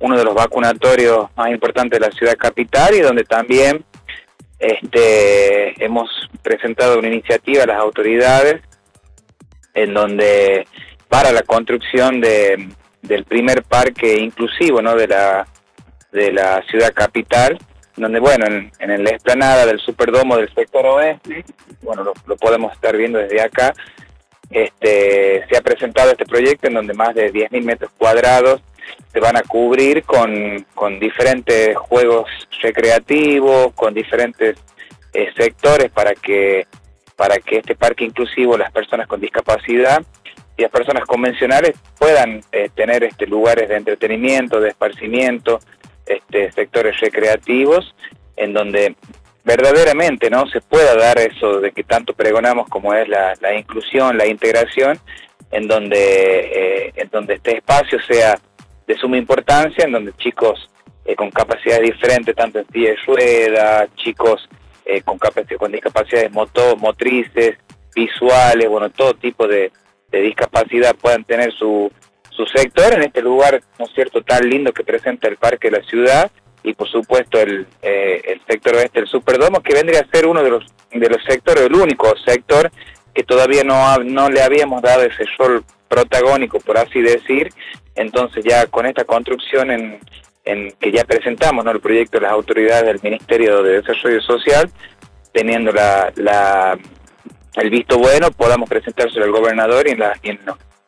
uno 0.01 0.17
de 0.17 0.25
los 0.25 0.35
vacunatorios 0.35 1.29
más 1.37 1.51
importantes 1.51 1.99
de 1.99 2.07
la 2.07 2.13
ciudad 2.13 2.37
capital 2.37 2.95
y 2.95 3.01
donde 3.01 3.25
también 3.25 3.85
este, 4.59 5.85
hemos 5.85 6.09
presentado 6.43 6.99
una 6.99 7.09
iniciativa 7.09 7.65
a 7.65 7.67
las 7.67 7.79
autoridades 7.79 8.63
en 9.75 9.95
donde 9.95 10.67
para 11.09 11.33
la 11.33 11.43
construcción 11.43 12.21
de, 12.21 12.69
del 13.03 13.25
primer 13.25 13.63
parque 13.63 14.19
inclusivo 14.19 14.83
¿no? 14.83 14.95
de, 14.95 15.09
la, 15.09 15.47
de 16.13 16.33
la 16.33 16.63
ciudad 16.69 16.93
capital, 16.93 17.59
donde 17.97 18.21
bueno, 18.21 18.47
en, 18.47 18.73
en 18.79 19.05
la 19.05 19.11
explanada 19.11 19.67
del 19.67 19.81
Superdomo 19.81 20.37
del 20.37 20.53
sector 20.55 20.87
oeste, 20.87 21.45
bueno, 21.83 22.13
lo, 22.27 22.37
podemos 22.37 22.73
estar 22.73 22.97
viendo 22.97 23.19
desde 23.19 23.41
acá, 23.41 23.73
este, 24.51 25.47
se 25.49 25.57
ha 25.57 25.61
presentado 25.61 26.11
este 26.11 26.25
proyecto 26.25 26.69
en 26.69 26.75
donde 26.75 26.95
más 26.95 27.15
de 27.15 27.33
10.000 27.33 27.63
metros 27.63 27.91
cuadrados 27.99 28.63
se 29.13 29.21
van 29.21 29.37
a 29.37 29.43
cubrir 29.43 30.05
con, 30.05 30.67
con 30.75 30.99
diferentes 30.99 31.77
juegos 31.77 32.29
recreativos, 32.61 33.73
con 33.75 33.95
diferentes 33.95 34.57
eh, 35.13 35.31
sectores 35.37 35.91
para 35.91 36.15
que, 36.15 36.67
para 37.17 37.39
que 37.39 37.59
este 37.59 37.75
parque 37.75 38.05
inclusivo, 38.05 38.57
las 38.57 38.71
personas 38.71 39.07
con 39.07 39.21
discapacidad 39.21 40.03
y 40.57 40.63
las 40.63 40.71
personas 40.71 41.05
convencionales 41.05 41.77
puedan 41.99 42.41
eh, 42.53 42.69
tener 42.75 43.05
este, 43.05 43.27
lugares 43.27 43.69
de 43.69 43.77
entretenimiento, 43.77 44.61
de 44.61 44.71
esparcimiento, 44.71 45.61
este, 46.05 46.53
sectores 46.53 46.99
recreativos, 47.01 47.95
en 48.37 48.53
donde 48.53 48.97
verdaderamente 49.45 50.29
no 50.29 50.47
se 50.49 50.61
pueda 50.61 50.95
dar 50.95 51.19
eso 51.19 51.61
de 51.61 51.73
que 51.73 51.85
tanto 51.85 52.13
pregonamos 52.13 52.69
como 52.69 52.93
es 52.93 53.09
la, 53.09 53.35
la 53.41 53.55
inclusión, 53.55 54.19
la 54.19 54.27
integración, 54.27 54.99
en 55.51 55.67
donde, 55.67 55.97
eh, 55.97 56.93
en 56.97 57.09
donde 57.09 57.35
este 57.35 57.57
espacio 57.57 57.99
sea 58.07 58.39
de 58.89 58.97
suma 58.97 59.19
importancia, 59.19 59.85
en 59.85 59.93
donde 59.93 60.13
chicos 60.15 60.69
eh, 61.05 61.15
con 61.15 61.31
capacidades 61.31 61.83
diferentes, 61.83 62.35
tanto 62.35 62.59
en 62.59 62.65
pie 62.65 62.91
de 62.91 62.97
rueda, 63.07 63.87
chicos 63.95 64.49
eh, 64.85 65.03
con, 65.03 65.19
con 65.19 65.71
discapacidades 65.71 66.33
moto 66.33 66.75
motrices, 66.77 67.59
visuales, 67.95 68.69
bueno, 68.69 68.89
todo 68.91 69.15
tipo 69.15 69.47
de, 69.47 69.71
discapacidad 70.11 70.97
puedan 70.97 71.23
tener 71.25 71.53
su, 71.53 71.93
su 72.31 72.47
sector 72.47 72.95
en 72.95 73.03
este 73.03 73.21
lugar, 73.21 73.61
¿no 73.79 73.85
es 73.85 73.93
cierto?, 73.93 74.23
tan 74.23 74.49
lindo 74.49 74.73
que 74.73 74.83
presenta 74.83 75.29
el 75.29 75.37
Parque 75.37 75.71
de 75.71 75.79
la 75.79 75.87
Ciudad 75.87 76.31
y 76.63 76.73
por 76.73 76.89
supuesto 76.89 77.39
el, 77.39 77.67
eh, 77.83 78.23
el 78.25 78.41
sector 78.49 78.77
oeste, 78.77 79.01
el 79.01 79.07
Superdomo, 79.07 79.61
que 79.61 79.75
vendría 79.75 80.01
a 80.01 80.11
ser 80.11 80.27
uno 80.27 80.43
de 80.43 80.51
los, 80.51 80.65
de 80.91 81.09
los 81.11 81.23
sectores, 81.25 81.65
el 81.65 81.75
único 81.75 82.15
sector 82.25 82.71
que 83.15 83.23
todavía 83.23 83.65
no, 83.65 83.99
no 83.99 84.31
le 84.31 84.41
habíamos 84.41 84.81
dado 84.81 85.03
ese 85.03 85.25
rol 85.37 85.63
protagónico, 85.89 86.61
por 86.61 86.79
así 86.79 87.01
decir, 87.01 87.49
entonces 87.95 88.45
ya 88.45 88.67
con 88.67 88.87
esta 88.87 89.05
construcción 89.05 89.71
en, 89.71 90.01
que 90.81 90.93
ya 90.93 91.05
presentamos 91.05 91.65
¿no? 91.65 91.71
el 91.71 91.81
proyecto 91.81 92.19
de 92.19 92.23
las 92.23 92.33
autoridades 92.33 92.87
del 92.87 93.01
Ministerio 93.03 93.63
de 93.63 93.83
Desarrollo 93.83 94.21
Social, 94.23 94.71
teniendo 95.33 95.73
la, 95.73 96.79
el 97.57 97.71
visto 97.71 97.99
bueno, 97.99 98.31
podamos 98.31 98.69
presentárselo 98.69 99.25
al 99.27 99.33
gobernador 99.33 99.87
y 99.87 99.91
en, 99.91 99.99
la, 99.99 100.15
en 100.23 100.39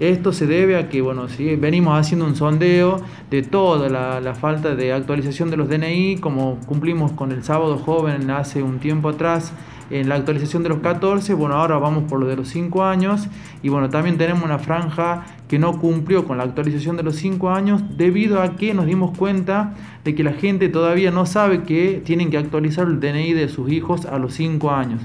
Esto 0.00 0.32
se 0.32 0.48
debe 0.48 0.76
a 0.76 0.88
que, 0.88 1.00
bueno, 1.00 1.28
si 1.28 1.54
venimos 1.54 1.96
haciendo 1.96 2.26
un 2.26 2.34
sondeo 2.34 3.00
de 3.30 3.42
toda 3.42 3.88
la, 3.88 4.20
la, 4.20 4.34
falta 4.34 4.74
de 4.74 4.92
actualización 4.92 5.50
de 5.50 5.56
los 5.56 5.68
DNI, 5.68 6.16
como 6.16 6.58
cumplimos 6.66 7.12
con 7.12 7.30
el 7.30 7.44
sábado 7.44 7.78
joven 7.78 8.28
hace 8.30 8.60
un 8.60 8.80
tiempo 8.80 9.10
atrás, 9.10 9.52
en 9.90 10.08
la 10.08 10.16
actualización 10.16 10.64
de 10.64 10.70
los 10.70 10.78
14, 10.78 11.32
bueno, 11.34 11.54
ahora 11.54 11.78
vamos 11.78 12.04
por 12.04 12.18
lo 12.18 12.26
de 12.26 12.34
los 12.36 12.48
5 12.48 12.84
años 12.84 13.28
y 13.62 13.68
bueno, 13.68 13.88
también 13.88 14.18
tenemos 14.18 14.42
una 14.42 14.58
franja 14.58 15.24
que 15.48 15.58
no 15.58 15.78
cumplió 15.78 16.24
con 16.24 16.38
la 16.38 16.44
actualización 16.44 16.96
de 16.96 17.02
los 17.02 17.16
5 17.16 17.50
años 17.50 17.82
debido 17.96 18.42
a 18.42 18.56
que 18.56 18.74
nos 18.74 18.86
dimos 18.86 19.16
cuenta 19.16 19.74
de 20.04 20.14
que 20.14 20.24
la 20.24 20.32
gente 20.32 20.68
todavía 20.68 21.10
no 21.10 21.26
sabe 21.26 21.62
que 21.62 22.02
tienen 22.04 22.30
que 22.30 22.38
actualizar 22.38 22.86
el 22.86 23.00
DNI 23.00 23.32
de 23.32 23.48
sus 23.48 23.70
hijos 23.70 24.06
a 24.06 24.18
los 24.18 24.34
5 24.34 24.70
años. 24.70 25.00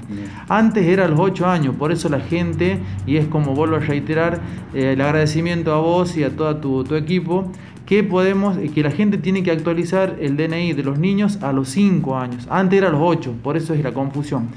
Antes 0.48 0.86
era 0.86 1.04
a 1.04 1.08
los 1.08 1.20
8 1.20 1.46
años, 1.46 1.76
por 1.76 1.92
eso 1.92 2.08
la 2.08 2.20
gente, 2.20 2.78
y 3.06 3.16
es 3.16 3.26
como 3.26 3.54
vuelvo 3.54 3.76
a 3.76 3.80
reiterar 3.80 4.40
eh, 4.74 4.92
el 4.92 5.00
agradecimiento 5.00 5.72
a 5.72 5.78
vos 5.78 6.16
y 6.16 6.24
a 6.24 6.34
todo 6.34 6.56
tu, 6.56 6.84
tu 6.84 6.96
equipo, 6.96 7.50
que 7.86 8.02
podemos 8.02 8.56
que 8.56 8.82
la 8.82 8.90
gente 8.90 9.18
tiene 9.18 9.42
que 9.42 9.50
actualizar 9.50 10.16
el 10.20 10.36
DNI 10.36 10.72
de 10.72 10.82
los 10.82 10.98
niños 10.98 11.42
a 11.42 11.52
los 11.52 11.68
5 11.68 12.16
años. 12.16 12.46
Antes 12.50 12.78
era 12.78 12.88
a 12.88 12.92
los 12.92 13.00
8, 13.02 13.34
por 13.42 13.56
eso 13.56 13.74
es 13.74 13.82
la 13.82 13.92
confusión. 13.92 14.48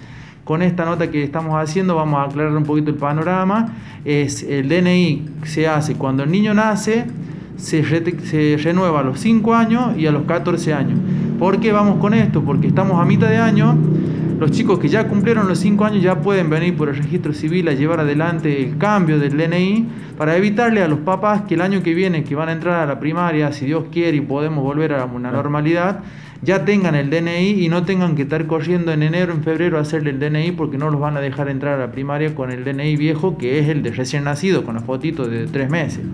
Con 0.45 0.61
esta 0.61 0.85
nota 0.85 1.09
que 1.09 1.23
estamos 1.23 1.55
haciendo 1.59 1.95
vamos 1.95 2.19
a 2.19 2.25
aclarar 2.25 2.55
un 2.55 2.65
poquito 2.65 2.91
el 2.91 2.97
panorama. 2.97 3.73
Es 4.05 4.43
el 4.43 4.69
DNI 4.69 5.25
se 5.43 5.67
hace 5.67 5.95
cuando 5.95 6.21
el 6.21 6.29
niño 6.29 6.53
nace, 6.53 7.07
se, 7.57 7.83
se 7.83 8.57
renueva 8.63 8.99
a 8.99 9.03
los 9.03 9.19
5 9.21 9.55
años 9.55 9.97
y 9.97 10.05
a 10.05 10.11
los 10.11 10.25
14 10.25 10.71
años. 10.71 10.99
¿Por 11.39 11.59
qué 11.59 11.71
vamos 11.71 11.99
con 11.99 12.13
esto? 12.13 12.43
Porque 12.43 12.67
estamos 12.67 13.01
a 13.01 13.05
mitad 13.05 13.27
de 13.27 13.37
año. 13.37 13.75
Los 14.39 14.51
chicos 14.51 14.77
que 14.77 14.87
ya 14.87 15.07
cumplieron 15.07 15.47
los 15.47 15.57
5 15.57 15.83
años 15.83 16.03
ya 16.03 16.21
pueden 16.21 16.47
venir 16.51 16.77
por 16.77 16.89
el 16.89 16.97
registro 16.97 17.33
civil 17.33 17.67
a 17.67 17.73
llevar 17.73 18.01
adelante 18.01 18.63
el 18.63 18.77
cambio 18.77 19.17
del 19.17 19.35
DNI 19.37 19.87
para 20.15 20.37
evitarle 20.37 20.83
a 20.83 20.87
los 20.87 20.99
papás 20.99 21.41
que 21.47 21.55
el 21.55 21.61
año 21.61 21.81
que 21.81 21.95
viene, 21.95 22.23
que 22.23 22.35
van 22.35 22.49
a 22.49 22.51
entrar 22.51 22.81
a 22.81 22.85
la 22.85 22.99
primaria, 22.99 23.51
si 23.51 23.65
Dios 23.65 23.85
quiere 23.91 24.17
y 24.17 24.21
podemos 24.21 24.63
volver 24.63 24.93
a 24.93 25.05
una 25.05 25.31
normalidad, 25.31 26.01
ya 26.45 26.63
tengan 26.63 26.95
el 26.95 27.09
DNI 27.09 27.65
y 27.65 27.69
no 27.69 27.83
tengan 27.83 28.15
que 28.15 28.21
estar 28.21 28.45
corriendo 28.45 28.91
en 28.91 29.01
enero, 29.01 29.33
en 29.33 29.43
febrero 29.43 29.77
a 29.77 29.81
hacerle 29.81 30.11
el 30.11 30.19
DNI 30.19 30.51
porque 30.51 30.77
no 30.77 30.91
los 30.91 31.01
van 31.01 31.17
a 31.17 31.19
dejar 31.19 31.49
entrar 31.49 31.73
a 31.73 31.87
la 31.87 31.91
primaria 31.91 32.35
con 32.35 32.51
el 32.51 32.63
DNI 32.63 32.95
viejo 32.95 33.37
que 33.37 33.59
es 33.59 33.67
el 33.67 33.81
de 33.81 33.91
recién 33.91 34.23
nacido, 34.23 34.63
con 34.63 34.75
la 34.75 34.81
fotito 34.81 35.27
de 35.27 35.47
tres 35.47 35.69
meses. 35.69 36.05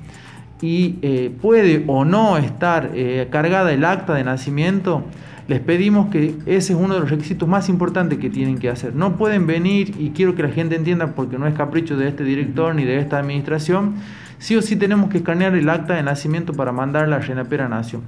y 0.61 0.95
eh, 1.01 1.31
puede 1.41 1.83
o 1.87 2.05
no 2.05 2.37
estar 2.37 2.91
eh, 2.93 3.27
cargada 3.29 3.73
el 3.73 3.83
acta 3.85 4.13
de 4.13 4.23
nacimiento, 4.23 5.03
les 5.47 5.59
pedimos 5.59 6.09
que 6.09 6.35
ese 6.45 6.73
es 6.73 6.79
uno 6.79 6.95
de 6.95 7.01
los 7.01 7.09
requisitos 7.09 7.47
más 7.47 7.69
importantes 7.69 8.17
que 8.17 8.29
tienen 8.29 8.57
que 8.57 8.69
hacer. 8.69 8.95
No 8.95 9.15
pueden 9.15 9.45
venir, 9.45 9.93
y 9.99 10.09
quiero 10.09 10.33
que 10.33 10.41
la 10.41 10.49
gente 10.49 10.75
entienda 10.75 11.07
porque 11.13 11.37
no 11.37 11.45
es 11.45 11.53
capricho 11.53 11.97
de 11.97 12.07
este 12.07 12.23
director 12.23 12.73
ni 12.73 12.83
de 12.83 12.99
esta 12.99 13.19
administración, 13.19 13.95
sí 14.39 14.55
o 14.55 14.61
sí 14.61 14.75
tenemos 14.75 15.09
que 15.09 15.17
escanear 15.17 15.53
el 15.55 15.69
acta 15.69 15.93
de 15.95 16.03
nacimiento 16.03 16.53
para 16.53 16.71
mandarla 16.71 17.17
a 17.17 17.19
Renapera 17.19 17.69
Nación. 17.69 18.01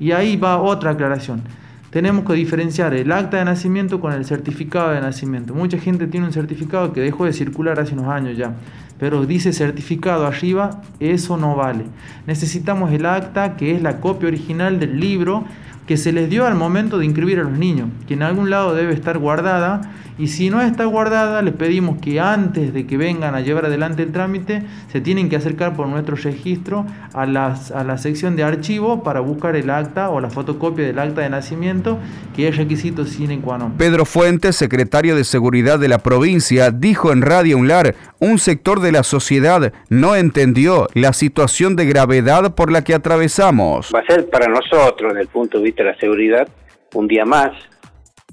Y 0.00 0.12
ahí 0.12 0.36
va 0.36 0.58
otra 0.58 0.92
aclaración. 0.92 1.42
Tenemos 1.90 2.24
que 2.24 2.34
diferenciar 2.34 2.94
el 2.94 3.10
acta 3.12 3.38
de 3.38 3.46
nacimiento 3.46 4.00
con 4.00 4.12
el 4.12 4.24
certificado 4.24 4.90
de 4.90 5.00
nacimiento. 5.00 5.54
Mucha 5.54 5.78
gente 5.78 6.06
tiene 6.06 6.26
un 6.26 6.32
certificado 6.32 6.92
que 6.92 7.00
dejó 7.00 7.24
de 7.24 7.32
circular 7.32 7.80
hace 7.80 7.94
unos 7.94 8.08
años 8.08 8.36
ya, 8.36 8.52
pero 8.98 9.24
dice 9.26 9.52
certificado 9.52 10.26
arriba, 10.26 10.82
eso 11.00 11.36
no 11.36 11.54
vale. 11.56 11.84
Necesitamos 12.26 12.92
el 12.92 13.06
acta 13.06 13.56
que 13.56 13.74
es 13.74 13.82
la 13.82 14.00
copia 14.00 14.28
original 14.28 14.80
del 14.80 14.98
libro 14.98 15.44
que 15.88 15.96
se 15.96 16.12
les 16.12 16.28
dio 16.28 16.46
al 16.46 16.54
momento 16.54 16.98
de 16.98 17.06
inscribir 17.06 17.40
a 17.40 17.44
los 17.44 17.58
niños, 17.58 17.88
que 18.06 18.12
en 18.12 18.22
algún 18.22 18.50
lado 18.50 18.74
debe 18.74 18.92
estar 18.92 19.16
guardada 19.16 19.80
y 20.18 20.26
si 20.28 20.50
no 20.50 20.60
está 20.60 20.84
guardada 20.84 21.40
les 21.42 21.54
pedimos 21.54 21.98
que 22.00 22.20
antes 22.20 22.74
de 22.74 22.86
que 22.86 22.96
vengan 22.96 23.34
a 23.34 23.40
llevar 23.40 23.66
adelante 23.66 24.02
el 24.02 24.12
trámite 24.12 24.64
se 24.92 25.00
tienen 25.00 25.28
que 25.28 25.36
acercar 25.36 25.74
por 25.76 25.86
nuestro 25.86 26.16
registro 26.16 26.84
a, 27.14 27.24
las, 27.24 27.70
a 27.70 27.84
la 27.84 27.98
sección 27.98 28.34
de 28.34 28.42
archivo 28.42 29.04
para 29.04 29.20
buscar 29.20 29.54
el 29.54 29.70
acta 29.70 30.10
o 30.10 30.20
la 30.20 30.28
fotocopia 30.28 30.84
del 30.84 30.98
acta 30.98 31.20
de 31.20 31.30
nacimiento 31.30 31.98
que 32.34 32.48
es 32.48 32.56
requisito 32.56 33.06
sine 33.06 33.40
qua 33.40 33.58
non. 33.58 33.72
Pedro 33.78 34.04
Fuentes, 34.04 34.56
secretario 34.56 35.14
de 35.14 35.24
Seguridad 35.24 35.78
de 35.78 35.88
la 35.88 35.98
provincia, 35.98 36.70
dijo 36.70 37.12
en 37.12 37.22
Radio 37.22 37.56
Unlar, 37.56 37.94
un 38.18 38.38
sector 38.38 38.80
de 38.80 38.92
la 38.92 39.04
sociedad 39.04 39.72
no 39.88 40.16
entendió 40.16 40.88
la 40.94 41.12
situación 41.12 41.76
de 41.76 41.86
gravedad 41.86 42.54
por 42.54 42.72
la 42.72 42.82
que 42.82 42.94
atravesamos. 42.94 43.92
Va 43.94 44.00
a 44.00 44.06
ser 44.06 44.28
para 44.28 44.48
nosotros, 44.48 45.12
desde 45.12 45.22
el 45.22 45.28
punto 45.28 45.58
de 45.58 45.64
vista 45.64 45.77
la 45.84 45.96
seguridad, 45.98 46.48
un 46.94 47.06
día 47.08 47.24
más, 47.24 47.52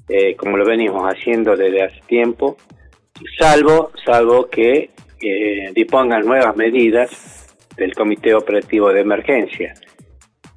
eh, 0.08 0.36
como 0.36 0.56
lo 0.56 0.64
venimos 0.64 1.02
haciendo 1.04 1.56
desde 1.56 1.82
hace 1.82 2.00
tiempo, 2.06 2.56
salvo, 3.38 3.90
salvo 4.04 4.48
que 4.48 4.90
eh, 5.20 5.70
dispongan 5.74 6.24
nuevas 6.24 6.56
medidas 6.56 7.56
del 7.76 7.94
Comité 7.94 8.34
Operativo 8.34 8.92
de 8.92 9.00
Emergencia. 9.00 9.74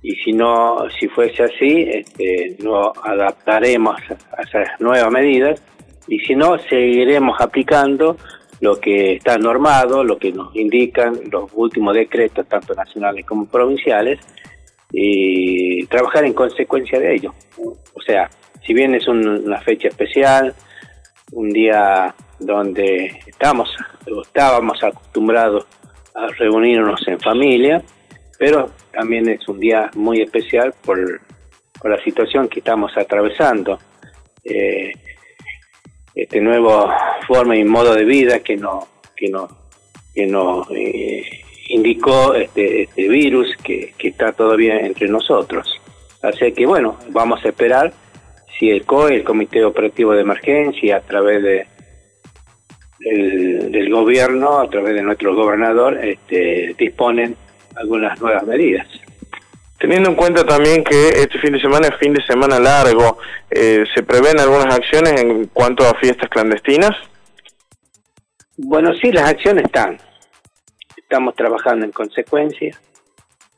Y 0.02 0.16
si 0.16 0.32
no, 0.32 0.78
si 0.98 1.08
fuese 1.10 1.44
así, 1.44 1.90
este, 1.90 2.58
adaptaremos 3.04 3.96
a 4.38 4.42
esas 4.42 4.80
nuevas 4.80 5.12
medidas 5.12 5.62
y 6.08 6.20
si 6.20 6.36
no, 6.36 6.58
seguiremos 6.58 7.40
aplicando 7.40 8.18
lo 8.62 8.80
que 8.80 9.14
está 9.14 9.38
normado, 9.38 10.04
lo 10.04 10.18
que 10.18 10.32
nos 10.32 10.56
indican 10.56 11.20
los 11.32 11.52
últimos 11.54 11.94
decretos, 11.94 12.48
tanto 12.48 12.74
nacionales 12.74 13.26
como 13.26 13.46
provinciales, 13.48 14.20
y 14.92 15.86
trabajar 15.88 16.26
en 16.26 16.34
consecuencia 16.34 17.00
de 17.00 17.16
ello. 17.16 17.34
O 17.94 18.02
sea, 18.02 18.30
si 18.66 18.74
bien 18.74 18.96
es 18.96 19.08
una 19.08 19.60
fecha 19.62 19.88
especial, 19.88 20.54
un 21.32 21.50
día 21.50 22.14
donde 22.40 23.20
estamos 23.28 23.70
estábamos 24.26 24.84
acostumbrados 24.84 25.66
a 26.16 26.28
reunirnos 26.28 27.08
en 27.08 27.20
familia, 27.20 27.84
pero 28.38 28.72
también 28.92 29.30
es 29.30 29.48
un 29.48 29.60
día 29.60 29.90
muy 29.96 30.22
especial 30.22 30.74
por, 30.84 31.22
la 31.84 32.04
situación 32.04 32.50
que 32.50 32.60
estamos 32.60 32.92
atravesando. 32.98 33.80
Eh, 34.44 34.92
este 36.14 36.42
nuevo 36.42 36.92
forma 37.26 37.56
y 37.56 37.64
modo 37.64 37.96
de 37.96 38.04
vida 38.04 38.40
que 38.42 38.58
nos 38.58 38.86
que 39.16 39.30
no 39.30 39.48
que 40.14 40.26
nos 40.26 40.70
eh, 40.72 41.24
indicó 41.70 42.34
este, 42.34 42.84
este 42.84 43.07
virus 43.07 43.55
que, 43.63 43.93
que, 43.97 44.09
está 44.09 44.34
todavía 44.34 44.80
entre 44.80 45.07
nosotros. 45.07 45.80
Así 46.22 46.51
que 46.51 46.65
bueno, 46.65 46.97
vamos 47.09 47.43
a 47.45 47.49
esperar 47.49 47.93
si 48.57 48.70
el 48.70 48.86
COE, 48.86 49.15
el 49.15 49.24
Comité 49.24 49.63
Operativo 49.63 50.13
de 50.13 50.22
Emergencia, 50.22 50.97
a 50.97 51.01
través 51.01 51.41
de 51.41 51.67
del, 52.99 53.89
gobierno, 53.89 54.59
a 54.59 54.70
través 54.70 54.93
de 54.95 55.01
nuestro 55.01 55.36
gobernador, 55.36 55.97
este, 56.03 56.76
disponen 56.78 57.36
algunas 57.76 58.20
nuevas 58.20 58.45
medidas. 58.45 58.88
Teniendo 59.80 60.09
en 60.09 60.15
cuenta 60.15 60.45
también 60.45 60.84
que 60.84 61.09
este 61.09 61.39
fin 61.39 61.53
de 61.53 61.61
semana 61.61 61.88
es 61.88 61.95
fin 61.95 62.13
de 62.13 62.22
semana 62.24 62.59
largo, 62.59 63.17
eh, 63.49 63.86
¿se 63.95 64.03
prevén 64.03 64.39
algunas 64.39 64.76
acciones 64.76 65.22
en 65.22 65.45
cuanto 65.47 65.88
a 65.88 65.93
fiestas 65.95 66.30
clandestinas? 66.30 66.91
Bueno, 68.57 68.93
sí, 68.95 69.11
las 69.13 69.30
acciones 69.30 69.63
están. 69.63 69.97
Estamos 71.12 71.34
trabajando 71.34 71.88
en 71.88 71.91
consecuencia. 71.91 72.80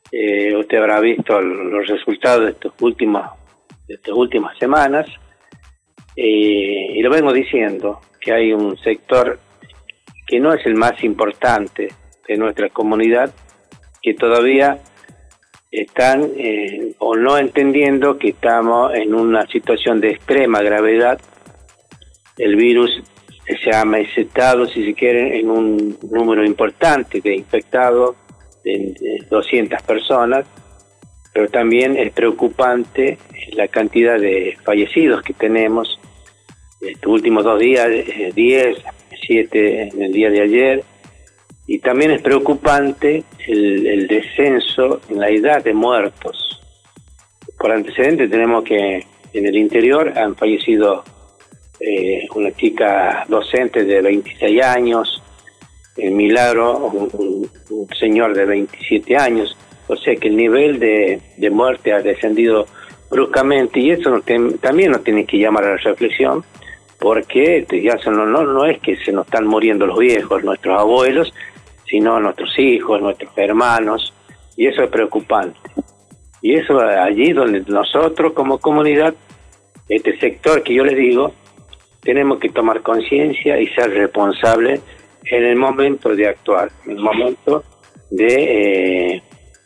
Eh, 0.09 0.55
usted 0.55 0.77
habrá 0.77 1.01
visto 1.01 1.41
los 1.41 1.85
resultados 1.85 2.45
de 2.45 2.51
estos 2.51 2.73
últimos 2.79 3.29
de 3.89 3.95
estas 3.95 4.15
últimas 4.15 4.57
semanas. 4.57 5.05
Eh, 6.15 6.93
y 6.95 7.01
lo 7.01 7.09
vengo 7.09 7.33
diciendo, 7.33 7.99
que 8.21 8.31
hay 8.31 8.53
un 8.53 8.77
sector 8.77 9.37
que 10.25 10.39
no 10.39 10.53
es 10.53 10.65
el 10.65 10.75
más 10.75 11.03
importante 11.03 11.89
de 12.25 12.37
nuestra 12.37 12.69
comunidad, 12.69 13.33
que 14.01 14.13
todavía 14.13 14.79
están 15.69 16.31
eh, 16.37 16.95
o 16.99 17.17
no 17.17 17.37
entendiendo 17.37 18.17
que 18.17 18.29
estamos 18.29 18.93
en 18.93 19.13
una 19.13 19.45
situación 19.47 19.99
de 19.99 20.11
extrema 20.11 20.61
gravedad. 20.61 21.19
El 22.37 22.55
virus 22.55 23.03
se 23.45 23.75
ha 23.75 23.85
mesetado, 23.85 24.65
si 24.65 24.85
se 24.85 24.93
quiere, 24.93 25.39
en 25.39 25.49
un 25.49 25.97
número 26.09 26.45
importante 26.45 27.21
de 27.21 27.35
infectados, 27.35 28.15
de, 28.63 28.93
200 29.29 29.81
personas, 29.83 30.45
pero 31.33 31.47
también 31.49 31.97
es 31.97 32.11
preocupante 32.11 33.17
la 33.53 33.67
cantidad 33.67 34.19
de 34.19 34.57
fallecidos 34.63 35.23
que 35.23 35.33
tenemos. 35.33 35.99
Estos 36.79 37.11
últimos 37.11 37.43
dos 37.43 37.59
días, 37.59 37.87
10, 38.35 38.35
eh, 38.35 38.75
7 39.27 39.81
en 39.83 40.01
el 40.01 40.11
día 40.11 40.29
de 40.29 40.41
ayer, 40.41 40.83
y 41.67 41.79
también 41.79 42.11
es 42.11 42.21
preocupante 42.21 43.23
el, 43.47 44.07
descenso 44.07 44.99
en 45.09 45.19
la 45.19 45.29
edad 45.29 45.63
de 45.63 45.73
muertos. 45.73 46.59
Por 47.57 47.71
antecedente 47.71 48.27
tenemos 48.27 48.63
que 48.63 49.05
en 49.33 49.45
el 49.45 49.55
interior 49.55 50.11
han 50.17 50.35
fallecido 50.35 51.03
eh, 51.83 52.27
una 52.35 52.51
chica 52.51 53.25
docente 53.27 53.83
de 53.83 54.01
26 54.01 54.63
años, 54.63 55.23
en 55.97 56.15
Milagro 56.15 56.77
un, 56.77 57.49
señor 57.99 58.35
de 58.35 58.45
27 58.45 59.17
años, 59.17 59.57
o 59.87 59.95
sea 59.95 60.15
que 60.15 60.27
el 60.27 60.37
nivel 60.37 60.79
de, 60.79 61.49
muerte 61.51 61.91
ha 61.91 62.01
descendido 62.01 62.67
bruscamente 63.09 63.79
y 63.79 63.91
eso 63.91 64.21
también 64.61 64.91
nos 64.91 65.03
tiene 65.03 65.25
que 65.25 65.37
llamar 65.37 65.65
a 65.65 65.71
la 65.71 65.77
reflexión 65.77 66.43
porque 66.99 67.65
ya 67.83 67.95
no, 68.11 68.27
no, 68.27 68.43
no 68.43 68.65
es 68.65 68.79
que 68.79 68.95
se 68.97 69.11
nos 69.11 69.25
están 69.25 69.47
muriendo 69.47 69.87
los 69.87 69.97
viejos, 69.97 70.43
nuestros 70.43 70.79
abuelos, 70.79 71.33
sino 71.87 72.19
nuestros 72.19 72.57
hijos, 72.59 73.01
nuestros 73.01 73.31
hermanos, 73.35 74.13
y 74.55 74.67
eso 74.67 74.83
es 74.83 74.89
preocupante. 74.91 75.59
Y 76.43 76.53
eso 76.53 76.79
allí 76.79 77.33
donde 77.33 77.61
nosotros 77.67 78.33
como 78.33 78.59
comunidad, 78.59 79.15
este 79.89 80.17
sector 80.19 80.61
que 80.61 80.75
yo 80.75 80.83
les 80.83 80.95
digo, 80.95 81.33
tenemos 82.01 82.39
que 82.39 82.49
tomar 82.49 82.81
conciencia 82.81 83.59
y 83.59 83.67
ser 83.67 83.91
responsables 83.91 84.81
en 85.23 85.43
el 85.45 85.55
momento 85.55 86.15
de 86.15 86.27
actuar, 86.27 86.71
en 86.85 86.91
el 86.91 86.99
momento 86.99 87.63
de, 88.09 89.15
eh, 89.15 89.23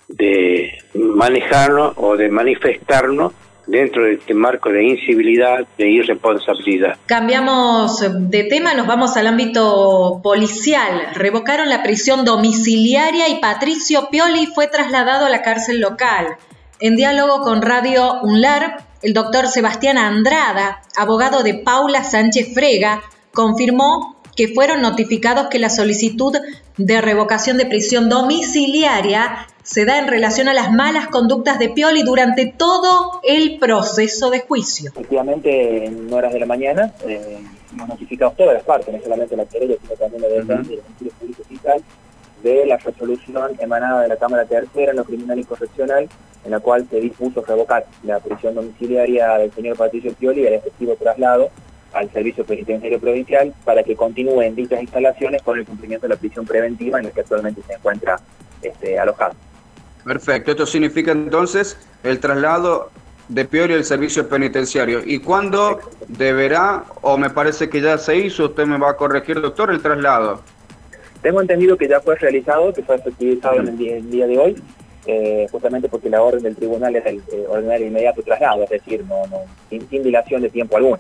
de 0.10 0.78
manejarnos 0.94 1.94
o 1.98 2.16
de 2.18 2.30
manifestarnos 2.30 3.34
dentro 3.68 4.04
de 4.04 4.14
este 4.14 4.34
marco 4.34 4.70
de 4.70 4.84
incivilidad, 4.84 5.66
de 5.78 5.90
irresponsabilidad. 5.90 6.98
Cambiamos 7.06 8.04
de 8.30 8.44
tema, 8.44 8.74
nos 8.74 8.88
vamos 8.88 9.18
al 9.18 9.28
ámbito 9.28 10.20
policial. 10.24 11.10
Revocaron 11.16 11.70
la 11.70 11.82
prisión 11.82 12.26
domiciliaria 12.26 13.30
y 13.30 13.40
Patricio 13.40 14.10
Pioli 14.12 14.48
fue 14.48 14.68
trasladado 14.68 15.26
a 15.26 15.30
la 15.30 15.42
cárcel 15.42 15.80
local. 15.80 16.36
En 16.80 16.96
diálogo 16.96 17.42
con 17.42 17.62
Radio 17.62 18.22
UNLAR, 18.22 18.86
el 19.06 19.14
doctor 19.14 19.46
Sebastián 19.48 20.00
Andrada, 20.00 20.82
abogado 20.98 21.44
de 21.44 21.54
Paula 21.54 22.04
Sánchez 22.04 22.56
Frega, 22.56 23.04
confirmó 23.34 24.16
que 24.36 24.48
fueron 24.48 24.82
notificados 24.82 25.48
que 25.48 25.60
la 25.60 25.70
solicitud 25.70 26.36
de 26.78 27.02
revocación 27.02 27.58
de 27.58 27.68
prisión 27.68 28.10
domiciliaria 28.10 29.46
se 29.62 29.86
da 29.86 30.00
en 30.00 30.08
relación 30.08 30.48
a 30.48 30.56
las 30.56 30.72
malas 30.72 31.08
conductas 31.10 31.60
de 31.60 31.70
Pioli 31.70 32.02
durante 32.02 32.48
todo 32.48 33.22
el 33.24 33.60
proceso 33.60 34.32
de 34.32 34.40
juicio. 34.40 34.90
Efectivamente, 34.90 35.86
en 35.86 36.12
horas 36.12 36.34
de 36.34 36.40
la 36.40 36.48
mañana 36.48 36.92
eh, 37.08 37.38
hemos 37.74 37.88
notificado 37.88 38.34
todas 38.36 38.56
las 38.56 38.64
partes, 38.64 38.92
no 38.92 39.00
solamente 39.04 39.36
la 39.36 39.46
querella, 39.46 39.76
sino 39.84 39.94
también 39.94 40.22
la 40.24 40.28
defensa 40.30 40.72
y 40.72 40.74
el 40.74 40.82
Ministerio 40.82 41.14
Público 41.20 41.44
Fiscal, 41.48 41.84
de 42.42 42.66
la 42.66 42.78
resolución 42.78 43.52
emanada 43.60 44.02
de 44.02 44.08
la 44.08 44.18
Cámara 44.18 44.46
Tercera 44.46 44.92
en 44.92 44.98
lo 44.98 45.04
criminal 45.04 45.38
y 45.38 45.44
correccional, 45.44 46.10
en 46.46 46.52
la 46.52 46.60
cual 46.60 46.88
se 46.90 47.00
dispuso 47.02 47.44
revocar 47.44 47.86
la 48.04 48.20
prisión 48.20 48.56
domiciliaria 48.56 49.38
del 49.38 49.52
señor 49.52 49.76
Patricio 49.76 50.14
Pioli 50.14 50.44
y 50.44 50.48
el 50.48 50.54
efectivo 50.54 50.96
traslado 50.96 51.50
al 51.94 52.10
Servicio 52.12 52.46
Penitenciario 52.46 53.00
Provincial 53.00 53.54
para 53.64 53.84
que 53.84 53.96
continúe 53.96 54.42
en 54.42 54.56
dichas 54.56 54.82
instalaciones 54.82 55.42
con 55.42 55.58
el 55.58 55.66
cumplimiento 55.66 56.08
de 56.08 56.14
la 56.14 56.20
prisión 56.20 56.46
preventiva 56.46 57.00
en 57.00 57.06
la 57.06 57.12
que 57.12 57.22
actualmente 57.22 57.62
se 57.66 57.74
encuentra 57.74 58.20
este, 58.62 59.00
alojado. 59.00 59.34
Perfecto, 60.04 60.52
esto 60.52 60.66
significa 60.66 61.12
entonces 61.12 61.78
el 62.04 62.20
traslado 62.20 62.92
de 63.28 63.46
Pioli 63.46 63.74
al 63.74 63.84
servicio 63.84 64.28
penitenciario. 64.30 65.02
¿Y 65.04 65.20
cuándo 65.20 65.80
deberá, 66.08 66.84
o 67.02 67.18
me 67.18 67.30
parece 67.30 67.70
que 67.70 67.82
ya 67.82 67.98
se 67.98 68.18
hizo, 68.18 68.46
usted 68.46 68.66
me 68.66 68.78
va 68.78 68.92
a 68.92 68.98
corregir, 68.98 69.42
doctor, 69.42 69.72
el 69.72 69.82
traslado? 69.82 70.42
Tengo 71.22 71.42
entendido 71.42 71.76
que 71.76 71.88
ya 71.88 72.00
fue 72.02 72.16
realizado, 72.18 72.72
que 72.72 72.84
fue 72.84 72.98
efectivizado 72.98 73.56
en 73.56 73.68
el 73.70 74.12
día, 74.12 74.28
de 74.28 74.38
hoy, 74.38 74.56
eh, 75.08 75.48
justamente 75.52 75.90
porque 75.90 76.10
la 76.10 76.22
orden 76.22 76.44
del 76.44 76.56
tribunal 76.56 76.96
es 76.96 77.06
el 77.06 77.18
eh, 77.32 77.46
ordenar 77.48 77.82
inmediato 77.82 78.22
traslado, 78.24 78.64
es 78.64 78.70
decir, 78.70 79.04
no, 79.06 79.26
no, 79.28 79.42
sin, 79.70 79.88
sin 79.90 80.04
dilación 80.04 80.42
de 80.42 80.50
tiempo 80.50 80.78
alguno. 80.78 81.00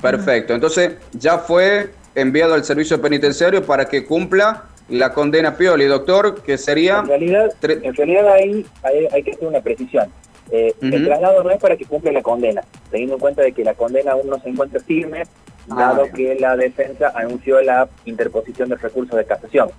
Perfecto, 0.00 0.54
entonces 0.54 0.94
ya 1.12 1.38
fue 1.38 1.90
enviado 2.14 2.54
al 2.54 2.64
servicio 2.64 3.00
penitenciario 3.00 3.64
para 3.64 3.86
que 3.86 4.04
cumpla 4.04 4.64
la 4.88 5.12
condena 5.12 5.56
Pioli, 5.56 5.84
doctor, 5.84 6.42
que 6.42 6.58
sería... 6.58 6.98
En 6.98 7.06
realidad, 7.06 7.52
en 7.62 7.94
realidad 7.94 8.32
hay, 8.32 8.66
hay, 9.12 9.22
que 9.22 9.32
hacer 9.32 9.46
una 9.46 9.60
precisión. 9.60 10.10
Eh, 10.50 10.74
el 10.80 11.04
traslado 11.04 11.44
no 11.44 11.50
es 11.50 11.58
para 11.58 11.76
que 11.76 11.84
cumpla 11.84 12.10
la 12.10 12.22
condena, 12.22 12.62
teniendo 12.90 13.14
en 13.14 13.20
cuenta 13.20 13.42
de 13.42 13.52
que 13.52 13.62
la 13.62 13.74
condena 13.74 14.12
aún 14.12 14.28
no 14.28 14.40
se 14.40 14.48
encuentra 14.48 14.80
firme, 14.80 15.22
ah, 15.70 15.76
dado 15.76 16.10
que 16.12 16.34
la 16.34 16.56
defensa 16.56 17.12
anunció 17.14 17.60
la 17.60 17.88
interposición 18.04 18.68
de 18.68 18.76
recursos 18.76 19.16
de 19.16 19.24
casación. 19.24 19.70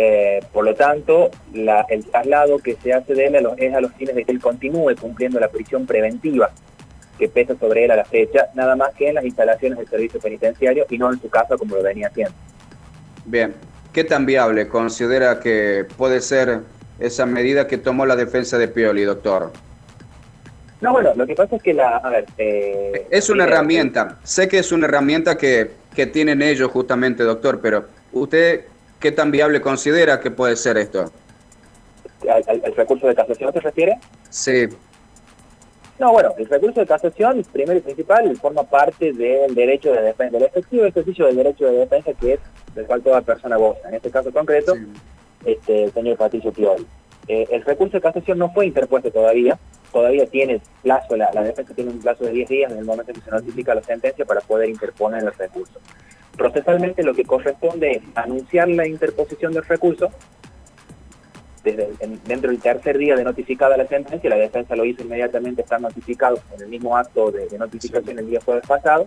Eh, 0.00 0.38
por 0.52 0.64
lo 0.64 0.76
tanto, 0.76 1.28
la, 1.52 1.84
el 1.88 2.06
traslado 2.06 2.58
que 2.58 2.76
se 2.76 2.92
hace 2.92 3.14
de 3.14 3.26
él 3.26 3.48
es 3.56 3.74
a 3.74 3.80
los 3.80 3.92
fines 3.94 4.14
de 4.14 4.24
que 4.24 4.30
él 4.30 4.40
continúe 4.40 4.94
cumpliendo 4.94 5.40
la 5.40 5.48
prisión 5.48 5.86
preventiva 5.86 6.50
que 7.18 7.28
pesa 7.28 7.56
sobre 7.58 7.84
él 7.84 7.90
a 7.90 7.96
la 7.96 8.04
fecha, 8.04 8.46
nada 8.54 8.76
más 8.76 8.94
que 8.94 9.08
en 9.08 9.16
las 9.16 9.24
instalaciones 9.24 9.76
del 9.76 9.88
servicio 9.88 10.20
penitenciario 10.20 10.86
y 10.88 10.98
no 10.98 11.12
en 11.12 11.20
su 11.20 11.28
casa 11.28 11.56
como 11.56 11.74
lo 11.74 11.82
venía 11.82 12.06
haciendo. 12.06 12.32
Bien, 13.24 13.52
¿qué 13.92 14.04
tan 14.04 14.24
viable 14.24 14.68
considera 14.68 15.40
que 15.40 15.84
puede 15.96 16.20
ser 16.20 16.60
esa 17.00 17.26
medida 17.26 17.66
que 17.66 17.76
tomó 17.76 18.06
la 18.06 18.14
defensa 18.14 18.56
de 18.56 18.68
Pioli, 18.68 19.02
doctor? 19.02 19.52
No, 20.80 20.92
bueno, 20.92 21.12
lo 21.16 21.26
que 21.26 21.34
pasa 21.34 21.56
es 21.56 21.62
que 21.62 21.74
la, 21.74 21.96
a 21.96 22.08
ver, 22.08 22.24
eh, 22.38 23.08
es 23.10 23.28
una 23.30 23.44
herramienta, 23.44 24.18
sé 24.22 24.46
que 24.46 24.60
es 24.60 24.70
una 24.70 24.86
herramienta 24.86 25.36
que, 25.36 25.72
que 25.92 26.06
tienen 26.06 26.40
ellos 26.40 26.70
justamente, 26.70 27.24
doctor, 27.24 27.58
pero 27.60 27.86
usted, 28.12 28.66
¿qué 29.00 29.12
tan 29.12 29.30
viable 29.30 29.60
considera 29.60 30.20
que 30.20 30.30
puede 30.30 30.56
ser 30.56 30.76
esto? 30.78 31.12
¿El 32.22 32.74
recurso 32.74 33.06
de 33.06 33.14
casación 33.14 33.52
se 33.52 33.60
refiere? 33.60 33.98
Sí. 34.28 34.68
No, 35.98 36.12
bueno, 36.12 36.32
el 36.38 36.46
recurso 36.48 36.80
de 36.80 36.86
casación, 36.86 37.42
primero 37.52 37.78
y 37.78 37.82
principal, 37.82 38.36
forma 38.36 38.62
parte 38.62 39.12
del 39.12 39.54
derecho 39.54 39.92
de 39.92 40.02
defensa, 40.02 40.38
del 40.38 40.46
efectivo 40.46 40.84
ejercicio 40.84 41.26
del 41.26 41.36
derecho 41.36 41.66
de 41.66 41.78
defensa 41.78 42.12
que 42.14 42.34
es 42.34 42.40
del 42.74 42.86
cual 42.86 43.02
toda 43.02 43.20
persona 43.20 43.56
goza. 43.56 43.88
En 43.88 43.94
este 43.94 44.10
caso 44.10 44.32
concreto, 44.32 44.74
este, 45.44 45.84
el 45.84 45.92
señor 45.92 46.16
Patricio 46.16 46.52
Pioli. 46.52 46.86
Eh, 47.28 47.46
el 47.50 47.62
recurso 47.62 47.98
de 47.98 48.00
casación 48.00 48.38
no 48.38 48.50
fue 48.50 48.66
interpuesto 48.66 49.10
todavía, 49.10 49.58
todavía 49.92 50.26
tiene 50.26 50.62
plazo, 50.82 51.14
la, 51.14 51.30
defensa 51.42 51.74
tiene 51.74 51.90
un 51.90 52.00
plazo 52.00 52.24
de 52.24 52.32
10 52.32 52.48
días 52.48 52.72
en 52.72 52.78
el 52.78 52.84
momento 52.86 53.12
en 53.12 53.16
que 53.16 53.24
se 53.24 53.30
notifica 53.30 53.74
la 53.74 53.82
sentencia 53.82 54.24
para 54.24 54.40
poder 54.40 54.70
interponer 54.70 55.22
el 55.22 55.32
recurso. 55.34 55.78
Procesalmente 56.36 57.02
lo 57.02 57.14
que 57.14 57.24
corresponde 57.24 57.92
es 57.92 58.02
anunciar 58.14 58.68
la 58.68 58.86
interposición 58.86 59.52
del 59.52 59.64
recurso, 59.64 60.10
dentro 61.62 62.50
del 62.50 62.60
tercer 62.60 62.96
día 62.96 63.14
de 63.14 63.24
notificada 63.24 63.76
la 63.76 63.86
sentencia, 63.86 64.30
la 64.30 64.36
defensa 64.36 64.74
lo 64.74 64.86
hizo 64.86 65.02
inmediatamente, 65.02 65.62
está 65.62 65.78
notificado 65.78 66.40
en 66.54 66.62
el 66.62 66.68
mismo 66.68 66.96
acto 66.96 67.30
de, 67.30 67.58
notificación 67.58 68.18
el 68.18 68.30
día 68.30 68.40
jueves 68.42 68.66
pasado, 68.66 69.06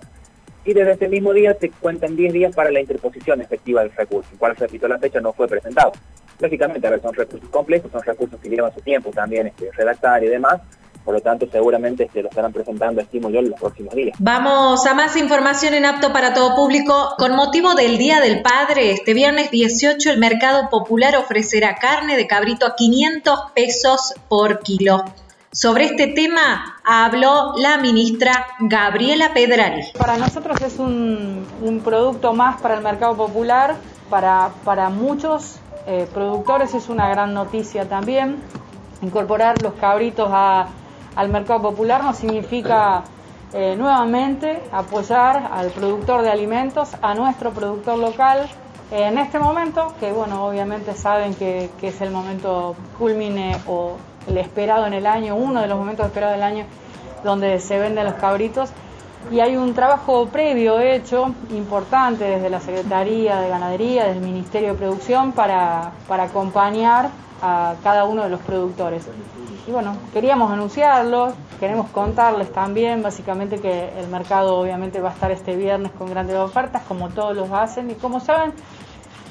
y 0.64 0.74
desde 0.74 0.92
ese 0.92 1.08
mismo 1.08 1.34
día 1.34 1.56
se 1.60 1.72
cuentan 1.72 2.16
10 2.16 2.34
días 2.34 2.56
para 2.56 2.70
la 2.70 2.80
interposición 2.80 3.42
efectiva 3.42 3.82
del 3.82 3.92
recurso, 3.92 4.30
el 4.32 4.38
cual, 4.38 4.56
repito, 4.56 4.88
la 4.88 5.00
fecha 5.00 5.20
no 5.20 5.34
fue 5.34 5.48
presentado. 5.48 5.94
Lógicamente, 6.42 6.88
a 6.88 6.90
ver, 6.90 7.02
son 7.02 7.14
recursos 7.14 7.50
complejos, 7.50 7.92
son 7.92 8.02
recursos 8.02 8.40
que 8.40 8.50
llevan 8.50 8.74
su 8.74 8.82
tiempo 8.82 9.12
también 9.12 9.48
este, 9.48 9.72
redactar 9.72 10.24
y 10.24 10.28
demás, 10.28 10.60
por 11.04 11.16
lo 11.16 11.22
tanto, 11.22 11.48
seguramente 11.52 12.10
se 12.14 12.22
lo 12.22 12.30
estarán 12.30 12.54
presentando, 12.54 13.02
estimo 13.02 13.30
yo, 13.30 13.40
en 13.40 13.50
los 13.50 13.60
próximos 13.60 13.96
días. 13.96 14.16
Vamos 14.20 14.86
a 14.86 14.94
más 14.94 15.16
información 15.16 15.74
en 15.74 15.86
apto 15.86 16.14
para 16.14 16.34
todo 16.34 16.56
público. 16.56 17.16
Con 17.18 17.36
motivo 17.36 17.74
del 17.74 17.98
Día 17.98 18.20
del 18.20 18.42
Padre, 18.42 18.92
este 18.92 19.14
viernes 19.14 19.50
18 19.50 20.12
el 20.12 20.20
Mercado 20.20 20.70
Popular 20.70 21.16
ofrecerá 21.16 21.76
carne 21.76 22.18
de 22.18 22.28
cabrito 22.28 22.68
a 22.68 22.76
500 22.76 23.52
pesos 23.56 24.14
por 24.30 24.60
kilo. 24.60 25.04
Sobre 25.54 25.86
este 25.86 26.08
tema 26.08 26.80
habló 26.86 27.56
la 27.58 27.78
ministra 27.78 28.48
Gabriela 28.60 29.34
Pedrari. 29.34 29.82
Para 29.98 30.18
nosotros 30.18 30.62
es 30.62 30.78
un, 30.80 31.82
producto 31.84 32.34
más 32.34 32.62
para 32.62 32.76
el 32.76 32.82
mercado 32.82 33.18
popular, 33.18 33.76
para, 34.10 34.52
para 34.64 34.90
muchos 34.90 35.56
eh, 35.88 36.08
productores 36.14 36.74
es 36.74 36.90
una 36.90 37.10
gran 37.10 37.34
noticia 37.34 37.88
también. 37.88 38.42
Incorporar 39.02 39.62
los 39.62 39.74
cabritos 39.74 40.30
a, 40.32 40.68
al 41.16 41.30
mercado 41.30 41.62
popular 41.62 42.04
no 42.04 42.14
significa 42.14 43.04
eh, 43.54 43.76
nuevamente 43.78 44.62
apoyar 44.72 45.50
al 45.52 45.72
productor 45.72 46.22
de 46.22 46.30
alimentos, 46.30 46.92
a 47.02 47.14
nuestro 47.14 47.52
productor 47.52 47.98
local 47.98 48.48
en 48.92 49.18
este 49.18 49.40
momento, 49.40 49.94
que 50.00 50.12
bueno, 50.12 50.46
obviamente 50.46 50.94
saben 50.94 51.34
que, 51.34 51.70
es 51.82 52.02
el 52.02 52.12
momento 52.12 52.76
culmine 53.00 53.58
o 53.66 53.96
el 54.28 54.38
esperado 54.38 54.86
en 54.86 54.94
el 54.94 55.08
año, 55.08 55.36
uno 55.36 55.62
de 55.62 55.68
los 55.68 55.78
momentos 55.78 56.06
esperados 56.06 56.36
del 56.36 56.44
año 56.44 56.66
donde 57.24 57.60
se 57.60 57.80
venden 57.80 58.06
los 58.06 58.16
cabritos. 58.16 58.70
Y 59.30 59.40
hay 59.40 59.56
un 59.56 59.74
trabajo 59.74 60.28
previo 60.28 60.80
hecho, 60.80 61.34
importante, 61.52 62.26
desde 62.26 62.50
la 62.50 62.60
Secretaría 62.60 63.40
de 63.40 63.50
Ganadería, 63.50 64.06
desde 64.06 64.20
el 64.20 64.26
Ministerio 64.26 64.70
de 64.70 64.78
Producción, 64.78 65.32
para, 65.32 65.92
para 66.08 66.24
acompañar 66.24 67.10
a 67.42 67.76
cada 67.84 68.06
uno 68.06 68.24
de 68.24 68.30
los 68.30 68.40
productores. 68.42 69.08
Y 69.68 69.72
bueno, 69.72 69.96
queríamos 70.12 70.52
anunciarlo, 70.52 71.34
queremos 71.60 71.90
contarles 71.90 72.52
también, 72.52 73.04
básicamente 73.04 73.60
que 73.60 73.90
el 74.00 74.08
mercado 74.08 74.58
obviamente 74.58 75.00
va 75.00 75.10
a 75.10 75.14
estar 75.14 75.32
este 75.32 75.56
viernes 75.56 75.92
con 75.92 76.10
grandes 76.10 76.36
ofertas, 76.38 76.82
como 76.88 77.10
todos 77.10 77.36
los 77.36 77.52
hacen, 77.52 77.90
y 77.92 77.94
como 77.96 78.20
saben, 78.20 78.54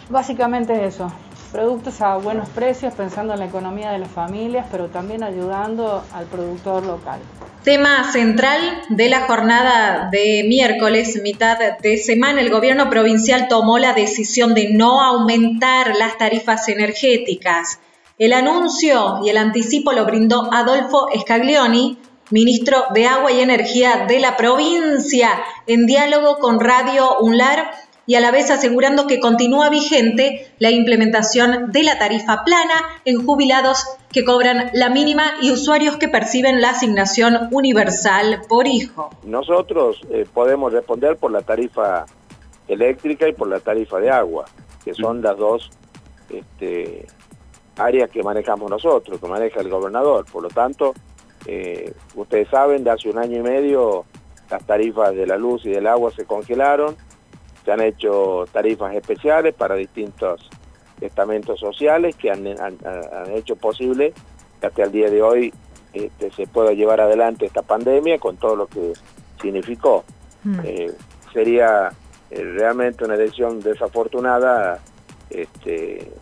básicamente 0.09 0.73
es 0.75 0.95
eso, 0.95 1.11
productos 1.51 2.01
a 2.01 2.17
buenos 2.17 2.49
precios, 2.49 2.95
pensando 2.95 3.33
en 3.33 3.41
la 3.41 3.47
economía 3.47 3.91
de 3.91 3.99
las 3.99 4.11
familias, 4.11 4.67
pero 4.71 4.89
también 4.89 5.23
ayudando 5.23 6.03
al 6.13 6.27
productor 6.27 6.87
local. 6.87 7.21
Tema 7.65 8.11
central 8.11 8.59
de 8.89 9.11
la 9.11 9.27
jornada 9.27 10.09
de 10.11 10.45
miércoles, 10.49 11.21
mitad 11.23 11.59
de 11.83 11.99
semana, 11.99 12.41
el 12.41 12.51
gobierno 12.51 12.89
provincial 12.89 13.49
tomó 13.49 13.79
la 13.79 13.93
decisión 13.93 14.55
de 14.55 14.73
no 14.73 15.03
aumentar 15.03 15.95
las 15.97 16.17
tarifas 16.17 16.69
energéticas. 16.69 17.79
El 18.19 18.33
anuncio 18.33 19.21
y 19.25 19.29
el 19.29 19.37
anticipo 19.37 19.93
lo 19.93 20.07
brindó 20.07 20.53
Adolfo 20.53 21.09
Scaglioni, 21.21 21.99
ministro 22.31 22.85
de 22.95 23.07
Agua 23.07 23.33
y 23.33 23.41
Energía 23.41 24.07
de 24.09 24.21
la 24.21 24.37
provincia, 24.37 25.31
en 25.67 25.87
diálogo 25.87 26.39
con 26.39 26.61
Radio 26.61 27.19
UNLAR 27.21 27.73
y 28.11 28.17
a 28.17 28.21
la 28.21 28.33
vez 28.33 28.51
asegurando 28.51 29.07
que 29.07 29.21
continúa 29.21 29.71
vigente 29.71 30.53
la 30.59 30.73
implementación 30.73 31.71
de 31.71 31.85
la 31.85 31.97
tarifa 31.97 32.43
plana 32.45 32.75
en 33.05 33.25
jubilados 33.25 33.87
que 34.11 34.25
cobran 34.25 34.69
la 34.75 34.89
mínima 34.89 35.35
y 35.41 35.53
usuarios 35.53 35.97
que 35.97 36.09
perciben 36.09 36.61
la 36.61 36.71
asignación 36.71 37.47
universal 37.53 38.43
por 38.49 38.67
hijo. 38.67 39.11
Nosotros 39.23 40.01
eh, 40.11 40.27
podemos 40.35 40.73
responder 40.73 41.19
por 41.19 41.31
la 41.31 41.43
tarifa 41.43 42.05
eléctrica 42.67 43.29
y 43.29 43.33
por 43.33 43.47
la 43.47 43.61
tarifa 43.61 44.01
de 44.01 44.11
agua, 44.11 44.47
que 44.85 44.93
son 44.93 45.23
las 45.23 45.39
dos 45.39 45.71
este, 46.31 47.07
áreas 47.77 48.11
que 48.11 48.25
manejamos 48.25 48.69
nosotros, 48.69 49.21
que 49.21 49.29
maneja 49.29 49.61
el 49.61 49.69
gobernador. 49.69 50.27
Por 50.33 50.43
lo 50.43 50.49
tanto, 50.49 50.95
eh, 51.47 51.95
ustedes 52.17 52.49
saben, 52.49 52.83
de 52.83 52.91
hace 52.91 53.09
un 53.09 53.19
año 53.19 53.39
y 53.39 53.43
medio 53.43 54.05
las 54.51 54.67
tarifas 54.67 55.15
de 55.15 55.29
la 55.29 55.37
luz 55.37 55.65
y 55.65 55.69
del 55.69 55.87
agua 55.87 56.11
se 56.11 56.25
congelaron, 56.25 56.97
se 57.65 57.73
han 57.73 57.81
hecho 57.81 58.45
tarifas 58.53 58.95
especiales 58.95 59.55
para 59.55 59.75
distintos 59.75 60.49
estamentos 61.01 61.59
sociales 61.59 62.17
que 62.17 62.31
han, 62.31 62.47
hecho 63.35 63.57
posible 63.57 64.13
que 64.61 64.67
hasta 64.67 64.83
el 64.83 64.93
día 64.93 65.11
de 65.11 65.23
hoy 65.23 65.53
este, 65.93 66.31
se 66.33 66.47
pueda 66.47 66.73
llevar 66.73 67.01
adelante 67.01 67.47
esta 67.47 67.63
pandemia 67.63 68.19
con 68.19 68.37
todo 68.37 68.57
lo 68.57 68.67
que 68.67 68.93
significó. 69.41 70.05
Mm. 70.45 70.61
Eh, 70.65 70.93
sería 71.33 71.91
eh, 72.31 72.43
realmente 72.43 73.05
una 73.05 73.17
decisión 73.17 73.61
desafortunada 73.61 74.81
este, 75.31 76.13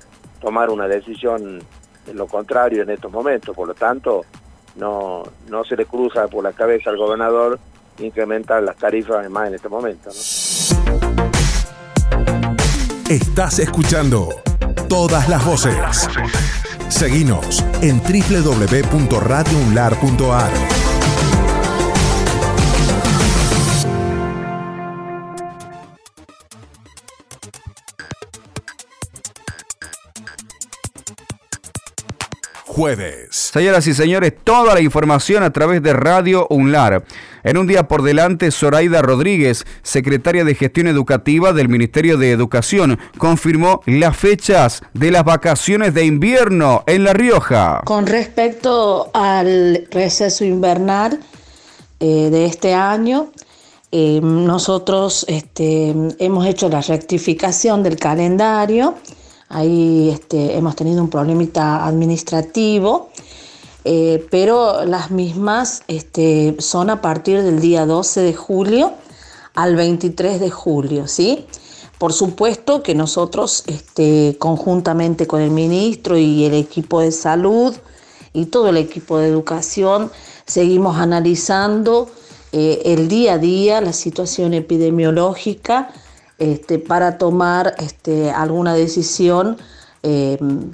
tomar 0.41 0.71
una 0.71 0.87
decisión 0.87 1.61
en 2.07 2.17
lo 2.17 2.27
contrario 2.27 2.83
en 2.83 2.91
estos 2.91 3.11
momentos. 3.11 3.55
Por 3.55 3.69
lo 3.69 3.75
tanto, 3.75 4.25
no, 4.77 5.25
no 5.49 5.65
se 5.65 5.77
le 5.77 5.87
cruza 5.87 6.29
por 6.29 6.45
la 6.45 6.53
cabeza 6.53 6.91
al 6.91 6.97
gobernador 6.97 7.59
incrementar 7.99 8.63
las 8.63 8.77
tarifas 8.77 9.29
más 9.29 9.49
en 9.49 9.55
este 9.55 9.69
momento. 9.69 10.11
Estás 13.09 13.59
escuchando 13.59 14.29
todas 14.87 15.31
las 15.31 15.43
voces. 15.43 16.07
Seguinos 16.91 17.65
en 17.81 18.03
www.radiounlar.ar. 18.03 20.88
jueves. 32.79 33.27
Señoras 33.31 33.89
y 33.89 33.93
señores, 33.93 34.33
toda 34.45 34.73
la 34.73 34.81
información 34.81 35.43
a 35.43 35.53
través 35.53 35.83
de 35.83 35.93
Radio 35.95 36.47
UNLAR. 36.49 37.03
En 37.43 37.57
un 37.57 37.67
día 37.67 37.89
por 37.89 38.03
delante, 38.03 38.53
Zoraida 38.53 39.03
Rodríguez, 39.03 39.65
secretaria 39.83 40.45
de 40.45 40.55
Gestión 40.55 40.87
Educativa 40.87 41.53
del 41.53 41.69
Ministerio 41.69 42.17
de 42.19 42.31
Educación, 42.31 43.01
confirmó 43.19 43.81
las 43.85 44.17
fechas 44.17 44.83
de 44.95 45.11
las 45.11 45.25
vacaciones 45.25 45.93
de 45.93 46.05
invierno 46.05 46.85
en 46.87 47.03
La 47.03 47.15
Rioja. 47.15 47.81
Con 47.85 48.07
respecto 48.07 49.11
al 49.13 49.89
receso 49.91 50.45
invernal 50.45 51.19
eh, 51.99 52.29
de 52.31 52.47
este 52.47 52.75
año, 52.75 53.33
eh, 53.91 54.21
nosotros 54.23 55.27
este, 55.29 55.97
hemos 56.21 56.47
hecho 56.47 56.69
la 56.69 56.83
rectificación 56.83 57.83
del 57.83 57.97
calendario 57.97 58.95
Ahí 59.49 60.11
este, 60.11 60.57
hemos 60.57 60.77
tenido 60.77 61.03
un 61.03 61.09
problemita 61.09 61.87
administrativo, 61.87 63.09
eh, 63.85 64.27
pero 64.31 64.85
las 64.85 65.11
mismas 65.11 65.83
este, 65.89 66.57
son 66.59 66.91
a 66.91 67.01
partir 67.01 67.43
del 67.43 67.61
día 67.61 67.87
12 67.87 68.21
de 68.21 68.35
julio 68.35 68.93
al 69.55 69.75
23 69.75 70.41
de 70.41 70.51
julio, 70.51 71.09
¿sí? 71.09 71.47
Por 71.99 72.13
supuesto 72.13 72.83
que 72.83 72.95
nosotros, 72.95 73.65
este, 73.67 74.37
conjuntamente 74.39 75.27
con 75.27 75.41
el 75.41 75.51
ministro 75.51 76.17
y 76.17 76.45
el 76.45 76.55
equipo 76.55 77.01
de 77.01 77.11
salud 77.11 77.75
y 78.33 78.47
todo 78.47 78.69
el 78.69 78.77
equipo 78.77 79.19
de 79.19 79.29
educación, 79.29 80.13
seguimos 80.47 80.99
analizando 80.99 82.09
eh, 82.53 82.83
el 82.85 83.09
día 83.09 83.35
a 83.35 83.39
día 83.39 83.81
la 83.81 83.93
situación 83.93 84.55
epidemiológica 84.55 85.91
este, 86.39 86.79
para 86.79 87.19
tomar 87.19 87.75
este, 87.79 88.31
alguna 88.31 88.75
decisión 88.75 89.57
em, 90.03 90.73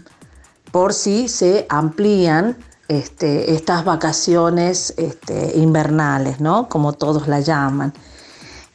por 0.70 0.92
si 0.92 1.28
se 1.28 1.66
amplían 1.68 2.56
este, 2.88 3.54
estas 3.54 3.84
vacaciones 3.84 4.94
invernales, 5.54 6.40
¿no? 6.40 6.68
como 6.68 6.92
todos 6.92 7.28
la 7.28 7.40
llaman. 7.40 7.92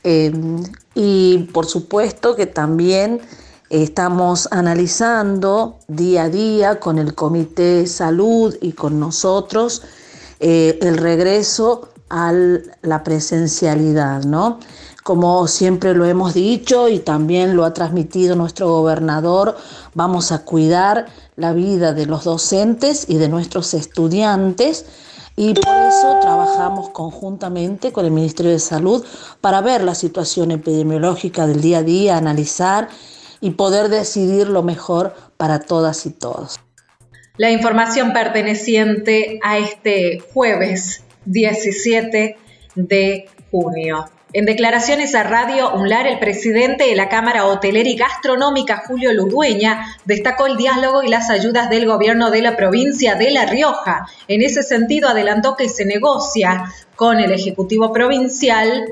Em, 0.04 0.64
y 0.96 1.50
por 1.54 1.66
supuesto 1.66 2.36
que 2.36 2.46
también 2.46 3.22
estamos 3.70 4.48
analizando 4.52 5.78
día 5.88 6.24
a 6.24 6.30
día 6.30 6.80
con 6.80 6.98
el 6.98 7.14
Comité 7.14 7.82
de 7.82 7.88
Salud 7.88 8.56
y 8.62 8.72
con 8.72 9.00
nosotros 9.00 9.84
eh, 10.40 10.80
el 10.82 10.98
regreso 10.98 11.90
a 12.10 12.34
la 12.82 13.04
presencialidad, 13.04 14.24
¿no? 14.24 14.60
Como 15.10 15.47
siempre 15.47 15.95
lo 15.95 16.05
hemos 16.05 16.36
dicho 16.36 16.88
y 16.88 16.99
también 16.99 17.55
lo 17.55 17.66
ha 17.66 17.74
transmitido 17.74 18.36
nuestro 18.36 18.68
gobernador, 18.68 19.57
vamos 19.95 20.32
a 20.32 20.45
cuidar 20.45 21.07
la 21.36 21.51
vida 21.51 21.93
de 21.93 22.05
los 22.05 22.26
docentes 22.26 23.10
y 23.10 23.18
de 23.18 23.28
nuestros 23.28 23.74
estudiantes 23.74 24.86
y 25.36 25.55
por 25.55 25.76
eso 25.78 26.20
trabajamos 26.22 26.91
conjuntamente 26.91 27.91
con 27.91 28.05
el 28.05 28.12
Ministerio 28.12 28.51
de 28.51 28.60
Salud 28.60 29.03
para 29.41 29.62
ver 29.62 29.84
la 29.84 29.95
situación 29.95 30.51
epidemiológica 30.51 31.47
del 31.47 31.60
día 31.60 31.80
a 31.80 31.84
día, 31.84 32.16
analizar 32.16 32.89
y 33.41 33.49
poder 33.49 33.89
decidir 33.89 34.47
lo 34.47 34.62
mejor 34.62 35.16
para 35.38 35.60
todas 35.60 36.05
y 36.05 36.12
todos. 36.12 36.60
La 37.38 37.49
información 37.49 38.14
perteneciente 38.14 39.39
a 39.41 39.57
este 39.57 40.20
jueves 40.32 41.03
17 41.26 42.38
de 42.76 43.26
junio. 43.49 44.05
En 44.32 44.45
declaraciones 44.45 45.15
a 45.15 45.23
Radio 45.23 45.73
UNLAR, 45.73 46.05
el 46.05 46.19
presidente 46.19 46.84
de 46.84 46.95
la 46.95 47.09
Cámara 47.09 47.45
Hotelera 47.45 47.89
y 47.89 47.95
Gastronómica, 47.95 48.84
Julio 48.86 49.11
Ludueña, 49.11 49.88
destacó 50.05 50.45
el 50.45 50.55
diálogo 50.55 51.01
y 51.01 51.07
las 51.07 51.32
ayudas 51.32 51.71
del 51.71 51.88
gobierno 51.88 52.30
de 52.30 52.43
la 52.43 52.55
provincia 52.55 53.15
de 53.15 53.32
La 53.32 53.47
Rioja. 53.47 54.05
En 54.27 54.43
ese 54.43 54.61
sentido, 54.61 55.09
adelantó 55.09 55.55
que 55.55 55.67
se 55.67 55.84
negocia 55.84 56.65
con 56.95 57.19
el 57.19 57.32
Ejecutivo 57.32 57.91
Provincial 57.91 58.84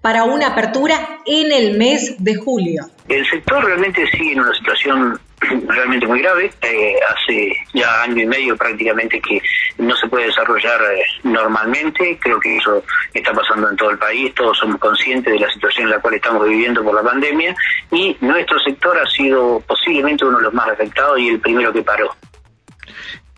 para 0.00 0.24
una 0.24 0.48
apertura 0.48 1.20
en 1.26 1.52
el 1.52 1.76
mes 1.76 2.14
de 2.18 2.36
julio. 2.36 2.88
El 3.08 3.28
sector 3.28 3.62
realmente 3.62 4.06
sigue 4.10 4.32
en 4.32 4.40
una 4.40 4.54
situación 4.54 5.20
realmente 5.68 6.06
muy 6.06 6.20
grave. 6.20 6.50
Eh, 6.62 6.94
hace 7.08 7.52
ya 7.74 8.02
año 8.02 8.22
y 8.22 8.26
medio 8.26 8.56
prácticamente 8.56 9.20
que 9.20 9.40
no 9.78 9.94
se 9.96 10.08
puede 10.08 10.26
desarrollar 10.26 10.80
eh, 10.82 11.04
normalmente. 11.24 12.18
Creo 12.20 12.40
que 12.40 12.56
eso 12.56 12.82
está 13.14 13.32
pasando 13.32 13.70
en 13.70 13.76
todo 13.76 13.90
el 13.90 13.98
país. 13.98 14.34
Todos 14.34 14.58
somos 14.58 14.78
conscientes 14.78 15.32
de 15.32 15.40
la 15.40 15.50
situación 15.50 15.86
en 15.86 15.90
la 15.90 16.00
cual 16.00 16.14
estamos 16.14 16.48
viviendo 16.48 16.82
por 16.82 16.94
la 16.94 17.02
pandemia 17.02 17.54
y 17.90 18.16
nuestro 18.20 18.58
sector 18.60 18.98
ha 18.98 19.06
sido 19.06 19.62
posiblemente 19.66 20.24
uno 20.24 20.38
de 20.38 20.44
los 20.44 20.54
más 20.54 20.68
afectados 20.68 21.18
y 21.18 21.28
el 21.28 21.40
primero 21.40 21.72
que 21.72 21.82
paró. 21.82 22.14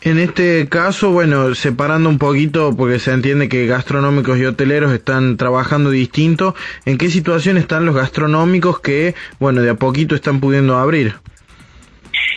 En 0.03 0.19
este 0.19 0.67
caso, 0.71 1.11
bueno, 1.11 1.55
separando 1.55 2.09
un 2.09 2.19
poquito, 2.19 2.75
porque 2.75 2.99
se 2.99 3.13
entiende 3.13 3.51
que 3.51 3.67
gastronómicos 3.67 4.39
y 4.39 4.47
hoteleros 4.47 4.93
están 4.93 5.37
trabajando 5.37 5.91
distinto, 5.91 6.55
¿en 6.87 6.97
qué 6.97 7.11
situación 7.11 7.59
están 7.59 7.85
los 7.85 7.95
gastronómicos 7.95 8.81
que, 8.81 9.15
bueno, 9.39 9.61
de 9.61 9.69
a 9.69 9.75
poquito 9.75 10.15
están 10.15 10.41
pudiendo 10.41 10.79
abrir? 10.79 11.17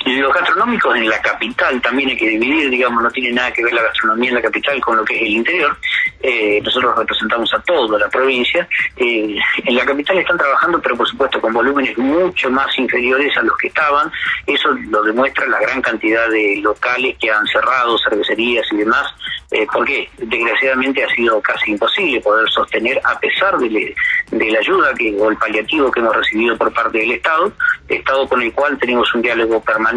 Y 0.06 0.18
los 0.18 0.34
gastronómicos 0.34 0.96
en 0.98 1.08
la 1.08 1.22
capital 1.22 1.82
también 1.82 2.10
hay 2.10 2.18
que 2.18 2.28
dividir, 2.28 2.70
digamos, 2.70 3.04
no 3.04 3.10
tiene 3.10 3.32
nada 3.32 3.52
que 3.54 3.64
ver 3.64 3.74
la 3.74 3.84
gastronomía 3.84 4.30
en 4.30 4.36
la 4.36 4.42
capital 4.42 4.82
con 4.82 4.98
lo 4.98 5.06
que 5.06 5.16
es 5.16 5.22
el 5.22 5.30
interior. 5.30 5.78
Eh, 6.22 6.60
nosotros 6.62 6.98
representamos 6.98 7.54
a 7.54 7.62
toda 7.62 7.98
la 7.98 8.10
provincia. 8.10 8.68
Eh, 8.98 9.38
en 9.64 9.76
la 9.76 9.86
capital 9.86 10.18
están 10.18 10.38
trabajando, 10.38 10.82
pero 10.82 10.98
por 10.98 11.08
supuesto 11.08 11.40
con 11.40 11.54
volúmenes 11.54 11.98
mucho 11.98 12.50
más 12.50 12.78
inferiores 12.78 13.36
a 13.38 13.44
los 13.44 13.58
que 13.58 13.68
estaban. 13.68 14.12
Eso 14.46 14.70
lo 14.90 15.04
demuestra 15.04 15.48
la 15.48 15.60
gran 15.62 15.82
cantidad 15.82 16.28
de 16.30 16.58
locales 16.62 17.16
que 17.20 17.32
han 17.32 17.46
cerrado, 17.48 17.98
cervecerías 17.98 18.68
y 18.74 18.78
demás, 18.78 19.08
eh, 19.52 19.66
porque 19.72 20.10
desgraciadamente 20.18 21.04
ha 21.04 21.10
sido 21.16 21.42
casi 21.42 21.72
imposible 21.72 22.20
poder 22.20 22.50
sostener, 22.50 23.00
a 23.06 23.18
pesar 23.20 23.58
de, 23.58 23.96
de 24.32 24.52
la 24.52 24.60
ayuda 24.60 24.94
que, 24.96 25.16
o 25.18 25.30
el 25.30 25.38
paliativo 25.38 25.90
que 25.92 26.02
hemos 26.02 26.16
recibido 26.16 26.58
por 26.58 26.74
parte 26.74 26.98
del 26.98 27.12
Estado, 27.12 27.54
Estado 27.88 28.28
con 28.28 28.42
el 28.42 28.52
cual 28.52 28.78
tenemos 28.78 29.14
un 29.14 29.22
diálogo 29.22 29.62
permanente 29.62 29.93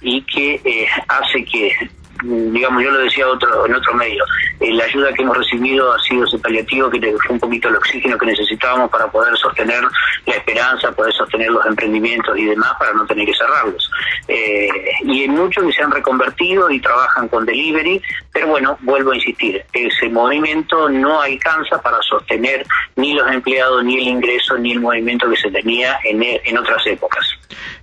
y 0.00 0.22
que 0.22 0.60
eh, 0.64 0.86
hace 1.08 1.44
que 1.44 1.76
digamos, 2.22 2.82
yo 2.82 2.90
lo 2.90 3.00
decía 3.00 3.28
otro, 3.28 3.66
en 3.66 3.74
otro 3.74 3.94
medio, 3.94 4.24
eh, 4.60 4.72
la 4.72 4.84
ayuda 4.84 5.12
que 5.12 5.22
hemos 5.22 5.36
recibido 5.36 5.92
ha 5.92 5.98
sido 6.00 6.24
ese 6.24 6.38
paliativo 6.38 6.90
que 6.90 7.00
fue 7.00 7.34
un 7.34 7.40
poquito 7.40 7.68
el 7.68 7.76
oxígeno 7.76 8.16
que 8.16 8.26
necesitábamos 8.26 8.90
para 8.90 9.10
poder 9.10 9.36
sostener 9.36 9.82
la 10.24 10.34
esperanza, 10.34 10.92
poder 10.92 11.12
sostener 11.12 11.50
los 11.50 11.64
emprendimientos 11.66 12.36
y 12.38 12.46
demás 12.46 12.72
para 12.78 12.92
no 12.92 13.06
tener 13.06 13.26
que 13.26 13.34
cerrarlos. 13.34 13.90
Eh, 14.28 14.68
y 15.04 15.22
hay 15.22 15.28
muchos 15.28 15.64
que 15.64 15.72
se 15.72 15.82
han 15.82 15.90
reconvertido 15.90 16.70
y 16.70 16.80
trabajan 16.80 17.28
con 17.28 17.44
delivery, 17.44 18.00
pero 18.36 18.48
bueno, 18.48 18.76
vuelvo 18.82 19.12
a 19.12 19.16
insistir, 19.16 19.64
ese 19.72 20.10
movimiento 20.10 20.90
no 20.90 21.22
alcanza 21.22 21.80
para 21.80 21.96
sostener 22.02 22.66
ni 22.94 23.14
los 23.14 23.26
empleados, 23.32 23.82
ni 23.82 23.96
el 23.96 24.08
ingreso, 24.08 24.58
ni 24.58 24.72
el 24.72 24.80
movimiento 24.80 25.30
que 25.30 25.38
se 25.38 25.50
tenía 25.50 25.98
en, 26.04 26.22
en 26.22 26.58
otras 26.58 26.86
épocas. 26.86 27.26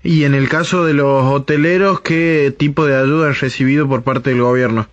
Y 0.04 0.26
en 0.26 0.36
el 0.36 0.48
caso 0.50 0.86
de 0.86 0.94
los 0.94 1.24
hoteleros, 1.24 2.02
¿qué 2.02 2.54
tipo 2.56 2.86
de 2.86 2.96
ayuda 2.96 3.30
han 3.30 3.34
recibido 3.34 3.90
por 3.90 4.04
parte 4.04 4.30
del 4.30 4.42
gobierno? 4.42 4.88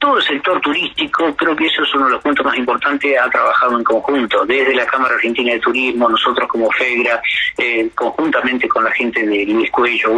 Todo 0.00 0.16
el 0.16 0.24
sector 0.24 0.58
turístico, 0.62 1.36
creo 1.36 1.54
que 1.54 1.66
eso 1.66 1.82
es 1.82 1.94
uno 1.94 2.06
de 2.06 2.12
los 2.12 2.22
puntos 2.22 2.44
más 2.44 2.56
importantes, 2.56 3.16
ha 3.20 3.28
trabajado 3.28 3.78
en 3.78 3.84
conjunto, 3.84 4.46
desde 4.46 4.74
la 4.74 4.86
Cámara 4.86 5.14
Argentina 5.14 5.52
de 5.52 5.60
Turismo, 5.60 6.08
nosotros 6.08 6.48
como 6.48 6.70
FEGRA, 6.72 7.22
eh, 7.58 7.88
conjuntamente 7.94 8.66
con 8.66 8.82
la 8.84 8.90
gente 8.92 9.24
de 9.24 9.44
Luis 9.44 9.70
Cuello 9.70 10.10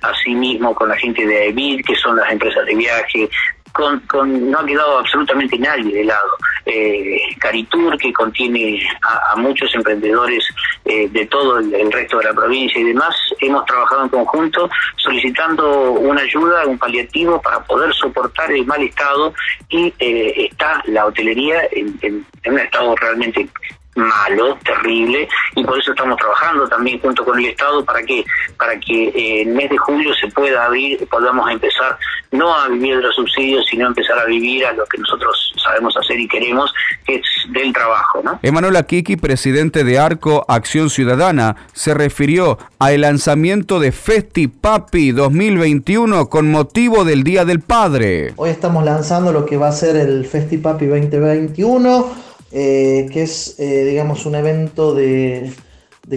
asimismo 0.00 0.74
con 0.74 0.88
la 0.88 0.96
gente 0.96 1.26
de 1.26 1.42
AEBID, 1.42 1.84
que 1.84 1.94
son 1.96 2.16
las 2.16 2.32
empresas 2.32 2.64
de 2.64 2.74
viaje, 2.74 3.28
con, 3.74 3.98
con, 4.06 4.50
no 4.52 4.60
ha 4.60 4.64
quedado 4.64 4.98
absolutamente 5.00 5.58
nadie 5.58 5.92
de 5.92 6.04
lado. 6.04 6.38
Eh, 6.64 7.18
Caritur, 7.40 7.98
que 7.98 8.12
contiene 8.12 8.80
a, 9.02 9.34
muchos 9.34 9.74
emprendedores 9.74 10.44
eh, 10.84 11.08
de 11.08 11.26
todo 11.26 11.58
el, 11.58 11.92
resto 11.92 12.18
de 12.18 12.24
la 12.24 12.32
provincia 12.32 12.80
y 12.80 12.84
demás, 12.84 13.16
hemos 13.40 13.64
trabajado 13.66 14.04
en 14.04 14.08
conjunto 14.10 14.70
solicitando 14.96 15.90
una 15.90 16.22
ayuda, 16.22 16.66
un 16.66 16.78
paliativo 16.78 17.42
para 17.42 17.64
poder 17.64 17.92
soportar 17.94 18.52
el 18.52 18.64
mal 18.64 18.80
estado 18.80 19.34
y 19.68 19.92
eh, 19.98 20.46
está 20.50 20.80
la 20.86 21.06
hotelería 21.06 21.68
en 21.72 22.24
un 22.46 22.58
estado 22.60 22.94
realmente 22.94 23.48
malo, 23.94 24.58
terrible, 24.64 25.28
y 25.54 25.64
por 25.64 25.78
eso 25.78 25.92
estamos 25.92 26.16
trabajando 26.16 26.68
también 26.68 27.00
junto 27.00 27.24
con 27.24 27.38
el 27.38 27.46
Estado 27.46 27.84
para 27.84 28.02
que 28.02 28.24
para 28.58 28.78
que 28.80 29.08
eh, 29.08 29.42
en 29.42 29.50
el 29.50 29.54
mes 29.54 29.70
de 29.70 29.78
julio 29.78 30.14
se 30.14 30.28
pueda 30.28 30.64
abrir, 30.64 31.06
podamos 31.08 31.50
empezar 31.50 31.98
no 32.34 32.54
a 32.54 32.68
vivir 32.68 32.96
de 32.96 33.02
los 33.02 33.14
subsidios, 33.14 33.64
sino 33.70 33.86
empezar 33.86 34.18
a 34.18 34.24
vivir 34.24 34.66
a 34.66 34.72
lo 34.72 34.84
que 34.86 34.98
nosotros 34.98 35.54
sabemos 35.62 35.96
hacer 35.96 36.18
y 36.18 36.28
queremos, 36.28 36.72
que 37.06 37.16
es 37.16 37.22
del 37.52 37.72
trabajo. 37.72 38.22
¿no? 38.22 38.40
Emanuel 38.42 38.76
Akiki, 38.76 39.16
presidente 39.16 39.84
de 39.84 39.98
ARCO 39.98 40.44
Acción 40.48 40.90
Ciudadana, 40.90 41.56
se 41.72 41.94
refirió 41.94 42.58
al 42.78 43.02
lanzamiento 43.02 43.78
de 43.78 43.92
Festi 43.92 44.48
Papi 44.48 45.12
2021 45.12 46.28
con 46.28 46.50
motivo 46.50 47.04
del 47.04 47.22
Día 47.22 47.44
del 47.44 47.60
Padre. 47.60 48.32
Hoy 48.36 48.50
estamos 48.50 48.84
lanzando 48.84 49.32
lo 49.32 49.46
que 49.46 49.56
va 49.56 49.68
a 49.68 49.72
ser 49.72 49.96
el 49.96 50.26
Festi 50.26 50.58
Papi 50.58 50.86
2021 50.86 52.33
eh, 52.56 53.08
que 53.12 53.24
es, 53.24 53.56
eh, 53.58 53.84
digamos, 53.84 54.26
un 54.26 54.36
evento 54.36 54.94
de, 54.94 55.52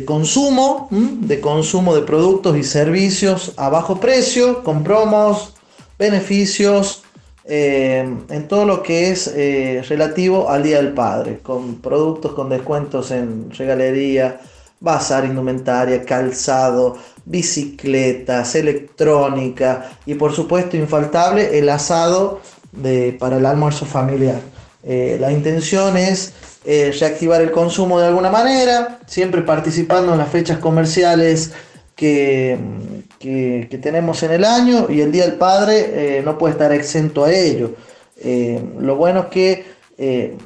consumo, 0.05 0.87
de 0.91 1.41
consumo 1.41 1.95
de 1.95 2.03
productos 2.03 2.55
y 2.55 2.63
servicios 2.63 3.53
a 3.57 3.69
bajo 3.69 3.99
precio, 3.99 4.63
con 4.63 4.83
promos, 4.83 5.55
beneficios, 5.97 7.01
eh, 7.43 8.07
en 8.29 8.47
todo 8.47 8.65
lo 8.65 8.83
que 8.83 9.09
es 9.09 9.33
relativo 9.89 10.47
al 10.47 10.61
Día 10.61 10.77
del 10.77 10.93
Padre, 10.93 11.39
con 11.39 11.77
productos 11.77 12.33
con 12.33 12.49
descuentos 12.49 13.09
en 13.09 13.49
regalería, 13.49 14.39
bazar, 14.79 15.25
indumentaria, 15.25 16.05
calzado, 16.05 16.97
bicicletas, 17.25 18.53
electrónica 18.53 19.89
y 20.05 20.13
por 20.13 20.33
supuesto 20.33 20.77
infaltable 20.77 21.57
el 21.57 21.67
asado 21.69 22.41
de, 22.73 23.17
para 23.19 23.37
el 23.37 23.45
almuerzo 23.47 23.87
familiar. 23.87 24.56
Eh, 24.83 25.17
la 25.19 25.31
intención 25.31 25.97
es 25.97 26.33
eh, 26.65 26.95
reactivar 26.99 27.41
el 27.41 27.51
consumo 27.51 27.99
de 27.99 28.07
alguna 28.07 28.29
manera, 28.29 28.99
siempre 29.07 29.41
participando 29.41 30.13
en 30.13 30.19
las 30.19 30.29
fechas 30.29 30.59
comerciales 30.59 31.51
que, 31.95 32.57
que, 33.19 33.79
tenemos 33.81 34.21
en 34.23 34.31
el 34.31 34.45
año 34.45 34.87
y 34.89 35.01
el 35.01 35.11
Día 35.11 35.25
del 35.25 35.35
Padre 35.35 36.17
eh, 36.17 36.21
no 36.23 36.37
puede 36.37 36.53
estar 36.53 36.71
exento 36.71 37.25
a 37.25 37.33
ello. 37.33 37.75
lo 38.79 38.95
bueno 38.95 39.21
es 39.21 39.25
que 39.27 39.65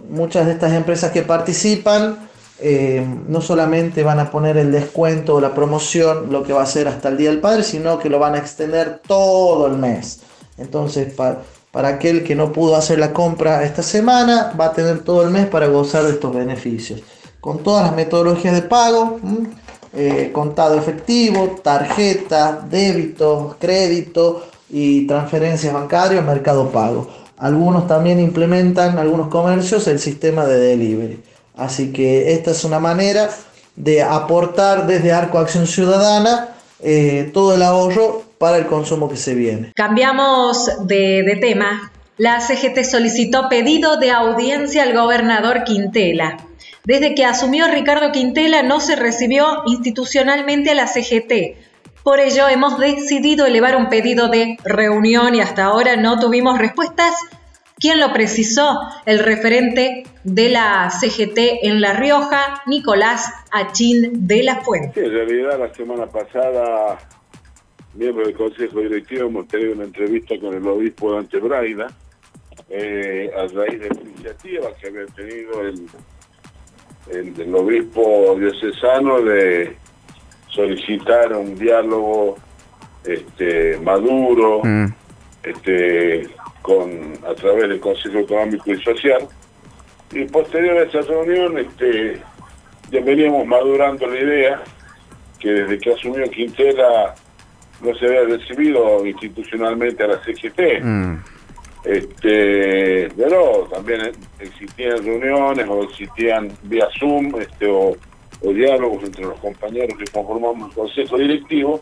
muchas 0.10 0.46
de 0.46 0.54
estas 0.54 0.74
empresas 0.74 1.12
que 1.12 1.24
participan 1.24 2.30
no 3.28 3.42
solamente 3.42 4.04
van 4.04 4.20
a 4.20 4.32
poner 4.32 4.56
el 4.58 4.72
descuento 4.72 5.36
o 5.36 5.42
la 5.42 5.54
promoción, 5.54 6.32
lo 6.32 6.44
que 6.44 6.54
va 6.54 6.64
a 6.64 6.66
ser 6.66 6.88
hasta 6.88 7.10
el 7.10 7.18
Día 7.18 7.30
del 7.32 7.40
Padre, 7.40 7.64
sino 7.64 8.00
que 8.00 8.10
lo 8.10 8.20
van 8.20 8.36
a 8.36 8.38
extender 8.38 9.02
todo 9.06 9.68
el 9.68 9.74
mes. 9.74 10.22
Entonces, 10.58 11.14
para 11.14 11.40
para 11.72 11.88
aquel 11.88 12.24
que 12.24 12.36
no 12.36 12.52
pudo 12.52 12.76
hacer 12.76 13.00
la 13.00 13.14
compra 13.14 13.64
esta 13.64 13.82
semana, 13.82 14.54
va 14.60 14.66
a 14.66 14.74
tener 14.74 15.00
todo 15.00 15.24
el 15.24 15.30
mes 15.30 15.48
para 15.48 15.68
gozar 15.68 16.04
de 16.04 16.12
estos 16.12 16.34
beneficios. 16.34 17.02
Con 17.40 17.60
todas 17.60 17.86
las 17.86 17.96
metodologías 17.96 18.54
de 18.54 18.62
pago, 18.62 19.20
eh, 19.94 20.32
contado 20.34 20.78
efectivo, 20.78 21.60
tarjeta, 21.64 22.66
débito, 22.70 23.56
crédito 23.60 24.46
y 24.70 25.08
transferencias 25.08 25.74
bancarias, 25.74 26.24
mercado 26.26 26.70
pago. 26.70 27.08
Algunos 27.38 27.88
también 27.88 28.20
implementan, 28.20 29.00
algunos 29.00 29.30
comercios, 29.30 29.88
el 29.88 30.00
sistema 30.00 30.46
de 30.46 30.60
delivery. 30.60 31.24
Así 31.56 31.92
que 31.92 32.34
esta 32.34 32.52
es 32.52 32.64
una 32.64 32.80
manera 32.80 33.30
de 33.76 34.04
aportar 34.04 34.86
desde 34.86 35.12
Arco 35.12 35.40
Acción 35.40 35.66
Ciudadana 35.66 36.50
eh, 36.80 37.32
todo 37.34 37.56
el 37.56 37.64
ahorro 37.64 38.31
para 38.42 38.58
el 38.58 38.66
consumo 38.66 39.08
que 39.08 39.18
se 39.18 39.36
viene. 39.36 39.72
Cambiamos 39.76 40.88
de, 40.88 41.38
tema. 41.40 41.92
La 42.18 42.42
CGT 42.42 42.84
solicitó 42.84 43.48
pedido 43.50 43.98
de 43.98 44.10
audiencia 44.10 44.82
al 44.82 44.94
gobernador 44.96 45.64
Quintela. 45.64 46.38
Desde 46.84 47.14
que 47.14 47.24
asumió 47.24 47.68
Ricardo 47.68 48.12
Quintela 48.12 48.64
no 48.64 48.80
se 48.80 48.96
recibió 48.96 49.62
institucionalmente 49.68 50.72
a 50.72 50.76
la 50.76 50.88
CGT. 50.88 51.56
Por 52.04 52.20
ello 52.20 52.50
hemos 52.50 52.80
decidido 52.80 53.46
elevar 53.46 53.76
un 53.76 53.90
pedido 53.90 54.28
de 54.28 54.58
reunión 54.64 55.36
y 55.36 55.42
hasta 55.42 55.66
ahora 55.66 55.96
no 55.96 56.20
tuvimos 56.20 56.58
respuestas. 56.58 57.14
¿Quién 57.78 58.00
lo 58.00 58.12
precisó? 58.12 58.80
El 59.06 59.20
referente 59.20 60.04
de 60.24 60.50
la 60.50 60.90
CGT 60.90 61.38
en 61.62 61.80
La 61.80 61.94
Rioja, 61.94 62.64
Nicolás 62.66 63.32
Achín 63.52 64.28
de 64.28 64.42
la 64.42 64.62
Fuente. 64.62 65.00
en 65.06 65.12
realidad 65.12 65.60
la 65.60 65.72
semana 65.74 66.08
pasada 66.08 66.98
miembro 67.94 68.26
del 68.26 68.36
Consejo 68.36 68.80
Directivo, 68.80 69.28
hemos 69.28 69.48
tenido 69.48 69.74
una 69.74 69.84
entrevista 69.84 70.40
con 70.40 70.54
el 70.54 70.66
obispo 70.66 71.14
Dante 71.14 71.40
Braida, 71.40 71.88
eh, 72.70 73.30
a 73.36 73.48
raíz 73.54 73.80
de 73.80 73.90
la 73.90 74.02
iniciativa 74.02 74.74
que 74.80 74.88
había 74.88 75.06
tenido 75.08 75.62
el, 75.62 77.36
el, 77.38 77.56
obispo 77.56 78.36
diocesano 78.38 79.22
de 79.22 79.76
solicitar 80.48 81.34
un 81.34 81.58
diálogo 81.58 82.38
este, 83.04 83.78
maduro 83.80 84.62
mm. 84.64 84.86
este, 85.44 86.30
con, 86.62 87.14
a 87.28 87.34
través 87.34 87.70
del 87.70 87.80
Consejo 87.80 88.20
Económico 88.20 88.72
y 88.72 88.82
Social. 88.82 89.28
Y 90.14 90.26
posterior 90.26 90.78
a 90.78 90.84
esa 90.84 91.02
reunión 91.02 91.58
este, 91.58 92.22
ya 92.92 93.02
veníamos 93.02 93.46
madurando 93.48 94.08
la 94.08 94.20
idea 94.20 94.64
que 95.40 95.50
desde 95.50 95.80
que 95.80 95.94
asumió 95.94 96.30
Quintela 96.30 97.16
no 97.82 97.96
se 97.96 98.06
había 98.06 98.24
recibido 98.38 99.06
institucionalmente 99.06 100.04
a 100.04 100.08
la 100.08 100.24
CGT. 100.24 100.84
Mm. 100.84 101.16
Este, 101.84 103.10
pero 103.18 103.68
también 103.72 104.12
existían 104.40 105.04
reuniones 105.04 105.68
o 105.68 105.84
existían 105.84 106.52
vía 106.64 106.88
Zoom 107.00 107.34
este, 107.42 107.68
o, 107.68 107.98
diálogos 108.42 109.04
entre 109.04 109.24
los 109.24 109.40
compañeros 109.40 109.98
que 109.98 110.06
conformamos 110.12 110.70
el 110.70 110.76
consejo 110.76 111.18
directivo 111.18 111.82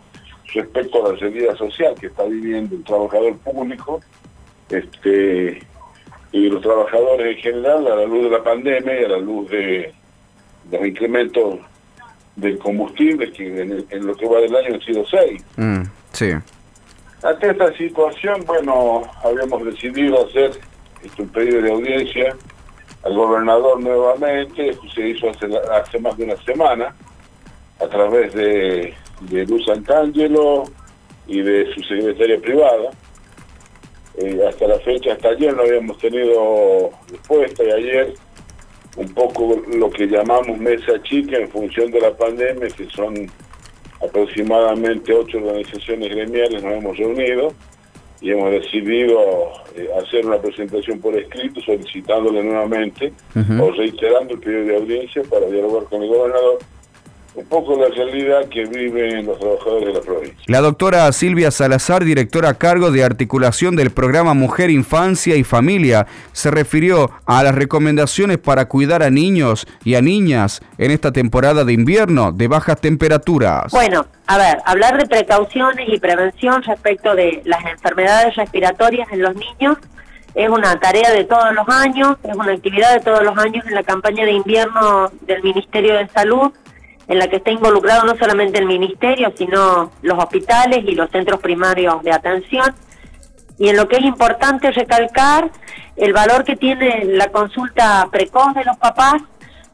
respecto 0.54 1.06
a 1.06 1.12
la 1.12 1.20
realidad 1.20 1.56
social 1.56 1.96
que 2.00 2.08
está 2.08 2.24
viviendo 2.24 2.76
el 2.76 2.84
trabajador 2.84 3.38
público 3.40 4.02
este, 4.70 5.62
y 6.32 6.50
los 6.50 6.62
trabajadores 6.62 7.38
en 7.38 7.42
general 7.42 7.88
a 7.88 7.96
la 7.96 8.06
luz 8.06 8.24
de 8.26 8.30
la 8.30 8.44
pandemia 8.44 9.02
y 9.02 9.06
a 9.06 9.08
la 9.10 9.18
luz 9.20 9.50
de 9.50 9.94
los 10.72 10.86
incrementos 10.86 11.60
del 12.40 12.58
combustible, 12.58 13.32
que 13.32 13.62
en, 13.90 14.06
lo 14.06 14.16
que 14.16 14.28
va 14.28 14.40
del 14.40 14.56
año 14.56 14.76
han 14.76 14.82
sido 14.82 15.06
seis. 15.06 15.44
Mm, 15.58 15.84
sí. 16.12 16.32
Ante 17.24 17.50
esta 17.50 17.74
situación, 17.74 18.44
bueno, 18.46 19.04
habíamos 19.24 19.66
decidido 19.66 20.26
hacer 20.26 20.52
este, 21.04 21.22
un 21.22 21.30
pedido 21.30 21.62
de 21.62 21.72
audiencia 21.72 22.36
al 23.04 23.14
gobernador 23.14 23.80
nuevamente, 23.82 24.70
esto 24.70 24.90
se 24.94 25.10
hizo 25.10 25.30
hace, 25.30 25.48
hace 25.72 26.00
más 26.00 26.18
de 26.18 26.26
una 26.26 26.36
semana, 26.44 26.94
a 27.80 27.88
través 27.88 28.34
de, 28.34 28.94
de 29.22 29.46
Luz 29.46 29.66
Santangelo 29.66 30.66
y 31.28 31.42
de 31.42 31.74
su 31.74 31.82
secretaria 31.82 32.40
privada. 32.40 32.92
Eh, 34.18 34.42
hasta 34.48 34.68
la 34.68 34.80
fecha, 34.80 35.14
hasta 35.14 35.30
ayer 35.30 35.56
no 35.56 35.62
habíamos 35.62 35.98
tenido 36.00 36.90
respuesta 37.10 37.64
y 37.64 37.72
ayer 37.72 38.14
un 38.98 39.14
poco 39.14 39.62
lo 39.74 39.90
que 39.90 40.08
llamamos 40.08 40.58
mesa 40.58 41.02
chica 41.04 41.38
en 41.38 41.50
función 41.50 41.92
de 41.92 42.02
la 42.02 42.16
pandemia, 42.16 42.68
que 42.70 42.86
son 42.90 43.30
aproximadamente 44.04 45.14
ocho 45.14 45.38
organizaciones 45.38 46.10
gremiales, 46.10 46.64
nos 46.64 46.74
hemos 46.74 46.98
reunido 46.98 47.54
y 48.22 48.32
hemos 48.32 48.52
decidido 48.52 49.20
eh, 49.76 49.90
hacer 50.02 50.26
una 50.26 50.38
presentación 50.38 51.00
por 51.00 51.16
escrito 51.16 51.62
solicitándole 51.62 52.44
nuevamente 52.44 53.14
o 53.62 53.72
reiterando 53.72 54.34
el 54.34 54.40
pedido 54.40 54.66
de 54.66 54.76
audiencia 54.76 55.22
para 55.30 55.46
dialogar 55.48 55.84
con 55.86 56.04
el 56.04 56.10
gobernador 56.10 56.60
un 57.36 57.46
poco 57.46 57.78
la 57.78 57.88
realidad 57.88 58.48
que 58.50 58.66
viven 58.66 59.26
los 59.26 59.40
trabajadores 59.40 59.88
de 59.88 59.94
la 59.94 60.02
provincia. 60.02 60.38
La 60.48 60.62
doctora 60.62 61.12
Silvia 61.12 61.52
Salazar, 61.52 62.04
directora 62.04 62.50
a 62.50 62.54
cargo 62.56 62.92
de 62.92 63.04
articulación 63.04 63.76
del 63.76 63.92
programa 63.92 64.34
Mujer, 64.34 64.70
Infancia 64.70 65.36
y 65.36 65.44
Familia, 65.44 66.08
se 66.32 66.52
refirió 66.52 67.12
a 67.26 67.44
las 67.44 67.56
recomendaciones 67.56 68.38
para 68.38 68.66
cuidar 68.66 69.04
a 69.04 69.10
niños 69.10 69.68
y 69.84 69.96
a 69.96 70.02
niñas 70.02 70.62
en 70.78 70.92
esta 70.92 71.12
temporada 71.12 71.64
de 71.64 71.74
invierno 71.74 72.32
de 72.32 72.48
bajas 72.48 72.82
temperaturas. 72.82 73.72
Bueno, 73.72 74.06
a 74.28 74.38
ver, 74.38 74.60
hablar 74.66 74.98
de 74.98 75.06
precauciones 75.06 75.88
y 75.88 76.00
prevención 76.00 76.64
respecto 76.64 77.16
de 77.16 77.42
las 77.46 77.64
enfermedades 77.66 78.36
respiratorias 78.36 79.08
en 79.12 79.22
los 79.22 79.36
niños 79.36 79.78
es 80.36 80.50
una 80.50 80.80
tarea 80.80 81.12
de 81.12 81.24
todos 81.24 81.54
los 81.54 81.68
años, 81.68 82.18
es 82.24 82.36
una 82.36 82.54
actividad 82.54 82.94
de 82.94 83.00
todos 83.00 83.24
los 83.24 83.38
años 83.38 83.66
en 83.66 83.74
la 83.74 83.84
campaña 83.84 84.26
de 84.26 84.32
invierno 84.34 85.12
del 85.22 85.42
Ministerio 85.44 85.96
de 85.96 86.08
Salud 86.10 86.52
en 87.10 87.18
la 87.18 87.28
que 87.28 87.38
está 87.38 87.52
involucrado 87.52 88.04
no 88.04 88.16
solamente 88.16 88.60
el 88.60 88.68
ministerio, 88.68 89.34
sino 89.36 89.92
los 90.04 90.18
hospitales 90.20 90.86
y 90.86 90.94
los 90.94 91.10
centros 91.10 91.42
primarios 91.42 92.04
de 92.04 92.14
atención. 92.14 92.74
Y 93.58 93.70
en 93.70 93.78
lo 93.78 93.88
que 93.88 93.98
es 93.98 94.04
importante 94.04 94.72
recalcar 94.72 95.50
el 95.98 96.14
valor 96.14 96.44
que 96.44 96.56
tiene 96.56 97.04
la 97.06 97.30
consulta 97.30 98.08
precoz 98.12 98.54
de 98.54 98.64
los 98.64 98.78
papás 98.78 99.24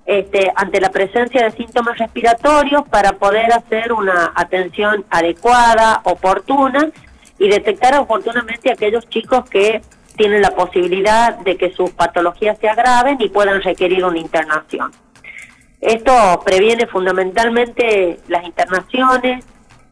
este, 0.06 0.52
ante 0.56 0.80
la 0.80 0.92
presencia 0.92 1.44
de 1.44 1.52
síntomas 1.52 1.98
respiratorios 1.98 2.88
para 2.88 3.14
poder 3.14 3.52
hacer 3.52 3.92
una 3.92 4.32
atención 4.34 5.04
adecuada, 5.10 6.02
oportuna 6.06 6.90
y 7.38 7.50
detectar 7.50 8.00
oportunamente 8.00 8.70
a 8.70 8.74
aquellos 8.74 9.10
chicos 9.10 9.44
que 9.50 9.82
tienen 10.16 10.42
la 10.42 10.52
posibilidad 10.52 11.38
de 11.40 11.58
que 11.58 11.74
sus 11.74 11.92
patologías 11.92 12.58
se 12.60 12.70
agraven 12.70 13.18
y 13.20 13.28
puedan 13.28 13.62
requerir 13.62 14.06
una 14.06 14.20
internación. 14.20 14.92
Esto 15.86 16.42
previene 16.44 16.88
fundamentalmente 16.88 18.20
las 18.28 18.44
internaciones, 18.44 19.46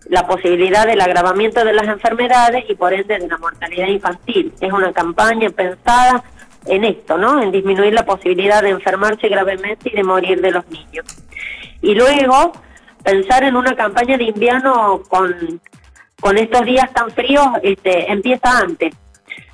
la 0.09 0.25
posibilidad 0.25 0.87
del 0.87 0.99
agravamiento 0.99 1.63
de 1.63 1.71
las 1.71 1.87
enfermedades 1.87 2.65
y 2.67 2.73
por 2.73 2.93
ende 2.93 3.19
de 3.19 3.27
la 3.27 3.37
mortalidad 3.37 3.87
infantil. 3.87 4.51
Es 4.59 4.73
una 4.73 4.91
campaña 4.91 5.51
pensada 5.51 6.23
en 6.65 6.83
esto, 6.83 7.15
¿no? 7.19 7.43
En 7.43 7.51
disminuir 7.51 7.93
la 7.93 8.05
posibilidad 8.05 8.63
de 8.63 8.69
enfermarse 8.69 9.27
gravemente 9.27 9.91
y 9.93 9.95
de 9.95 10.03
morir 10.03 10.41
de 10.41 10.49
los 10.49 10.67
niños. 10.67 11.05
Y 11.83 11.93
luego 11.93 12.53
pensar 13.03 13.43
en 13.43 13.55
una 13.55 13.75
campaña 13.75 14.17
de 14.17 14.23
invierno 14.23 15.03
con, 15.07 15.61
con 16.19 16.39
estos 16.39 16.65
días 16.65 16.91
tan 16.91 17.11
fríos 17.11 17.45
este, 17.61 18.11
empieza 18.11 18.57
antes 18.57 18.95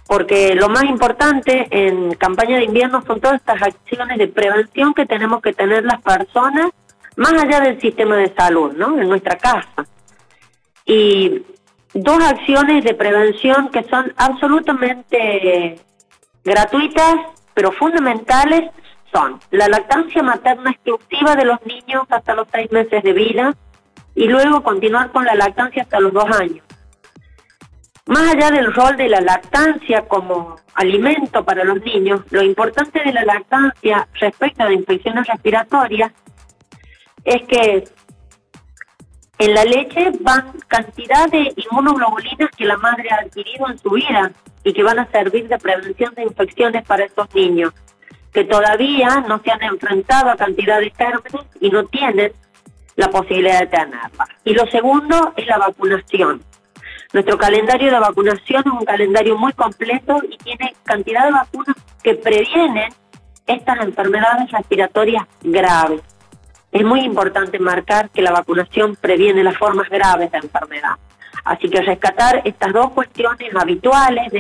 porque 0.10 0.56
lo 0.56 0.70
más 0.70 0.86
importante 0.86 1.68
en 1.70 2.16
campaña 2.16 2.58
de 2.58 2.64
invierno 2.64 3.04
son 3.06 3.22
todas 3.22 3.36
estas 3.36 3.62
acciones 3.62 4.18
de 4.18 4.28
prevención 4.28 4.96
que 4.96 5.06
tenemos 5.06 5.40
que 5.40 5.54
tener 5.54 5.86
las 5.86 6.02
personas 6.02 6.72
más 7.16 7.34
allá 7.34 7.60
del 7.60 7.80
sistema 7.80 8.18
de 8.18 8.34
salud, 8.34 8.74
¿no? 8.76 9.00
En 9.00 9.08
nuestra 9.08 9.38
casa. 9.38 9.86
Y 10.84 11.44
dos 11.94 12.24
acciones 12.24 12.84
de 12.84 12.96
prevención 12.96 13.70
que 13.70 13.84
son 13.84 14.12
absolutamente 14.18 15.80
gratuitas, 16.44 17.18
pero 17.54 17.72
fundamentales, 17.72 18.72
son 19.14 19.40
la 19.52 19.68
lactancia 19.68 20.24
materna 20.24 20.72
exclusiva 20.72 21.36
de 21.36 21.46
los 21.46 21.64
niños 21.68 22.08
hasta 22.10 22.34
los 22.34 22.48
seis 22.52 22.72
meses 22.72 23.04
de 23.04 23.14
vida 23.14 23.56
y 24.16 24.28
luego 24.28 24.64
continuar 24.64 25.12
con 25.12 25.24
la 25.24 25.36
lactancia 25.36 25.84
hasta 25.84 26.00
los 26.00 26.14
dos 26.14 26.26
años. 26.32 26.64
Más 28.10 28.34
allá 28.34 28.50
del 28.50 28.74
rol 28.74 28.98
de 28.98 29.08
la 29.08 29.22
lactancia 29.22 30.02
como 30.08 30.56
alimento 30.74 31.46
para 31.46 31.64
los 31.64 31.80
niños, 31.84 32.22
lo 32.32 32.42
importante 32.42 33.04
de 33.04 33.14
la 33.14 33.24
lactancia 33.24 34.08
respecto 34.20 34.64
a 34.64 34.74
infecciones 34.74 35.28
respiratorias 35.28 36.12
es 37.24 37.44
que 37.44 37.84
en 39.38 39.54
la 39.54 39.64
leche 39.64 40.10
van 40.22 40.54
cantidad 40.68 41.30
de 41.30 41.54
inmunoglobulinas 41.56 42.50
que 42.58 42.66
la 42.66 42.78
madre 42.78 43.12
ha 43.12 43.18
adquirido 43.18 43.70
en 43.70 43.78
su 43.78 43.92
vida 43.92 44.32
y 44.64 44.74
que 44.74 44.82
van 44.82 44.98
a 44.98 45.12
servir 45.12 45.48
de 45.48 45.60
prevención 45.60 46.16
de 46.16 46.24
infecciones 46.24 46.84
para 46.88 47.06
estos 47.06 47.32
niños, 47.36 47.74
que 48.34 48.44
todavía 48.44 49.24
no 49.28 49.40
se 49.44 49.52
han 49.52 49.62
enfrentado 49.62 50.32
a 50.32 50.36
cantidad 50.36 50.80
de 50.80 50.90
gérmenes 50.90 51.46
y 51.62 51.70
no 51.70 51.86
tienen 51.86 52.32
la 52.96 53.12
posibilidad 53.12 53.60
de 53.60 53.68
tenerla. 53.68 54.28
Y 54.46 54.56
lo 54.56 54.66
segundo 54.66 55.32
es 55.38 55.46
la 55.46 55.60
vacunación. 55.60 56.49
Nuestro 57.12 57.38
calendario 57.40 57.92
de 57.92 58.00
vacunación 58.00 58.64
es 58.66 58.72
un 58.72 58.86
calendario 58.86 59.36
muy 59.38 59.52
completo 59.54 60.22
y 60.30 60.38
tiene 60.38 60.76
cantidad 60.84 61.26
de 61.26 61.32
vacunas 61.32 61.76
que 62.04 62.14
previenen 62.14 62.94
estas 63.48 63.80
enfermedades 63.82 64.52
respiratorias 64.52 65.26
graves. 65.42 66.02
Es 66.72 66.84
muy 66.84 67.02
importante 67.02 67.58
marcar 67.58 68.12
que 68.12 68.22
la 68.22 68.32
vacunación 68.32 68.96
previene 68.96 69.44
las 69.44 69.58
formas 69.58 69.90
graves 69.90 70.32
de 70.32 70.38
enfermedad. 70.38 70.98
Así 71.44 71.68
que 71.68 71.82
rescatar 71.82 72.44
estas 72.46 72.74
dos 72.74 72.92
cuestiones 72.92 73.56
habituales 73.56 74.32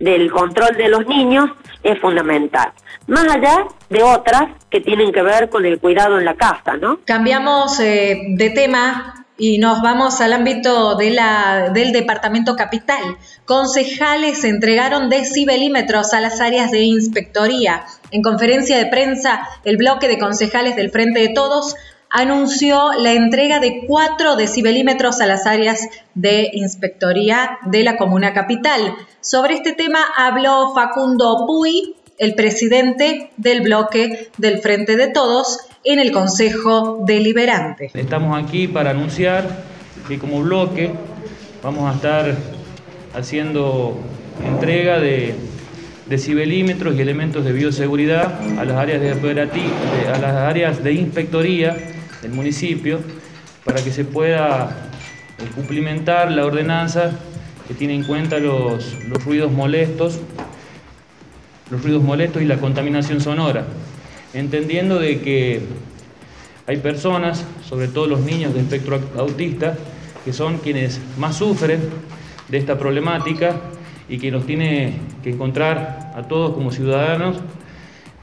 del 0.00 0.32
control 0.32 0.76
de 0.76 0.88
los 0.88 1.06
niños 1.06 1.48
es 1.84 2.00
fundamental. 2.00 2.72
Más 3.06 3.28
allá 3.28 3.66
de 3.88 4.02
otras 4.02 4.50
que 4.68 4.80
tienen 4.80 5.12
que 5.12 5.22
ver 5.22 5.48
con 5.48 5.64
el 5.64 5.78
cuidado 5.78 6.18
en 6.18 6.24
la 6.24 6.34
casa, 6.34 6.76
¿no? 6.76 6.98
Cambiamos 7.04 7.78
eh, 7.78 8.20
de 8.30 8.50
tema 8.50 9.23
y 9.36 9.58
nos 9.58 9.82
vamos 9.82 10.20
al 10.20 10.32
ámbito 10.32 10.96
del 10.96 11.92
Departamento 11.92 12.54
Capital. 12.54 13.02
Concejales 13.44 14.44
entregaron 14.44 15.10
decibelímetros 15.10 16.14
a 16.14 16.20
las 16.20 16.40
áreas 16.40 16.70
de 16.70 16.82
inspectoría. 16.82 17.84
En 18.10 18.22
conferencia 18.22 18.78
de 18.78 18.86
prensa, 18.86 19.48
el 19.64 19.76
bloque 19.76 20.08
de 20.08 20.18
concejales 20.18 20.76
del 20.76 20.90
Frente 20.90 21.20
de 21.20 21.30
Todos 21.30 21.74
anunció 22.10 22.92
la 22.92 23.12
entrega 23.12 23.58
de 23.58 23.84
cuatro 23.88 24.36
decibelímetros 24.36 25.20
a 25.20 25.26
las 25.26 25.46
áreas 25.46 25.80
de 26.14 26.50
inspectoría 26.52 27.58
de 27.64 27.82
la 27.82 27.96
Comuna 27.96 28.32
Capital. 28.32 28.94
Sobre 29.20 29.54
este 29.54 29.72
tema 29.72 29.98
habló 30.16 30.72
Facundo 30.74 31.44
Puy, 31.44 31.96
el 32.18 32.36
presidente 32.36 33.32
del 33.36 33.62
bloque 33.62 34.30
del 34.38 34.58
Frente 34.58 34.96
de 34.96 35.08
Todos, 35.08 35.58
en 35.84 35.98
el 35.98 36.12
Consejo 36.12 37.04
Deliberante. 37.06 37.90
Estamos 37.92 38.42
aquí 38.42 38.66
para 38.66 38.90
anunciar 38.90 39.64
que 40.08 40.18
como 40.18 40.42
bloque 40.42 40.90
vamos 41.62 41.90
a 41.90 41.94
estar 41.94 42.34
haciendo 43.14 43.98
entrega 44.44 44.98
de 44.98 45.34
decibelímetros 46.06 46.96
y 46.96 47.00
elementos 47.00 47.44
de 47.44 47.52
bioseguridad 47.52 48.40
a 48.58 48.64
las 48.64 48.76
áreas 48.76 49.00
de, 49.00 49.10
a 49.10 50.18
las 50.18 50.34
áreas 50.34 50.82
de 50.82 50.92
inspectoría 50.92 51.76
del 52.22 52.32
municipio 52.32 53.00
para 53.64 53.82
que 53.82 53.90
se 53.90 54.04
pueda 54.04 54.90
eh, 55.38 55.42
cumplimentar 55.54 56.30
la 56.30 56.46
ordenanza 56.46 57.12
que 57.68 57.74
tiene 57.74 57.94
en 57.94 58.04
cuenta 58.04 58.38
los, 58.38 58.94
los 59.04 59.24
ruidos 59.24 59.52
molestos, 59.52 60.18
los 61.70 61.82
ruidos 61.82 62.02
molestos 62.02 62.42
y 62.42 62.46
la 62.46 62.56
contaminación 62.56 63.20
sonora 63.20 63.64
entendiendo 64.34 64.98
de 64.98 65.20
que 65.20 65.60
hay 66.66 66.76
personas, 66.78 67.44
sobre 67.66 67.88
todo 67.88 68.06
los 68.06 68.20
niños 68.20 68.54
de 68.54 68.60
espectro 68.60 69.00
autista, 69.16 69.76
que 70.24 70.32
son 70.32 70.58
quienes 70.58 71.00
más 71.18 71.36
sufren 71.36 71.80
de 72.48 72.58
esta 72.58 72.78
problemática 72.78 73.56
y 74.08 74.18
que 74.18 74.30
nos 74.30 74.46
tiene 74.46 74.94
que 75.22 75.30
encontrar 75.30 76.12
a 76.14 76.22
todos 76.22 76.54
como 76.54 76.70
ciudadanos 76.70 77.36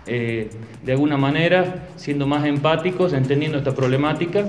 eh, 0.07 0.49
de 0.83 0.91
alguna 0.91 1.17
manera 1.17 1.89
siendo 1.95 2.25
más 2.25 2.45
empáticos, 2.45 3.13
entendiendo 3.13 3.59
esta 3.59 3.75
problemática. 3.75 4.45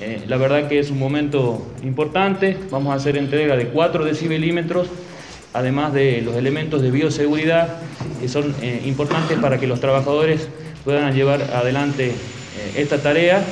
Eh, 0.00 0.22
la 0.26 0.36
verdad 0.36 0.68
que 0.68 0.78
es 0.78 0.90
un 0.90 0.98
momento 0.98 1.64
importante, 1.84 2.56
vamos 2.70 2.92
a 2.92 2.96
hacer 2.96 3.16
entrega 3.16 3.56
de 3.56 3.66
4 3.66 4.04
decibelímetros, 4.04 4.88
además 5.52 5.92
de 5.92 6.22
los 6.22 6.34
elementos 6.34 6.82
de 6.82 6.90
bioseguridad 6.90 7.80
que 8.20 8.28
son 8.28 8.54
eh, 8.62 8.82
importantes 8.86 9.38
para 9.38 9.58
que 9.58 9.66
los 9.66 9.80
trabajadores 9.80 10.48
puedan 10.84 11.14
llevar 11.14 11.42
adelante 11.42 12.08
eh, 12.08 12.72
esta 12.76 12.98
tarea 13.02 13.44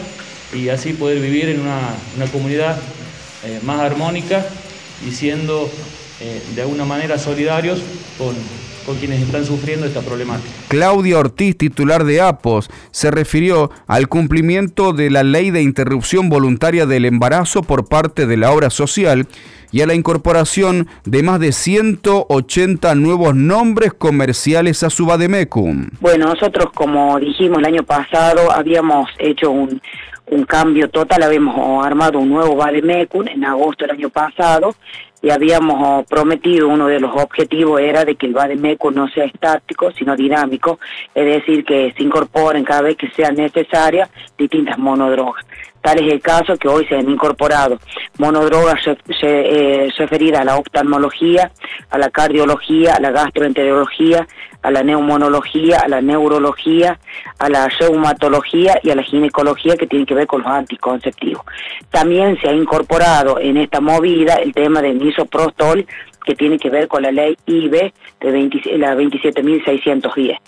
y 0.55 0.69
así 0.69 0.93
poder 0.93 1.21
vivir 1.21 1.49
en 1.49 1.61
una, 1.61 2.31
comunidad 2.33 2.79
eh, 3.45 3.61
más 3.63 3.81
armónica 3.81 4.47
y 5.07 5.13
siendo 5.13 5.71
eh, 6.21 6.43
de 6.55 6.63
alguna 6.63 6.85
manera 6.85 7.19
solidarios 7.19 7.81
con, 8.17 8.35
con 8.87 8.97
quienes 8.97 9.21
están 9.21 9.45
sufriendo 9.45 9.87
esta 9.87 10.01
problemática. 10.01 10.49
Claudia 10.69 11.19
Ortiz, 11.19 11.57
titular 11.57 12.05
de 12.05 12.21
APOS, 12.21 12.71
se 12.91 13.11
refirió 13.11 13.71
al 13.87 14.09
cumplimiento 14.09 14.93
de 14.93 15.11
la 15.11 15.23
ley 15.23 15.51
de 15.51 15.63
interrupción 15.63 16.29
voluntaria 16.29 16.87
del 16.87 17.05
embarazo 17.05 17.63
por 17.63 17.87
parte 17.87 18.27
de 18.27 18.37
la 18.37 18.51
obra 18.51 18.71
social 18.71 19.29
y 19.73 19.82
a 19.82 19.86
la 19.86 19.95
incorporación 19.95 20.89
de 21.05 21.23
más 21.23 21.40
de 21.40 21.53
180 21.53 22.95
nuevos 22.95 23.35
nombres 23.35 23.93
comerciales 23.93 24.82
a 24.82 24.90
su 24.90 25.07
Bademecum. 25.07 25.89
Bueno, 26.01 26.27
nosotros 26.27 26.70
como 26.74 27.19
dijimos 27.19 27.59
el 27.59 27.66
año 27.66 27.82
pasado 27.82 28.53
habíamos 28.53 29.11
hecho 29.19 29.51
un, 29.51 29.81
un 30.31 30.45
cambio 30.45 30.89
total, 30.89 31.23
habíamos 31.23 31.85
armado 31.85 32.19
un 32.19 32.31
nuevo 32.31 32.57
Bademecum 32.57 33.28
en 33.28 33.45
agosto 33.45 33.85
del 33.85 33.97
año 33.97 34.11
pasado 34.11 34.74
y 35.20 35.31
habíamos 35.31 36.07
prometido, 36.07 36.69
uno 36.69 36.86
de 36.86 37.01
los 37.01 37.11
objetivos 37.20 37.81
era 37.81 38.05
de 38.05 38.15
que 38.15 38.27
el 38.27 38.35
Bademecum 38.35 38.95
no 38.95 39.09
sea 39.09 39.24
estático, 39.24 39.90
sino 39.93 40.15
dinámico, 40.15 40.78
es 41.15 41.27
decir, 41.27 41.65
que 41.65 41.93
se 41.97 42.03
incorporen 42.05 42.65
cada 42.65 42.82
vez 42.82 42.97
que 42.97 43.11
sean 43.11 43.35
necesarias 43.35 44.09
distintas 44.36 44.78
monodrogas 44.78 45.45
Tal 45.89 46.05
es 46.05 46.12
el 46.12 46.20
caso 46.20 46.55
que 46.59 46.69
hoy 46.69 46.85
se 46.85 46.97
han 46.97 47.09
incorporado 47.09 47.78
monodrogas 48.19 48.78
eh, 49.23 49.89
referidas 49.97 50.43
a 50.43 50.44
la 50.44 50.56
oftalmología, 50.59 51.51
a 51.89 51.97
la 51.97 52.10
cardiología, 52.10 52.97
a 52.97 53.01
la 53.01 53.10
gastroenterología, 53.10 54.28
a 54.60 54.70
la 54.70 54.82
neumonología, 54.82 55.78
a 55.78 55.89
la 55.89 56.02
neurología, 56.02 56.98
a 57.39 57.48
la 57.48 57.69
reumatología 57.69 58.78
y 58.82 58.90
a 58.90 58.97
la 58.97 59.02
ginecología 59.02 59.78
que 59.78 59.86
tienen 59.86 60.05
que 60.05 60.12
ver 60.12 60.27
con 60.27 60.43
los 60.43 60.51
anticonceptivos. 60.51 61.47
También 61.89 62.39
se 62.39 62.51
ha 62.51 62.52
incorporado 62.52 63.40
en 63.40 63.56
esta 63.56 63.81
movida 63.81 64.35
el 64.35 64.52
tema 64.52 64.82
del 64.82 65.01
misoprostol 65.01 65.86
que 66.23 66.35
tiene 66.35 66.59
que 66.59 66.69
ver 66.69 66.86
con 66.86 67.01
la 67.01 67.12
ley 67.12 67.35
IBE 67.47 67.94
de 68.20 68.31
20, 68.31 68.77
la 68.77 68.94
27.610 68.94 70.39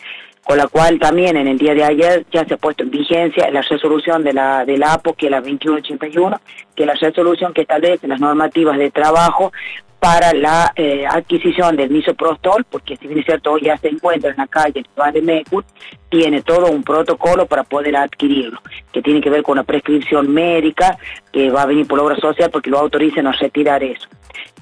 con 0.45 0.59
la 0.59 0.67
cual 0.67 0.99
también 0.99 1.37
en 1.37 1.47
el 1.47 1.59
día 1.59 1.75
de 1.75 1.85
ayer 1.85 2.27
ya 2.33 2.45
se 2.45 2.55
ha 2.55 2.57
puesto 2.57 2.83
en 2.83 2.91
vigencia 2.91 3.51
la 3.51 3.63
resolución 3.63 4.25
de 4.25 4.33
la, 4.33 4.65
de 4.65 4.79
la 4.79 4.95
APO, 4.95 5.15
que 5.15 5.27
es 5.27 5.31
la 5.31 5.41
2181, 5.41 6.41
que 6.75 6.83
es 6.83 6.87
la 6.87 6.95
resolución 6.95 7.53
que 7.53 7.63
establece 7.63 8.09
las 8.09 8.21
normativas 8.21 8.79
de 8.79 8.91
trabajo 8.91 9.53
para 10.01 10.33
la 10.33 10.73
eh, 10.77 11.07
adquisición 11.07 11.77
del 11.77 11.91
misoprostol, 11.91 12.65
porque 12.65 12.97
si 12.97 13.07
bien 13.07 13.21
es 13.21 13.27
cierto 13.27 13.53
hoy 13.53 13.63
ya 13.65 13.77
se 13.77 13.89
encuentra 13.89 14.31
en 14.31 14.39
la 14.39 14.47
calle 14.47 14.83
de 15.13 15.23
Mecur, 15.23 15.65
tiene 16.09 16.41
todo 16.41 16.71
un 16.71 16.83
protocolo 16.83 17.45
para 17.45 17.65
poder 17.65 17.95
adquirirlo, 17.97 18.61
que 18.93 19.03
tiene 19.03 19.21
que 19.21 19.29
ver 19.29 19.43
con 19.43 19.53
una 19.53 19.65
prescripción 19.65 20.33
médica 20.33 20.97
que 21.31 21.51
va 21.51 21.63
a 21.63 21.67
venir 21.67 21.87
por 21.87 21.99
la 21.99 22.05
obra 22.05 22.17
social 22.17 22.51
porque 22.51 22.71
lo 22.71 22.79
autoricen 22.79 23.27
a 23.27 23.33
retirar 23.33 23.85
eso. 23.85 24.09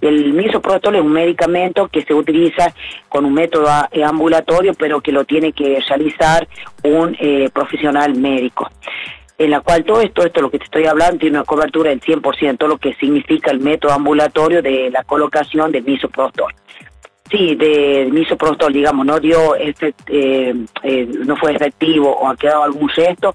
El 0.01 0.33
misoprostol 0.33 0.97
es 0.97 1.03
un 1.03 1.13
medicamento 1.13 1.89
que 1.89 2.03
se 2.03 2.15
utiliza 2.15 2.73
con 3.09 3.25
un 3.25 3.35
método 3.35 3.69
eh, 3.91 4.05
ambulatorio, 4.05 4.75
pero 4.75 5.01
que 5.01 5.13
lo 5.13 5.25
tiene 5.25 5.53
que 5.53 5.81
realizar 5.89 6.47
un 6.85 7.17
eh, 7.21 7.51
profesional 7.53 8.15
médico 8.15 8.71
en 9.39 9.51
la 9.53 9.61
cual 9.61 9.85
todo 9.85 10.01
esto, 10.01 10.25
esto 10.25 10.43
lo 10.43 10.51
que 10.51 10.59
te 10.59 10.65
estoy 10.65 10.87
hablando, 10.87 11.19
tiene 11.19 11.39
una 11.39 11.45
cobertura 11.45 11.91
del 11.91 12.01
100%, 12.01 12.67
lo 12.67 12.77
que 12.79 12.95
significa 12.95 13.53
el 13.53 13.61
método 13.61 13.93
ambulatorio 13.93 14.61
de 14.61 14.91
la 14.91 15.05
colocación 15.05 15.71
del 15.71 15.85
misoprostol. 15.85 16.53
Sí, 17.31 17.55
del 17.55 18.11
misoprostol, 18.13 18.73
digamos, 18.73 19.07
no 19.07 19.21
dio 19.21 19.55
eh, 19.55 19.75
eh, 20.09 21.09
no 21.25 21.37
fue 21.37 21.53
efectivo 21.55 22.11
o 22.11 22.29
ha 22.29 22.37
quedado 22.37 22.65
algún 22.65 22.89
gesto, 22.89 23.35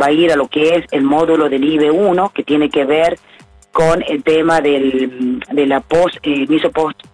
va 0.00 0.06
a 0.06 0.12
ir 0.12 0.30
a 0.30 0.36
lo 0.36 0.46
que 0.46 0.76
es 0.76 0.84
el 0.92 1.02
módulo 1.02 1.48
del 1.48 1.62
IB1, 1.62 2.32
que 2.32 2.44
tiene 2.44 2.70
que 2.70 2.84
ver 2.84 3.18
con 3.72 4.02
el 4.06 4.22
tema 4.22 4.60
del, 4.60 5.40
de 5.50 5.66
la 5.66 5.80
post, 5.80 6.16
eh, 6.22 6.46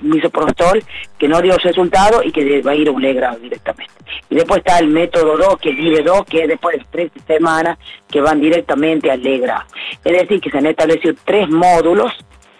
misoprostol, 0.01 0.83
que 1.19 1.29
no 1.29 1.43
dio 1.43 1.57
resultado 1.59 2.23
y 2.23 2.33
que 2.33 2.63
va 2.63 2.73
a 2.73 2.75
ir 2.75 2.89
a 2.89 2.93
un 2.93 3.03
legrado 3.03 3.39
directamente. 3.39 3.93
Y 4.31 4.37
después 4.37 4.59
está 4.59 4.79
el 4.79 4.89
método 4.89 5.37
2, 5.37 5.59
que 5.59 5.71
IBE 5.71 6.03
2, 6.03 6.25
que 6.25 6.43
es 6.43 6.49
después 6.49 6.79
de 6.79 6.87
tres 6.91 7.11
semanas 7.27 7.79
que 8.09 8.21
van 8.21 8.41
directamente 8.41 9.11
al 9.11 9.23
legrado. 9.23 9.65
Es 10.05 10.13
decir, 10.13 10.41
que 10.41 10.51
se 10.51 10.59
han 10.59 10.67
establecido 10.67 11.15
tres 11.25 11.49
módulos 11.49 12.13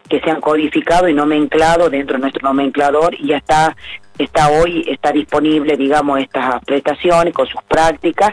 que 0.09 0.21
se 0.21 0.31
han 0.31 0.41
codificado 0.41 1.09
y 1.09 1.15
nomenclado 1.15 1.91
dentro 1.91 2.15
de 2.17 2.21
nuestro 2.21 2.47
nomenclador 2.47 3.15
y 3.15 3.29
ya 3.29 3.39
está 3.39 3.77
está 4.19 4.49
hoy 4.49 4.85
está 4.89 5.13
disponible 5.13 5.77
digamos 5.77 6.21
estas 6.21 6.65
prestaciones 6.65 7.35
con 7.35 7.47
sus 7.47 7.61
prácticas 7.65 8.33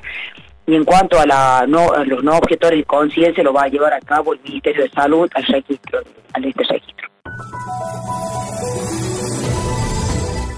y 0.66 0.76
en 0.76 0.86
cuanto 0.86 1.20
a, 1.20 1.26
la, 1.26 1.66
no, 1.68 1.94
los 2.06 2.24
no 2.24 2.38
objetores 2.38 2.80
de 2.80 2.86
conciencia, 2.86 3.44
lo 3.44 3.54
va 3.54 3.64
a 3.64 3.68
llevar 3.68 3.94
a 3.94 4.00
cabo 4.00 4.34
el 4.34 4.40
Ministerio 4.44 4.84
de 4.84 4.90
Salud 4.90 5.30
al 5.34 5.44
registro, 5.44 6.00
al 6.34 6.46
este 6.46 6.64
registro. 6.64 7.08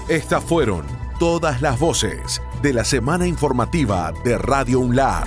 Estas 0.08 0.44
fueron 0.44 0.84
todas 1.18 1.60
las 1.62 1.80
voces 1.80 2.40
de 2.62 2.72
la 2.72 2.84
semana 2.84 3.26
informativa 3.26 4.12
de 4.24 4.38
Radio 4.38 4.78
UNLAR. 4.78 5.26